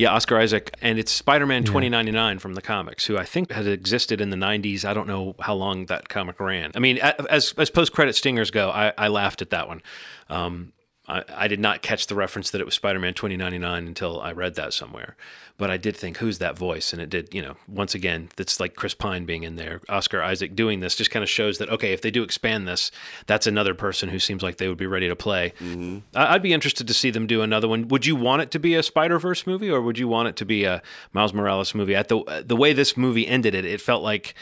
Yeah, 0.00 0.14
Oscar 0.14 0.38
Isaac, 0.38 0.74
and 0.80 0.98
it's 0.98 1.12
Spider-Man 1.12 1.62
2099 1.64 2.38
from 2.38 2.54
the 2.54 2.62
comics, 2.62 3.04
who 3.04 3.18
I 3.18 3.26
think 3.26 3.52
had 3.52 3.66
existed 3.66 4.22
in 4.22 4.30
the 4.30 4.36
90s. 4.36 4.82
I 4.86 4.94
don't 4.94 5.06
know 5.06 5.34
how 5.38 5.52
long 5.52 5.84
that 5.86 6.08
comic 6.08 6.40
ran. 6.40 6.70
I 6.74 6.78
mean, 6.78 6.96
as 6.96 7.52
as 7.58 7.68
post-credit 7.68 8.16
stingers 8.16 8.50
go, 8.50 8.70
I, 8.70 8.94
I 8.96 9.08
laughed 9.08 9.42
at 9.42 9.50
that 9.50 9.68
one. 9.68 9.82
Um, 10.30 10.72
I, 11.10 11.24
I 11.44 11.48
did 11.48 11.60
not 11.60 11.82
catch 11.82 12.06
the 12.06 12.14
reference 12.14 12.50
that 12.50 12.60
it 12.60 12.64
was 12.64 12.74
Spider-Man 12.74 13.14
2099 13.14 13.86
until 13.86 14.20
I 14.20 14.32
read 14.32 14.54
that 14.54 14.72
somewhere. 14.72 15.16
But 15.58 15.70
I 15.70 15.76
did 15.76 15.96
think, 15.96 16.18
who's 16.18 16.38
that 16.38 16.56
voice? 16.56 16.92
And 16.92 17.02
it 17.02 17.10
did, 17.10 17.34
you 17.34 17.42
know, 17.42 17.56
once 17.68 17.94
again, 17.94 18.30
that's 18.36 18.60
like 18.60 18.76
Chris 18.76 18.94
Pine 18.94 19.26
being 19.26 19.42
in 19.42 19.56
there. 19.56 19.82
Oscar 19.90 20.22
Isaac 20.22 20.56
doing 20.56 20.80
this 20.80 20.96
just 20.96 21.10
kind 21.10 21.22
of 21.22 21.28
shows 21.28 21.58
that 21.58 21.68
okay, 21.68 21.92
if 21.92 22.00
they 22.00 22.10
do 22.10 22.22
expand 22.22 22.66
this, 22.66 22.90
that's 23.26 23.46
another 23.46 23.74
person 23.74 24.08
who 24.08 24.18
seems 24.18 24.42
like 24.42 24.56
they 24.56 24.68
would 24.68 24.78
be 24.78 24.86
ready 24.86 25.08
to 25.08 25.16
play. 25.16 25.52
Mm-hmm. 25.58 25.98
I'd 26.14 26.42
be 26.42 26.54
interested 26.54 26.88
to 26.88 26.94
see 26.94 27.10
them 27.10 27.26
do 27.26 27.42
another 27.42 27.68
one. 27.68 27.88
Would 27.88 28.06
you 28.06 28.16
want 28.16 28.40
it 28.40 28.50
to 28.52 28.58
be 28.58 28.74
a 28.74 28.82
Spider 28.82 29.18
Verse 29.18 29.46
movie, 29.46 29.70
or 29.70 29.82
would 29.82 29.98
you 29.98 30.08
want 30.08 30.28
it 30.28 30.36
to 30.36 30.46
be 30.46 30.64
a 30.64 30.80
Miles 31.12 31.34
Morales 31.34 31.74
movie? 31.74 31.94
At 31.94 32.08
the 32.08 32.44
the 32.46 32.56
way 32.56 32.72
this 32.72 32.96
movie 32.96 33.26
ended, 33.26 33.54
it 33.54 33.64
it 33.64 33.80
felt 33.80 34.02
like. 34.02 34.34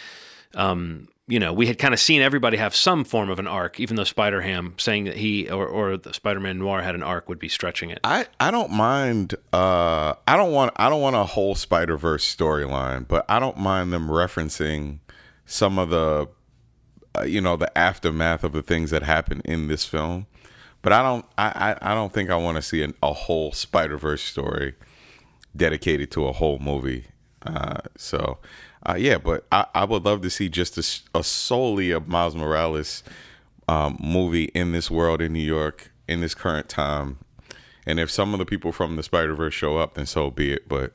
Um, 0.55 1.09
you 1.29 1.39
know, 1.39 1.53
we 1.53 1.67
had 1.67 1.79
kind 1.79 1.93
of 1.93 2.01
seen 2.01 2.23
everybody 2.23 2.57
have 2.57 2.75
some 2.75 3.05
form 3.05 3.29
of 3.29 3.39
an 3.39 3.47
arc, 3.47 3.79
even 3.79 3.97
though 3.97 4.05
Spider 4.05 4.41
Ham 4.41 4.75
saying 4.79 5.05
that 5.05 5.19
he 5.19 5.49
or, 5.51 5.67
or 5.67 5.99
the 5.99 6.15
Spider 6.15 6.41
Man 6.41 6.59
Noir 6.59 6.81
had 6.81 6.95
an 6.95 7.03
arc 7.03 7.29
would 7.29 7.39
be 7.39 7.51
stretching 7.51 7.91
it. 7.91 8.01
I, 8.03 8.27
I 8.41 8.51
don't 8.51 8.73
mind. 8.73 9.35
Uh, 9.53 10.15
I 10.27 10.37
don't 10.39 10.53
want. 10.53 10.73
I 10.77 10.89
don't 10.89 11.03
want 11.03 11.17
a 11.17 11.25
whole 11.25 11.55
Spider 11.55 11.99
Verse 11.99 12.25
storyline, 12.35 13.07
but 13.07 13.27
I 13.29 13.39
don't 13.39 13.59
mind 13.59 13.93
them 13.93 14.09
referencing 14.09 15.01
some 15.45 15.79
of 15.79 15.91
the, 15.91 16.29
uh, 17.15 17.23
you 17.25 17.43
know, 17.43 17.57
the 17.57 17.77
aftermath 17.77 18.43
of 18.43 18.53
the 18.53 18.63
things 18.63 18.91
that 18.91 19.03
happened 19.03 19.43
in 19.45 19.69
this 19.69 19.85
film. 19.85 20.27
But 20.81 20.95
I 20.95 21.03
don't. 21.03 21.27
I 21.37 21.75
I, 21.83 21.93
I 21.93 21.95
don't 21.95 22.13
think 22.13 22.31
I 22.31 22.37
want 22.37 22.57
to 22.57 22.63
see 22.63 22.83
an, 22.83 22.95
a 23.03 23.13
whole 23.13 23.53
Spider 23.53 23.99
Verse 23.99 24.23
story 24.23 24.77
dedicated 25.55 26.11
to 26.13 26.27
a 26.27 26.33
whole 26.33 26.59
movie. 26.59 27.09
Uh, 27.43 27.81
so 27.99 28.39
uh, 28.87 28.97
yeah, 28.99 29.19
but 29.19 29.47
I, 29.51 29.67
I 29.75 29.85
would 29.85 30.05
love 30.05 30.23
to 30.23 30.31
see 30.31 30.49
just 30.49 30.79
a, 30.79 31.19
a 31.19 31.25
solely 31.25 31.91
a 31.91 32.01
Miles 32.01 32.35
Morales 32.35 33.03
um, 33.67 33.99
movie 34.01 34.45
in 34.55 34.73
this 34.73 34.91
world 34.91 35.21
in 35.21 35.33
New 35.33 35.41
York 35.41 35.93
in 36.07 36.21
this 36.21 36.35
current 36.35 36.69
time. 36.69 37.19
And 37.87 37.99
if 37.99 38.11
some 38.11 38.35
of 38.35 38.39
the 38.39 38.47
people 38.47 38.73
from 38.73 38.97
the 38.97 39.03
Spider 39.03 39.35
Verse 39.35 39.55
show 39.55 39.79
up, 39.79 39.95
then 39.95 40.07
so 40.07 40.31
be 40.31 40.53
it. 40.53 40.69
But 40.69 40.93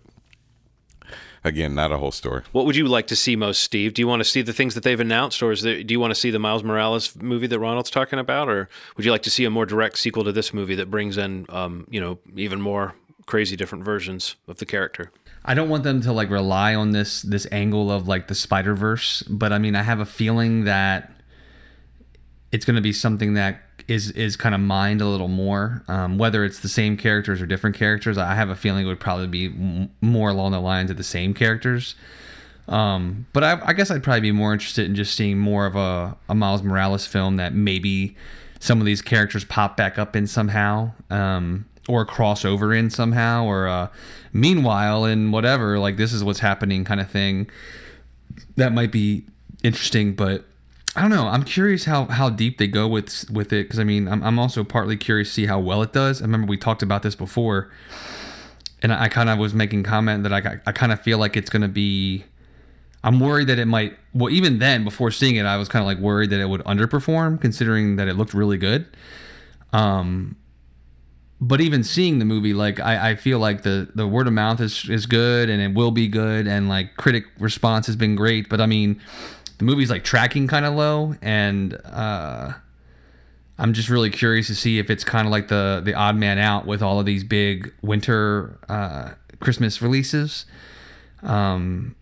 again, 1.43 1.75
not 1.75 1.91
a 1.91 1.97
whole 1.97 2.11
story. 2.11 2.43
What 2.51 2.65
would 2.65 2.75
you 2.75 2.87
like 2.87 3.07
to 3.07 3.15
see 3.15 3.35
most, 3.35 3.61
Steve? 3.61 3.93
Do 3.93 4.01
you 4.01 4.07
want 4.07 4.21
to 4.21 4.29
see 4.29 4.41
the 4.41 4.53
things 4.53 4.75
that 4.75 4.83
they've 4.83 4.99
announced, 4.99 5.41
or 5.43 5.55
there, 5.55 5.83
do 5.83 5.93
you 5.93 5.99
want 5.99 6.11
to 6.11 6.19
see 6.19 6.31
the 6.31 6.39
Miles 6.39 6.63
Morales 6.63 7.15
movie 7.15 7.47
that 7.47 7.59
Ronald's 7.59 7.89
talking 7.89 8.19
about, 8.19 8.47
or 8.49 8.69
would 8.95 9.05
you 9.05 9.11
like 9.11 9.23
to 9.23 9.31
see 9.31 9.43
a 9.45 9.49
more 9.49 9.65
direct 9.65 9.97
sequel 9.97 10.23
to 10.23 10.31
this 10.31 10.53
movie 10.53 10.75
that 10.75 10.89
brings 10.89 11.17
in, 11.17 11.45
um, 11.49 11.87
you 11.89 11.99
know, 11.99 12.19
even 12.35 12.61
more 12.61 12.95
crazy 13.25 13.55
different 13.55 13.83
versions 13.83 14.35
of 14.47 14.57
the 14.57 14.65
character? 14.65 15.11
I 15.45 15.53
don't 15.53 15.69
want 15.69 15.83
them 15.83 16.01
to 16.01 16.13
like 16.13 16.29
rely 16.29 16.75
on 16.75 16.91
this 16.91 17.21
this 17.21 17.45
angle 17.51 17.91
of 17.91 18.07
like 18.07 18.27
the 18.27 18.35
Spider 18.35 18.75
Verse, 18.75 19.23
but 19.23 19.51
I 19.51 19.57
mean, 19.57 19.75
I 19.75 19.83
have 19.83 19.99
a 19.99 20.05
feeling 20.05 20.63
that 20.65 21.11
it's 22.51 22.65
going 22.65 22.75
to 22.75 22.81
be 22.81 22.93
something 22.93 23.33
that 23.33 23.61
is 23.87 24.11
is 24.11 24.35
kind 24.37 24.55
of 24.55 24.61
mined 24.61 25.01
a 25.01 25.05
little 25.05 25.27
more. 25.27 25.83
Um, 25.87 26.17
whether 26.17 26.45
it's 26.45 26.59
the 26.59 26.69
same 26.69 26.95
characters 26.95 27.41
or 27.41 27.45
different 27.45 27.75
characters, 27.75 28.17
I 28.17 28.35
have 28.35 28.49
a 28.49 28.55
feeling 28.55 28.85
it 28.85 28.87
would 28.87 28.99
probably 28.99 29.27
be 29.27 29.47
m- 29.47 29.91
more 30.01 30.29
along 30.29 30.53
the 30.53 30.61
lines 30.61 30.89
of 30.89 30.97
the 30.97 31.03
same 31.03 31.33
characters. 31.33 31.95
Um, 32.67 33.25
but 33.33 33.43
I, 33.43 33.59
I, 33.65 33.73
guess 33.73 33.91
I'd 33.91 34.03
probably 34.03 34.21
be 34.21 34.31
more 34.31 34.53
interested 34.53 34.85
in 34.85 34.95
just 34.95 35.17
seeing 35.17 35.37
more 35.37 35.65
of 35.65 35.75
a, 35.75 36.15
a 36.29 36.35
Miles 36.35 36.63
Morales 36.63 37.05
film 37.05 37.35
that 37.35 37.53
maybe 37.53 38.15
some 38.61 38.79
of 38.79 38.85
these 38.85 39.01
characters 39.01 39.43
pop 39.43 39.75
back 39.75 39.99
up 39.99 40.15
in 40.15 40.27
somehow. 40.27 40.93
Um, 41.09 41.65
or 41.87 42.05
cross 42.05 42.45
over 42.45 42.73
in 42.73 42.89
somehow 42.89 43.45
or 43.45 43.67
uh, 43.67 43.87
meanwhile 44.31 45.05
and 45.05 45.33
whatever 45.33 45.79
like 45.79 45.97
this 45.97 46.13
is 46.13 46.23
what's 46.23 46.39
happening 46.39 46.83
kind 46.83 47.01
of 47.01 47.09
thing 47.09 47.49
that 48.55 48.71
might 48.71 48.91
be 48.91 49.25
interesting 49.63 50.13
but 50.13 50.45
i 50.95 51.01
don't 51.01 51.09
know. 51.09 51.27
I'm 51.27 51.43
curious 51.43 51.85
how 51.85 52.05
how 52.05 52.29
deep 52.29 52.57
they 52.57 52.67
go 52.67 52.87
with 52.87 53.29
with 53.29 53.51
it 53.51 53.63
because 53.63 53.79
i 53.79 53.83
mean 53.83 54.07
I'm, 54.07 54.23
I'm 54.23 54.39
also 54.39 54.63
partly 54.63 54.97
curious 54.97 55.29
to 55.29 55.33
see 55.33 55.45
how 55.45 55.59
well 55.59 55.81
it 55.81 55.91
does. 55.93 56.21
I 56.21 56.25
remember 56.25 56.47
we 56.47 56.57
talked 56.57 56.83
about 56.83 57.03
this 57.03 57.15
before 57.15 57.71
and 58.81 58.93
i, 58.93 59.03
I 59.03 59.09
kind 59.09 59.29
of 59.29 59.37
was 59.39 59.53
making 59.53 59.83
comment 59.83 60.23
that 60.23 60.33
i, 60.33 60.59
I 60.65 60.71
kind 60.71 60.91
of 60.91 61.01
feel 61.01 61.17
like 61.17 61.35
it's 61.35 61.49
going 61.49 61.63
to 61.63 61.67
be 61.67 62.23
i'm 63.03 63.19
worried 63.19 63.47
that 63.47 63.59
it 63.59 63.65
might 63.65 63.97
well 64.13 64.29
even 64.29 64.59
then 64.59 64.83
before 64.83 65.11
seeing 65.11 65.35
it 65.35 65.45
i 65.45 65.57
was 65.57 65.67
kind 65.67 65.81
of 65.81 65.87
like 65.87 65.97
worried 65.97 66.29
that 66.29 66.39
it 66.39 66.47
would 66.47 66.63
underperform 66.65 67.41
considering 67.41 67.95
that 67.97 68.07
it 68.07 68.13
looked 68.13 68.33
really 68.33 68.57
good. 68.57 68.85
Um 69.71 70.35
but 71.41 71.61
even 71.61 71.83
seeing 71.83 72.19
the 72.19 72.25
movie, 72.25 72.53
like 72.53 72.79
I, 72.79 73.11
I 73.11 73.15
feel 73.15 73.39
like 73.39 73.63
the 73.63 73.89
the 73.93 74.07
word 74.07 74.27
of 74.27 74.33
mouth 74.33 74.61
is 74.61 74.89
is 74.89 75.05
good 75.05 75.49
and 75.49 75.61
it 75.61 75.73
will 75.73 75.91
be 75.91 76.07
good 76.07 76.47
and 76.47 76.69
like 76.69 76.95
critic 76.95 77.25
response 77.39 77.87
has 77.87 77.95
been 77.95 78.15
great. 78.15 78.49
But 78.49 78.61
I 78.61 78.65
mean, 78.65 79.01
the 79.57 79.65
movie's 79.65 79.89
like 79.89 80.03
tracking 80.03 80.47
kind 80.47 80.65
of 80.65 80.73
low 80.73 81.15
and 81.21 81.79
uh, 81.85 82.53
I'm 83.57 83.73
just 83.73 83.89
really 83.89 84.09
curious 84.09 84.47
to 84.47 84.55
see 84.55 84.79
if 84.79 84.89
it's 84.89 85.03
kind 85.03 85.27
of 85.27 85.31
like 85.31 85.47
the 85.47 85.81
the 85.83 85.93
odd 85.93 86.15
man 86.15 86.39
out 86.39 86.65
with 86.65 86.81
all 86.81 86.99
of 86.99 87.05
these 87.05 87.23
big 87.23 87.73
winter 87.81 88.57
uh, 88.69 89.11
Christmas 89.39 89.81
releases. 89.81 90.45
Um, 91.21 91.95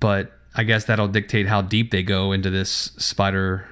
but 0.00 0.32
I 0.54 0.64
guess 0.64 0.84
that'll 0.84 1.08
dictate 1.08 1.46
how 1.46 1.62
deep 1.62 1.90
they 1.90 2.02
go 2.02 2.32
into 2.32 2.50
this 2.50 2.92
Spider 2.96 3.66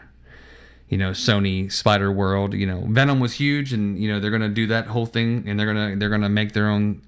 you 0.88 0.98
know 0.98 1.10
Sony 1.10 1.70
Spider 1.70 2.12
World. 2.12 2.54
You 2.54 2.66
know 2.66 2.86
Venom 2.88 3.20
was 3.20 3.34
huge, 3.34 3.72
and 3.72 3.98
you 3.98 4.10
know 4.10 4.20
they're 4.20 4.30
gonna 4.30 4.48
do 4.48 4.66
that 4.68 4.86
whole 4.86 5.06
thing, 5.06 5.44
and 5.46 5.58
they're 5.58 5.66
gonna 5.66 5.96
they're 5.96 6.10
gonna 6.10 6.28
make 6.28 6.52
their 6.52 6.68
own 6.68 7.02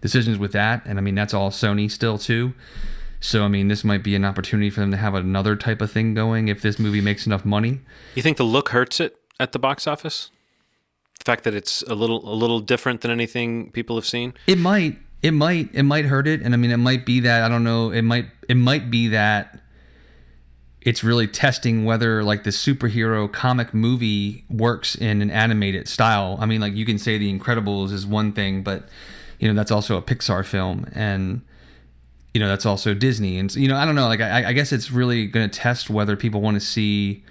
decisions 0.00 0.38
with 0.38 0.52
that. 0.52 0.82
And 0.86 0.98
I 0.98 1.02
mean 1.02 1.14
that's 1.14 1.34
all 1.34 1.50
Sony 1.50 1.90
still 1.90 2.18
too. 2.18 2.52
So 3.20 3.44
I 3.44 3.48
mean 3.48 3.68
this 3.68 3.84
might 3.84 4.02
be 4.02 4.14
an 4.14 4.24
opportunity 4.24 4.70
for 4.70 4.80
them 4.80 4.90
to 4.90 4.96
have 4.96 5.14
another 5.14 5.56
type 5.56 5.80
of 5.80 5.90
thing 5.90 6.14
going 6.14 6.48
if 6.48 6.62
this 6.62 6.78
movie 6.78 7.00
makes 7.00 7.26
enough 7.26 7.44
money. 7.44 7.80
You 8.14 8.22
think 8.22 8.36
the 8.36 8.44
look 8.44 8.70
hurts 8.70 9.00
it 9.00 9.16
at 9.38 9.52
the 9.52 9.58
box 9.58 9.86
office? 9.86 10.30
The 11.18 11.24
fact 11.24 11.44
that 11.44 11.54
it's 11.54 11.82
a 11.82 11.94
little 11.94 12.26
a 12.28 12.34
little 12.34 12.60
different 12.60 13.02
than 13.02 13.10
anything 13.10 13.70
people 13.72 13.96
have 13.96 14.06
seen. 14.06 14.34
It 14.46 14.58
might. 14.58 14.98
It 15.22 15.32
might. 15.32 15.68
It 15.74 15.82
might 15.82 16.06
hurt 16.06 16.26
it, 16.26 16.40
and 16.40 16.54
I 16.54 16.56
mean 16.56 16.70
it 16.70 16.78
might 16.78 17.04
be 17.04 17.20
that 17.20 17.42
I 17.42 17.48
don't 17.48 17.62
know. 17.62 17.90
It 17.90 18.02
might. 18.02 18.26
It 18.48 18.56
might 18.56 18.90
be 18.90 19.08
that 19.08 19.60
it's 20.82 21.04
really 21.04 21.26
testing 21.26 21.84
whether 21.84 22.24
like 22.24 22.44
the 22.44 22.50
superhero 22.50 23.30
comic 23.30 23.74
movie 23.74 24.44
works 24.48 24.94
in 24.94 25.20
an 25.20 25.30
animated 25.30 25.88
style. 25.88 26.38
I 26.40 26.46
mean, 26.46 26.60
like 26.60 26.74
you 26.74 26.86
can 26.86 26.98
say 26.98 27.18
The 27.18 27.36
Incredibles 27.36 27.92
is 27.92 28.06
one 28.06 28.32
thing, 28.32 28.62
but 28.62 28.88
you 29.38 29.48
know 29.48 29.54
that's 29.54 29.70
also 29.70 29.96
a 29.96 30.02
Pixar 30.02 30.44
film, 30.44 30.86
and 30.94 31.42
you 32.32 32.40
know 32.40 32.48
that's 32.48 32.66
also 32.66 32.94
Disney, 32.94 33.38
and 33.38 33.54
you 33.54 33.68
know 33.68 33.76
I 33.76 33.84
don't 33.84 33.94
know. 33.94 34.06
Like 34.06 34.20
I, 34.20 34.48
I 34.48 34.52
guess 34.52 34.72
it's 34.72 34.90
really 34.90 35.26
going 35.26 35.48
to 35.48 35.58
test 35.58 35.90
whether 35.90 36.16
people 36.16 36.40
want 36.40 36.54
to 36.54 36.60
see 36.60 37.24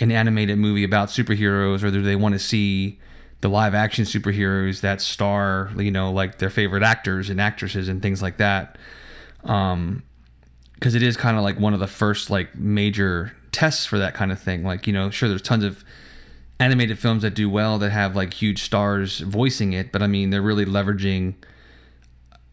an 0.00 0.12
animated 0.12 0.58
movie 0.58 0.84
about 0.84 1.08
superheroes, 1.08 1.82
or 1.82 1.90
do 1.90 2.02
they 2.02 2.16
want 2.16 2.34
to 2.34 2.38
see 2.38 3.00
the 3.40 3.48
live 3.48 3.74
action 3.74 4.04
superheroes 4.04 4.80
that 4.80 5.00
star, 5.00 5.70
you 5.76 5.90
know, 5.90 6.10
like 6.10 6.38
their 6.38 6.50
favorite 6.50 6.82
actors 6.82 7.30
and 7.30 7.40
actresses 7.40 7.88
and 7.88 8.02
things 8.02 8.20
like 8.20 8.38
that. 8.38 8.76
Um, 9.44 10.02
because 10.78 10.94
it 10.94 11.02
is 11.02 11.16
kind 11.16 11.36
of 11.36 11.42
like 11.42 11.58
one 11.58 11.74
of 11.74 11.80
the 11.80 11.88
first 11.88 12.30
like 12.30 12.56
major 12.56 13.36
tests 13.50 13.84
for 13.84 13.98
that 13.98 14.14
kind 14.14 14.30
of 14.30 14.40
thing. 14.40 14.62
Like 14.62 14.86
you 14.86 14.92
know, 14.92 15.10
sure, 15.10 15.28
there's 15.28 15.42
tons 15.42 15.64
of 15.64 15.84
animated 16.60 16.98
films 16.98 17.22
that 17.22 17.34
do 17.34 17.50
well 17.50 17.78
that 17.78 17.90
have 17.90 18.14
like 18.14 18.34
huge 18.34 18.62
stars 18.62 19.20
voicing 19.20 19.72
it, 19.72 19.92
but 19.92 20.02
I 20.02 20.06
mean, 20.06 20.30
they're 20.30 20.42
really 20.42 20.64
leveraging 20.64 21.34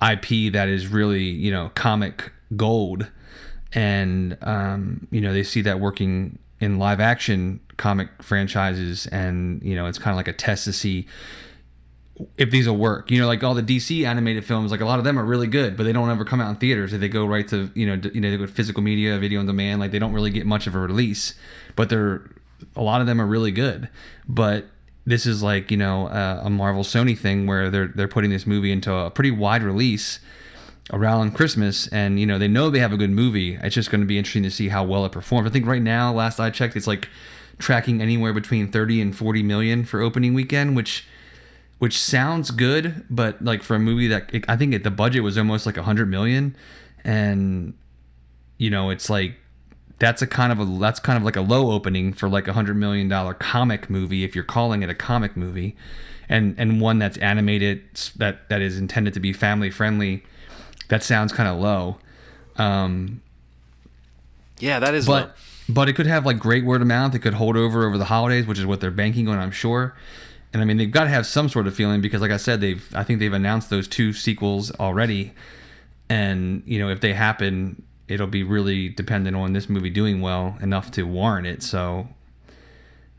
IP 0.01 0.51
that 0.53 0.67
is 0.67 0.87
really 0.87 1.23
you 1.23 1.51
know 1.51 1.71
comic 1.75 2.31
gold, 2.55 3.09
and 3.73 4.37
um, 4.41 5.07
you 5.11 5.21
know 5.21 5.31
they 5.31 5.43
see 5.43 5.61
that 5.61 5.79
working 5.79 6.39
in 6.59 6.79
live 6.79 6.99
action 6.99 7.59
comic 7.77 8.09
franchises, 8.23 9.05
and 9.07 9.61
you 9.61 9.75
know 9.75 9.85
it's 9.85 9.99
kind 9.99 10.13
of 10.13 10.17
like 10.17 10.27
a 10.27 10.33
test 10.33 10.65
to 10.65 10.73
see 10.73 11.07
if 12.37 12.51
these 12.51 12.67
will 12.67 12.77
work. 12.77 13.11
You 13.11 13.19
know, 13.19 13.27
like 13.27 13.43
all 13.43 13.53
the 13.53 13.63
DC 13.63 14.05
animated 14.05 14.45
films, 14.45 14.71
like 14.71 14.81
a 14.81 14.85
lot 14.85 14.99
of 14.99 15.05
them 15.05 15.19
are 15.19 15.25
really 15.25 15.47
good, 15.47 15.75
but 15.75 15.83
they 15.83 15.93
don't 15.93 16.09
ever 16.09 16.25
come 16.25 16.41
out 16.41 16.49
in 16.49 16.55
theaters. 16.55 16.91
They 16.91 17.09
go 17.09 17.25
right 17.25 17.47
to 17.49 17.69
you 17.73 17.85
know, 17.85 18.09
you 18.13 18.21
know, 18.21 18.31
they 18.31 18.37
go 18.37 18.45
to 18.45 18.51
physical 18.51 18.81
media, 18.81 19.17
video 19.17 19.39
on 19.39 19.45
demand. 19.45 19.79
Like 19.79 19.91
they 19.91 19.99
don't 19.99 20.13
really 20.13 20.31
get 20.31 20.45
much 20.45 20.67
of 20.67 20.75
a 20.75 20.79
release, 20.79 21.33
but 21.75 21.89
they're 21.89 22.23
a 22.75 22.81
lot 22.81 23.01
of 23.01 23.07
them 23.07 23.19
are 23.19 23.25
really 23.25 23.51
good. 23.51 23.89
But 24.27 24.65
this 25.05 25.25
is 25.25 25.43
like 25.43 25.71
you 25.71 25.77
know 25.77 26.07
uh, 26.07 26.41
a 26.43 26.49
Marvel 26.49 26.83
Sony 26.83 27.17
thing 27.17 27.47
where 27.47 27.69
they're 27.69 27.87
they're 27.87 28.07
putting 28.07 28.31
this 28.31 28.47
movie 28.47 28.71
into 28.71 28.93
a 28.93 29.11
pretty 29.11 29.31
wide 29.31 29.63
release 29.63 30.19
around 30.93 31.31
Christmas, 31.31 31.87
and 31.87 32.19
you 32.19 32.25
know 32.25 32.37
they 32.37 32.47
know 32.47 32.69
they 32.69 32.79
have 32.79 32.93
a 32.93 32.97
good 32.97 33.11
movie. 33.11 33.55
It's 33.61 33.75
just 33.75 33.91
going 33.91 34.01
to 34.01 34.07
be 34.07 34.17
interesting 34.17 34.43
to 34.43 34.51
see 34.51 34.69
how 34.69 34.83
well 34.83 35.05
it 35.05 35.11
performs. 35.11 35.49
I 35.49 35.51
think 35.51 35.65
right 35.65 35.81
now, 35.81 36.13
last 36.13 36.39
I 36.39 36.49
checked, 36.49 36.75
it's 36.75 36.87
like 36.87 37.07
tracking 37.57 38.01
anywhere 38.01 38.33
between 38.33 38.69
30 38.69 39.01
and 39.01 39.15
40 39.15 39.43
million 39.43 39.85
for 39.85 40.01
opening 40.01 40.33
weekend, 40.33 40.75
which 40.75 41.05
which 41.79 41.99
sounds 41.99 42.51
good, 42.51 43.05
but 43.09 43.43
like 43.43 43.63
for 43.63 43.75
a 43.75 43.79
movie 43.79 44.07
that 44.07 44.33
it, 44.33 44.45
I 44.47 44.55
think 44.55 44.73
it, 44.73 44.83
the 44.83 44.91
budget 44.91 45.23
was 45.23 45.37
almost 45.37 45.65
like 45.65 45.77
a 45.77 45.83
hundred 45.83 46.09
million, 46.09 46.55
and 47.03 47.73
you 48.57 48.69
know 48.69 48.89
it's 48.89 49.09
like 49.09 49.35
that's 49.99 50.21
a 50.21 50.27
kind 50.27 50.51
of 50.51 50.59
a 50.59 50.65
that's 50.79 50.99
kind 50.99 51.17
of 51.17 51.23
like 51.23 51.35
a 51.35 51.41
low 51.41 51.71
opening 51.71 52.13
for 52.13 52.29
like 52.29 52.47
a 52.47 52.53
hundred 52.53 52.75
million 52.75 53.09
dollar 53.09 53.33
comic 53.33 53.89
movie 53.89 54.23
if 54.23 54.35
you're 54.35 54.43
calling 54.43 54.83
it 54.83 54.89
a 54.89 54.95
comic 54.95 55.35
movie, 55.35 55.75
and 56.29 56.55
and 56.57 56.79
one 56.79 56.97
that's 56.97 57.17
animated 57.17 57.83
that 58.15 58.47
that 58.49 58.61
is 58.61 58.77
intended 58.77 59.13
to 59.13 59.19
be 59.19 59.33
family 59.33 59.69
friendly. 59.69 60.23
That 60.87 61.03
sounds 61.03 61.33
kind 61.33 61.49
of 61.49 61.59
low. 61.59 61.97
Um, 62.57 63.21
yeah, 64.59 64.79
that 64.79 64.93
is. 64.93 65.07
But 65.07 65.27
low. 65.27 65.33
but 65.67 65.89
it 65.89 65.93
could 65.93 66.07
have 66.07 66.25
like 66.25 66.39
great 66.39 66.63
word 66.63 66.79
of 66.79 66.87
mouth. 66.87 67.13
It 67.15 67.19
could 67.19 67.33
hold 67.33 67.57
over 67.57 67.85
over 67.85 67.97
the 67.97 68.05
holidays, 68.05 68.47
which 68.47 68.59
is 68.59 68.65
what 68.65 68.79
they're 68.79 68.91
banking 68.91 69.27
on, 69.27 69.39
I'm 69.39 69.51
sure 69.51 69.93
and 70.55 70.61
I 70.61 70.65
mean 70.65 70.77
they've 70.77 70.89
got 70.89 71.03
to 71.03 71.09
have 71.09 71.25
some 71.25 71.49
sort 71.49 71.67
of 71.67 71.75
feeling 71.75 71.99
because, 71.99 72.21
like 72.21 72.31
I 72.31 72.37
said, 72.37 72.61
they've 72.61 72.87
I 72.95 73.03
think 73.03 73.19
they've 73.19 73.33
announced 73.33 73.69
those 73.69 73.89
two 73.89 74.13
sequels 74.13 74.71
already, 74.71 75.33
and 76.07 76.63
you 76.65 76.79
know 76.79 76.87
if 76.87 77.01
they 77.01 77.11
happen, 77.11 77.83
it'll 78.07 78.25
be 78.25 78.41
really 78.41 78.87
dependent 78.87 79.35
on 79.35 79.51
this 79.51 79.67
movie 79.67 79.89
doing 79.89 80.21
well 80.21 80.57
enough 80.61 80.91
to 80.91 81.03
warrant 81.03 81.45
it. 81.45 81.61
So 81.61 82.07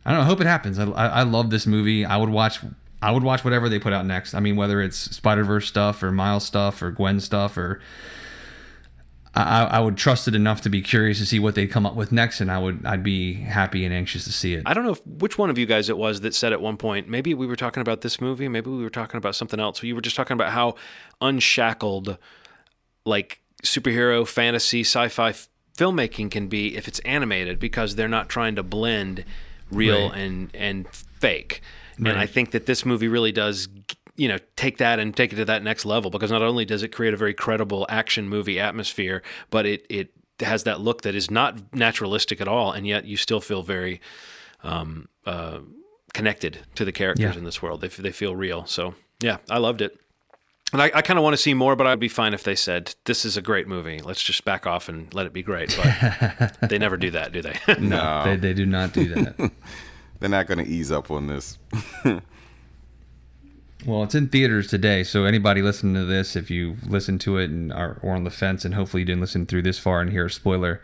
I 0.07 0.13
don't 0.13 0.21
know. 0.21 0.23
I 0.23 0.25
hope 0.25 0.41
it 0.41 0.47
happens. 0.47 0.79
I, 0.79 0.87
I, 0.87 1.07
I 1.09 1.23
love 1.25 1.51
this 1.51 1.67
movie. 1.67 2.07
I 2.07 2.17
would 2.17 2.31
watch. 2.31 2.61
I 3.03 3.11
would 3.11 3.23
watch 3.23 3.45
whatever 3.45 3.69
they 3.69 3.79
put 3.79 3.93
out 3.93 4.07
next. 4.07 4.33
I 4.33 4.41
mean, 4.41 4.57
whether 4.57 4.81
it's 4.81 4.97
Spider 4.97 5.45
Verse 5.45 5.69
stuff 5.69 6.03
or 6.03 6.11
Miles 6.13 6.47
stuff 6.47 6.81
or 6.81 6.91
Gwen 6.91 7.21
stuff 7.21 7.59
or 7.59 7.83
I, 9.37 9.65
I 9.65 9.81
would 9.81 9.99
trust 9.99 10.27
it 10.29 10.35
enough 10.35 10.63
to 10.63 10.71
be 10.71 10.81
curious 10.81 11.19
to 11.19 11.27
see 11.27 11.39
what 11.39 11.55
they'd 11.55 11.67
come 11.67 11.85
up 11.85 11.95
with 11.95 12.11
next, 12.11 12.41
and 12.41 12.51
I 12.51 12.59
would 12.59 12.85
I'd 12.87 13.03
be 13.03 13.35
happy 13.35 13.85
and 13.85 13.93
anxious 13.93 14.25
to 14.25 14.33
see 14.33 14.55
it. 14.55 14.63
I 14.65 14.73
don't 14.73 14.85
know 14.85 14.93
if, 14.93 15.07
which 15.07 15.37
one 15.37 15.51
of 15.51 15.59
you 15.59 15.67
guys 15.67 15.91
it 15.91 15.99
was 15.99 16.23
that 16.23 16.35
said 16.35 16.53
at 16.53 16.61
one 16.61 16.77
point. 16.79 17.09
Maybe 17.09 17.35
we 17.35 17.47
were 17.47 17.57
talking 17.57 17.83
about 17.83 18.01
this 18.01 18.21
movie. 18.21 18.49
Maybe 18.49 18.71
we 18.71 18.83
were 18.83 18.91
talking 18.91 19.19
about 19.19 19.35
something 19.35 19.61
else. 19.61 19.83
You 19.83 19.95
were 19.95 20.01
just 20.01 20.17
talking 20.17 20.35
about 20.35 20.53
how 20.53 20.77
unshackled, 21.21 22.17
like 23.05 23.41
superhero, 23.63 24.27
fantasy, 24.27 24.81
sci-fi 24.81 25.35
filmmaking 25.77 26.31
can 26.31 26.49
be 26.49 26.75
if 26.75 26.89
it's 26.89 27.01
animated 27.01 27.59
because 27.59 27.97
they're 27.97 28.09
not 28.09 28.31
trying 28.31 28.57
to 28.57 28.63
blend 28.63 29.25
real 29.71 30.09
right. 30.09 30.19
and 30.19 30.51
and 30.55 30.89
fake. 30.89 31.61
Right. 31.99 32.11
And 32.11 32.19
I 32.19 32.27
think 32.27 32.53
that 32.53 32.67
this 32.67 32.87
movie 32.87 33.09
really 33.09 33.33
does 33.33 33.69
you 34.17 34.29
know 34.29 34.39
take 34.57 34.79
that 34.79 34.99
and 34.99 35.17
take 35.17 35.33
it 35.33 35.37
to 35.37 35.45
that 35.45 35.63
next 35.63 35.85
level 35.85 36.11
because 36.11 36.31
not 36.31 36.43
only 36.43 36.65
does 36.65 36.83
it 36.83 36.89
create 36.89 37.15
a 37.15 37.17
very 37.17 37.35
credible 37.35 37.87
action 37.89 38.29
movie 38.29 38.59
atmosphere 38.59 39.23
but 39.51 39.67
it 39.67 39.87
it 39.89 40.13
has 40.41 40.65
that 40.65 40.81
look 40.81 41.03
that 41.03 41.15
is 41.15 41.31
not 41.31 41.75
naturalistic 41.75 42.41
at 42.41 42.49
all 42.49 42.73
and 42.73 42.87
yet 42.87 43.05
you 43.05 43.17
still 43.17 43.41
feel 43.41 43.63
very 43.63 44.01
um, 44.63 45.09
uh, 45.25 45.61
connected 46.13 46.59
to 46.75 46.85
the 46.85 46.93
characters 46.93 47.35
yeah. 47.35 47.39
in 47.39 47.45
this 47.45 47.63
world 47.63 47.81
they, 47.81 47.89
they 47.89 48.13
feel 48.13 48.35
real 48.35 48.67
so 48.67 48.95
yeah 49.21 49.39
i 49.49 49.59
loved 49.59 49.81
it 49.81 49.99
and 50.73 50.83
I, 50.83 50.91
I 50.95 51.03
kind 51.03 51.17
of 51.17 51.23
want 51.23 51.35
to 51.35 51.41
see 51.41 51.55
more, 51.55 51.77
but 51.77 51.87
I'd 51.87 52.01
be 52.01 52.09
fine 52.09 52.35
if 52.35 52.43
they 52.43 52.57
said, 52.57 52.97
"This 53.05 53.25
is 53.25 53.37
a 53.37 53.41
great 53.41 53.69
movie. 53.69 54.01
Let's 54.01 54.23
just 54.23 54.45
back 54.45 54.67
off 54.67 54.89
and 54.89 55.13
let 55.15 55.25
it 55.25 55.33
be 55.33 55.43
great." 55.43 55.79
But 55.81 56.59
they 56.69 56.77
never 56.77 56.97
do 56.97 57.13
that, 57.13 57.33
do 57.33 57.41
they? 57.41 57.57
no, 57.79 58.25
they, 58.25 58.37
they 58.37 58.53
do 58.53 58.67
not 58.67 58.93
do 58.93 59.07
that. 59.15 59.53
They're 60.19 60.29
not 60.29 60.49
going 60.49 60.59
to 60.59 60.67
ease 60.67 60.91
up 60.91 61.11
on 61.11 61.29
this. 61.29 61.59
Well, 63.87 64.03
it's 64.03 64.17
in 64.17 64.27
theaters 64.27 64.67
today, 64.67 65.05
so 65.05 65.27
anybody 65.27 65.63
listening 65.63 65.95
to 65.95 66.05
this, 66.05 66.35
if 66.35 66.51
you 66.51 66.77
listen 66.85 67.21
to 67.21 67.39
it 67.39 67.51
and 67.51 67.73
are 67.73 68.01
or 68.03 68.17
on 68.17 68.25
the 68.25 68.31
fence, 68.31 68.65
and 68.65 68.75
hopefully 68.75 69.03
you 69.03 69.05
didn't 69.05 69.21
listen 69.21 69.47
through 69.47 69.63
this 69.63 69.79
far 69.79 70.01
and 70.01 70.11
hear 70.11 70.27
a 70.27 70.31
spoiler. 70.31 70.83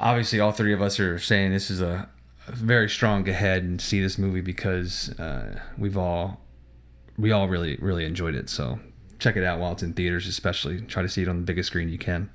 Obviously, 0.00 0.40
all 0.40 0.50
three 0.50 0.72
of 0.72 0.82
us 0.82 0.98
are 0.98 1.20
saying 1.20 1.52
this 1.52 1.70
is 1.70 1.80
a, 1.80 2.08
a 2.48 2.52
very 2.52 2.90
strong 2.90 3.28
ahead 3.28 3.62
and 3.62 3.80
see 3.80 4.00
this 4.00 4.18
movie 4.18 4.40
because 4.40 5.16
uh, 5.20 5.60
we've 5.78 5.96
all 5.96 6.40
we 7.16 7.30
all 7.30 7.46
really 7.46 7.76
really 7.76 8.04
enjoyed 8.04 8.34
it. 8.34 8.50
So 8.50 8.80
check 9.20 9.36
it 9.36 9.44
out 9.44 9.60
while 9.60 9.70
it's 9.70 9.84
in 9.84 9.92
theaters, 9.92 10.26
especially 10.26 10.80
try 10.80 11.02
to 11.02 11.08
see 11.08 11.22
it 11.22 11.28
on 11.28 11.36
the 11.36 11.44
biggest 11.44 11.68
screen 11.68 11.88
you 11.88 11.98
can. 11.98 12.28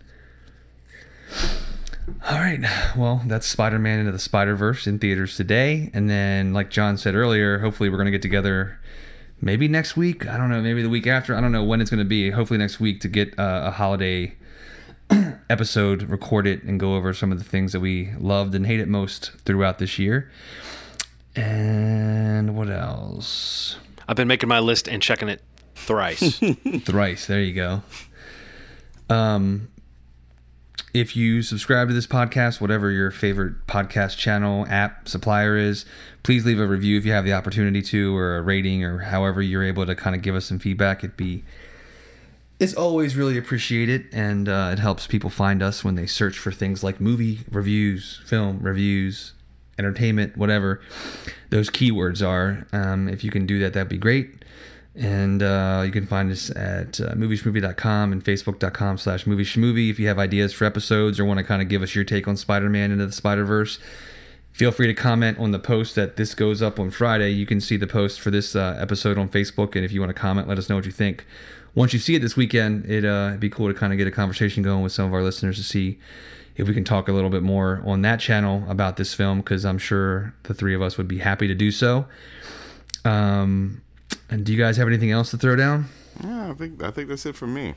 All 2.30 2.40
right. 2.40 2.62
Well, 2.96 3.24
that's 3.26 3.46
Spider 3.46 3.78
Man 3.78 4.00
into 4.00 4.14
the 4.14 4.20
Spider 4.20 4.56
Verse 4.56 4.88
in 4.88 5.00
theaters 5.00 5.36
today. 5.36 5.92
And 5.94 6.10
then, 6.10 6.54
like 6.54 6.70
John 6.70 6.98
said 6.98 7.14
earlier, 7.14 7.60
hopefully 7.60 7.90
we're 7.90 7.98
going 7.98 8.06
to 8.06 8.12
get 8.12 8.22
together 8.22 8.79
maybe 9.42 9.68
next 9.68 9.96
week. 9.98 10.28
I 10.28 10.38
don't 10.38 10.50
know. 10.50 10.62
Maybe 10.62 10.82
the 10.82 10.90
week 10.90 11.08
after. 11.08 11.36
I 11.36 11.42
don't 11.42 11.52
know 11.52 11.64
when 11.64 11.82
it's 11.82 11.90
going 11.90 12.00
to 12.00 12.06
be. 12.06 12.32
Hopefully 12.32 12.58
next 12.58 12.80
week 12.80 13.02
to 13.02 13.08
get 13.08 13.38
uh, 13.40 13.64
a 13.66 13.72
holiday 13.72 14.36
episode 15.50 16.04
recorded 16.04 16.64
and 16.64 16.80
go 16.80 16.96
over 16.96 17.14
some 17.14 17.32
of 17.32 17.38
the 17.38 17.44
things 17.44 17.72
that 17.74 17.80
we 17.80 18.12
loved 18.18 18.54
and 18.56 18.66
hated 18.68 18.88
most 18.88 19.32
throughout 19.46 19.80
this 19.80 19.98
year. 19.98 20.32
And 21.36 22.56
what 22.56 22.70
else? 22.70 23.78
I've 24.08 24.16
been 24.16 24.28
making 24.28 24.50
my 24.50 24.60
list 24.60 24.88
and 24.88 25.02
checking 25.02 25.30
it 25.30 25.42
thrice. 25.76 26.42
thrice. 26.82 27.28
There 27.28 27.42
you 27.42 27.54
go. 27.54 27.82
Um, 29.10 29.70
if 30.94 31.16
you 31.16 31.42
subscribe 31.42 31.88
to 31.88 31.94
this 31.94 32.08
podcast, 32.08 32.60
whatever 32.60 32.90
your 32.92 33.12
favorite 33.12 33.68
podcast 33.68 34.18
channel, 34.18 34.66
app, 34.68 35.08
supplier 35.08 35.58
is, 35.58 35.86
please 36.24 36.46
leave 36.46 36.60
a 36.60 36.68
review 36.68 36.98
if 36.98 37.06
you 37.06 37.12
have 37.12 37.26
the 37.26 37.34
opportunity 37.34 37.82
to, 37.84 38.16
or 38.16 38.38
a 38.38 38.42
rating, 38.42 38.84
or 38.84 39.00
however 39.00 39.42
you're 39.42 39.64
able 39.64 39.86
to 39.86 39.96
kind 39.96 40.16
of 40.16 40.22
give 40.22 40.36
us 40.36 40.46
some 40.46 40.60
feedback. 40.60 41.04
It'd 41.04 41.18
be 41.18 41.44
it's 42.60 42.74
always 42.74 43.16
really 43.16 43.38
appreciated, 43.38 44.08
and 44.12 44.50
uh, 44.50 44.72
it 44.74 44.80
helps 44.80 45.08
people 45.08 45.30
find 45.30 45.64
us 45.64 45.84
when 45.84 45.96
they 45.96 46.06
search 46.06 46.38
for 46.38 46.52
things 46.52 46.84
like 46.84 47.00
movie 47.00 47.40
reviews, 47.50 48.20
film 48.26 48.60
reviews, 48.62 49.34
entertainment, 49.78 50.36
whatever 50.36 50.82
those 51.52 51.70
keywords 51.70 52.26
are. 52.26 52.68
Um, 52.74 53.08
if 53.08 53.24
you 53.24 53.32
can 53.32 53.46
do 53.46 53.60
that, 53.60 53.74
that'd 53.74 53.88
be 53.88 53.98
great. 53.98 54.44
And 55.00 55.42
uh, 55.42 55.84
you 55.86 55.94
can 55.94 56.06
find 56.06 56.30
us 56.30 56.50
at 56.50 57.00
uh, 57.00 57.14
movieshmovie.com 57.14 58.12
and 58.12 58.22
facebook.com 58.22 58.98
slash 58.98 59.26
movie 59.26 59.90
If 59.90 59.98
you 59.98 60.08
have 60.10 60.20
ideas 60.20 60.52
for 60.52 60.66
episodes 60.66 61.22
or 61.22 61.26
want 61.26 61.38
to 61.38 61.44
kind 61.46 61.62
of 61.62 61.70
give 61.70 61.82
us 61.82 61.96
your 61.96 62.04
take 62.04 62.28
on 62.28 62.36
Spider-Man 62.36 62.92
into 62.92 63.06
the 63.06 63.14
Spider-Verse, 63.14 63.80
feel 64.52 64.72
free 64.72 64.88
to 64.88 64.94
comment 64.94 65.40
on 65.40 65.52
the 65.52 65.60
post 65.60 65.96
that 65.96 66.18
this 66.18 66.36
goes 66.36 66.62
up 66.62 66.82
on 66.82 66.92
Friday. 66.92 67.30
You 67.30 67.46
can 67.46 67.62
see 67.62 67.78
the 67.78 67.88
post 67.88 68.20
for 68.20 68.30
this 68.30 68.58
uh, 68.58 68.78
episode 68.78 69.18
on 69.18 69.30
Facebook. 69.30 69.74
And 69.78 69.86
if 69.86 69.94
you 69.94 70.02
want 70.02 70.10
to 70.10 70.22
comment, 70.22 70.50
let 70.50 70.58
us 70.58 70.68
know 70.68 70.76
what 70.76 70.86
you 70.86 70.92
think. 70.92 71.26
Once 71.74 71.94
you 71.94 72.00
see 72.00 72.16
it 72.16 72.20
this 72.20 72.36
weekend, 72.36 72.86
it, 72.86 73.06
uh, 73.06 73.28
it'd 73.30 73.40
be 73.40 73.50
cool 73.50 73.70
to 73.70 73.74
kind 73.74 73.94
of 73.94 73.98
get 73.98 74.06
a 74.06 74.12
conversation 74.12 74.64
going 74.64 74.84
with 74.84 74.92
some 74.92 75.06
of 75.06 75.14
our 75.14 75.24
listeners 75.24 75.56
to 75.56 75.64
see 75.64 75.98
if 76.58 76.68
we 76.68 76.74
can 76.74 76.84
talk 76.84 77.08
a 77.08 77.14
little 77.14 77.30
bit 77.30 77.42
more 77.42 77.82
on 77.86 78.02
that 78.02 78.20
channel 78.20 78.66
about 78.68 78.98
this 78.98 79.14
film, 79.14 79.38
because 79.38 79.64
I'm 79.64 79.78
sure 79.78 80.34
the 80.44 80.54
three 80.54 80.76
of 80.76 80.82
us 80.82 80.98
would 80.98 81.08
be 81.08 81.20
happy 81.20 81.48
to 81.48 81.56
do 81.56 81.72
so. 81.72 82.06
Um, 83.06 83.82
and 84.30 84.46
do 84.46 84.52
you 84.52 84.58
guys 84.58 84.78
have 84.78 84.88
anything 84.88 85.12
else 85.12 85.32
to 85.32 85.38
throw 85.38 85.56
down? 85.56 85.86
Yeah, 86.24 86.52
I 86.52 86.54
think 86.54 86.84
I 86.84 86.92
think 86.92 87.10
that's 87.10 87.26
it 87.26 87.36
for 87.36 87.48
me. 87.48 87.76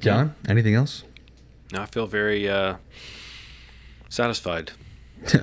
John, 0.00 0.34
anything 0.48 0.74
else? 0.74 1.04
No, 1.72 1.82
I 1.82 1.86
feel 1.86 2.06
very 2.06 2.48
uh, 2.48 2.76
satisfied. 4.08 4.72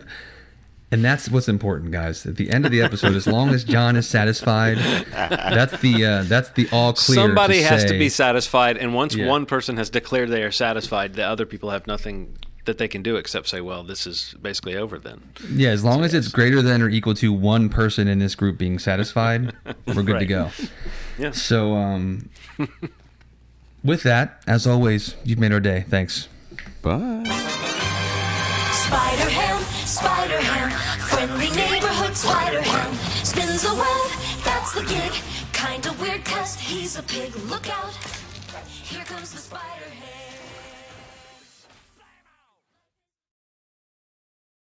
and 0.91 1.05
that's 1.05 1.30
what's 1.30 1.47
important, 1.47 1.91
guys. 1.91 2.25
At 2.25 2.38
the 2.38 2.49
end 2.49 2.65
of 2.65 2.71
the 2.71 2.82
episode, 2.82 3.15
as 3.15 3.28
long 3.28 3.49
as 3.49 3.63
John 3.63 3.95
is 3.95 4.07
satisfied, 4.07 4.78
that's 5.11 5.80
the 5.80 6.05
uh, 6.05 6.23
that's 6.23 6.49
the 6.51 6.67
all 6.71 6.93
clear. 6.93 7.15
Somebody 7.15 7.59
to 7.59 7.63
has 7.65 7.84
say, 7.84 7.89
to 7.89 7.99
be 7.99 8.09
satisfied, 8.09 8.78
and 8.78 8.93
once 8.93 9.15
yeah. 9.15 9.28
one 9.28 9.45
person 9.45 9.78
has 9.78 9.89
declared 9.89 10.30
they 10.30 10.43
are 10.43 10.51
satisfied, 10.51 11.13
the 11.13 11.23
other 11.23 11.45
people 11.45 11.69
have 11.69 11.88
nothing 11.88 12.38
that 12.68 12.78
they 12.78 12.88
can 12.88 13.01
do 13.01 13.15
except 13.15 13.47
say, 13.47 13.61
well, 13.61 13.82
this 13.82 14.05
is 14.05 14.36
basically 14.39 14.76
over 14.76 14.99
then. 14.99 15.22
Yeah, 15.49 15.70
as 15.70 15.84
long 15.84 15.99
so, 15.99 16.03
as 16.03 16.13
yes. 16.13 16.26
it's 16.26 16.34
greater 16.34 16.61
than 16.61 16.82
or 16.82 16.89
equal 16.89 17.15
to 17.15 17.34
one 17.34 17.70
person 17.70 18.07
in 18.07 18.20
this 18.20 18.36
group 18.36 18.57
being 18.57 18.78
satisfied, 18.78 19.53
we're 19.88 20.03
good 20.03 20.13
right. 20.13 20.20
to 20.20 20.26
go. 20.26 20.51
Yeah. 21.20 21.32
So, 21.32 21.74
um, 21.74 22.30
with 23.84 24.03
that, 24.03 24.43
as 24.45 24.68
always, 24.68 25.15
you've 25.24 25.39
made 25.39 25.51
our 25.51 25.59
day. 25.59 25.84
Thanks. 25.89 26.28
Bye. 26.84 27.24
Spider 28.72 29.30
Ham, 29.32 29.63
Spider 29.88 30.39
Ham, 30.39 30.99
friendly 30.99 31.49
neighborhood 31.55 32.15
Spider 32.15 32.61
Ham 32.61 32.93
spins 33.26 33.65
a 33.65 33.74
web. 33.74 34.11
That's 34.45 34.74
the 34.74 34.84
gig. 34.84 35.11
Kinda 35.53 35.91
weird, 35.99 36.24
cause 36.24 36.59
he's 36.59 36.99
a 36.99 37.01
pig. 37.01 37.36
Look 37.49 37.68
out. 37.68 37.95
Here 38.68 39.03
comes 39.03 39.32
the 39.32 39.39
Spider 39.39 39.89
Ham. 39.89 40.07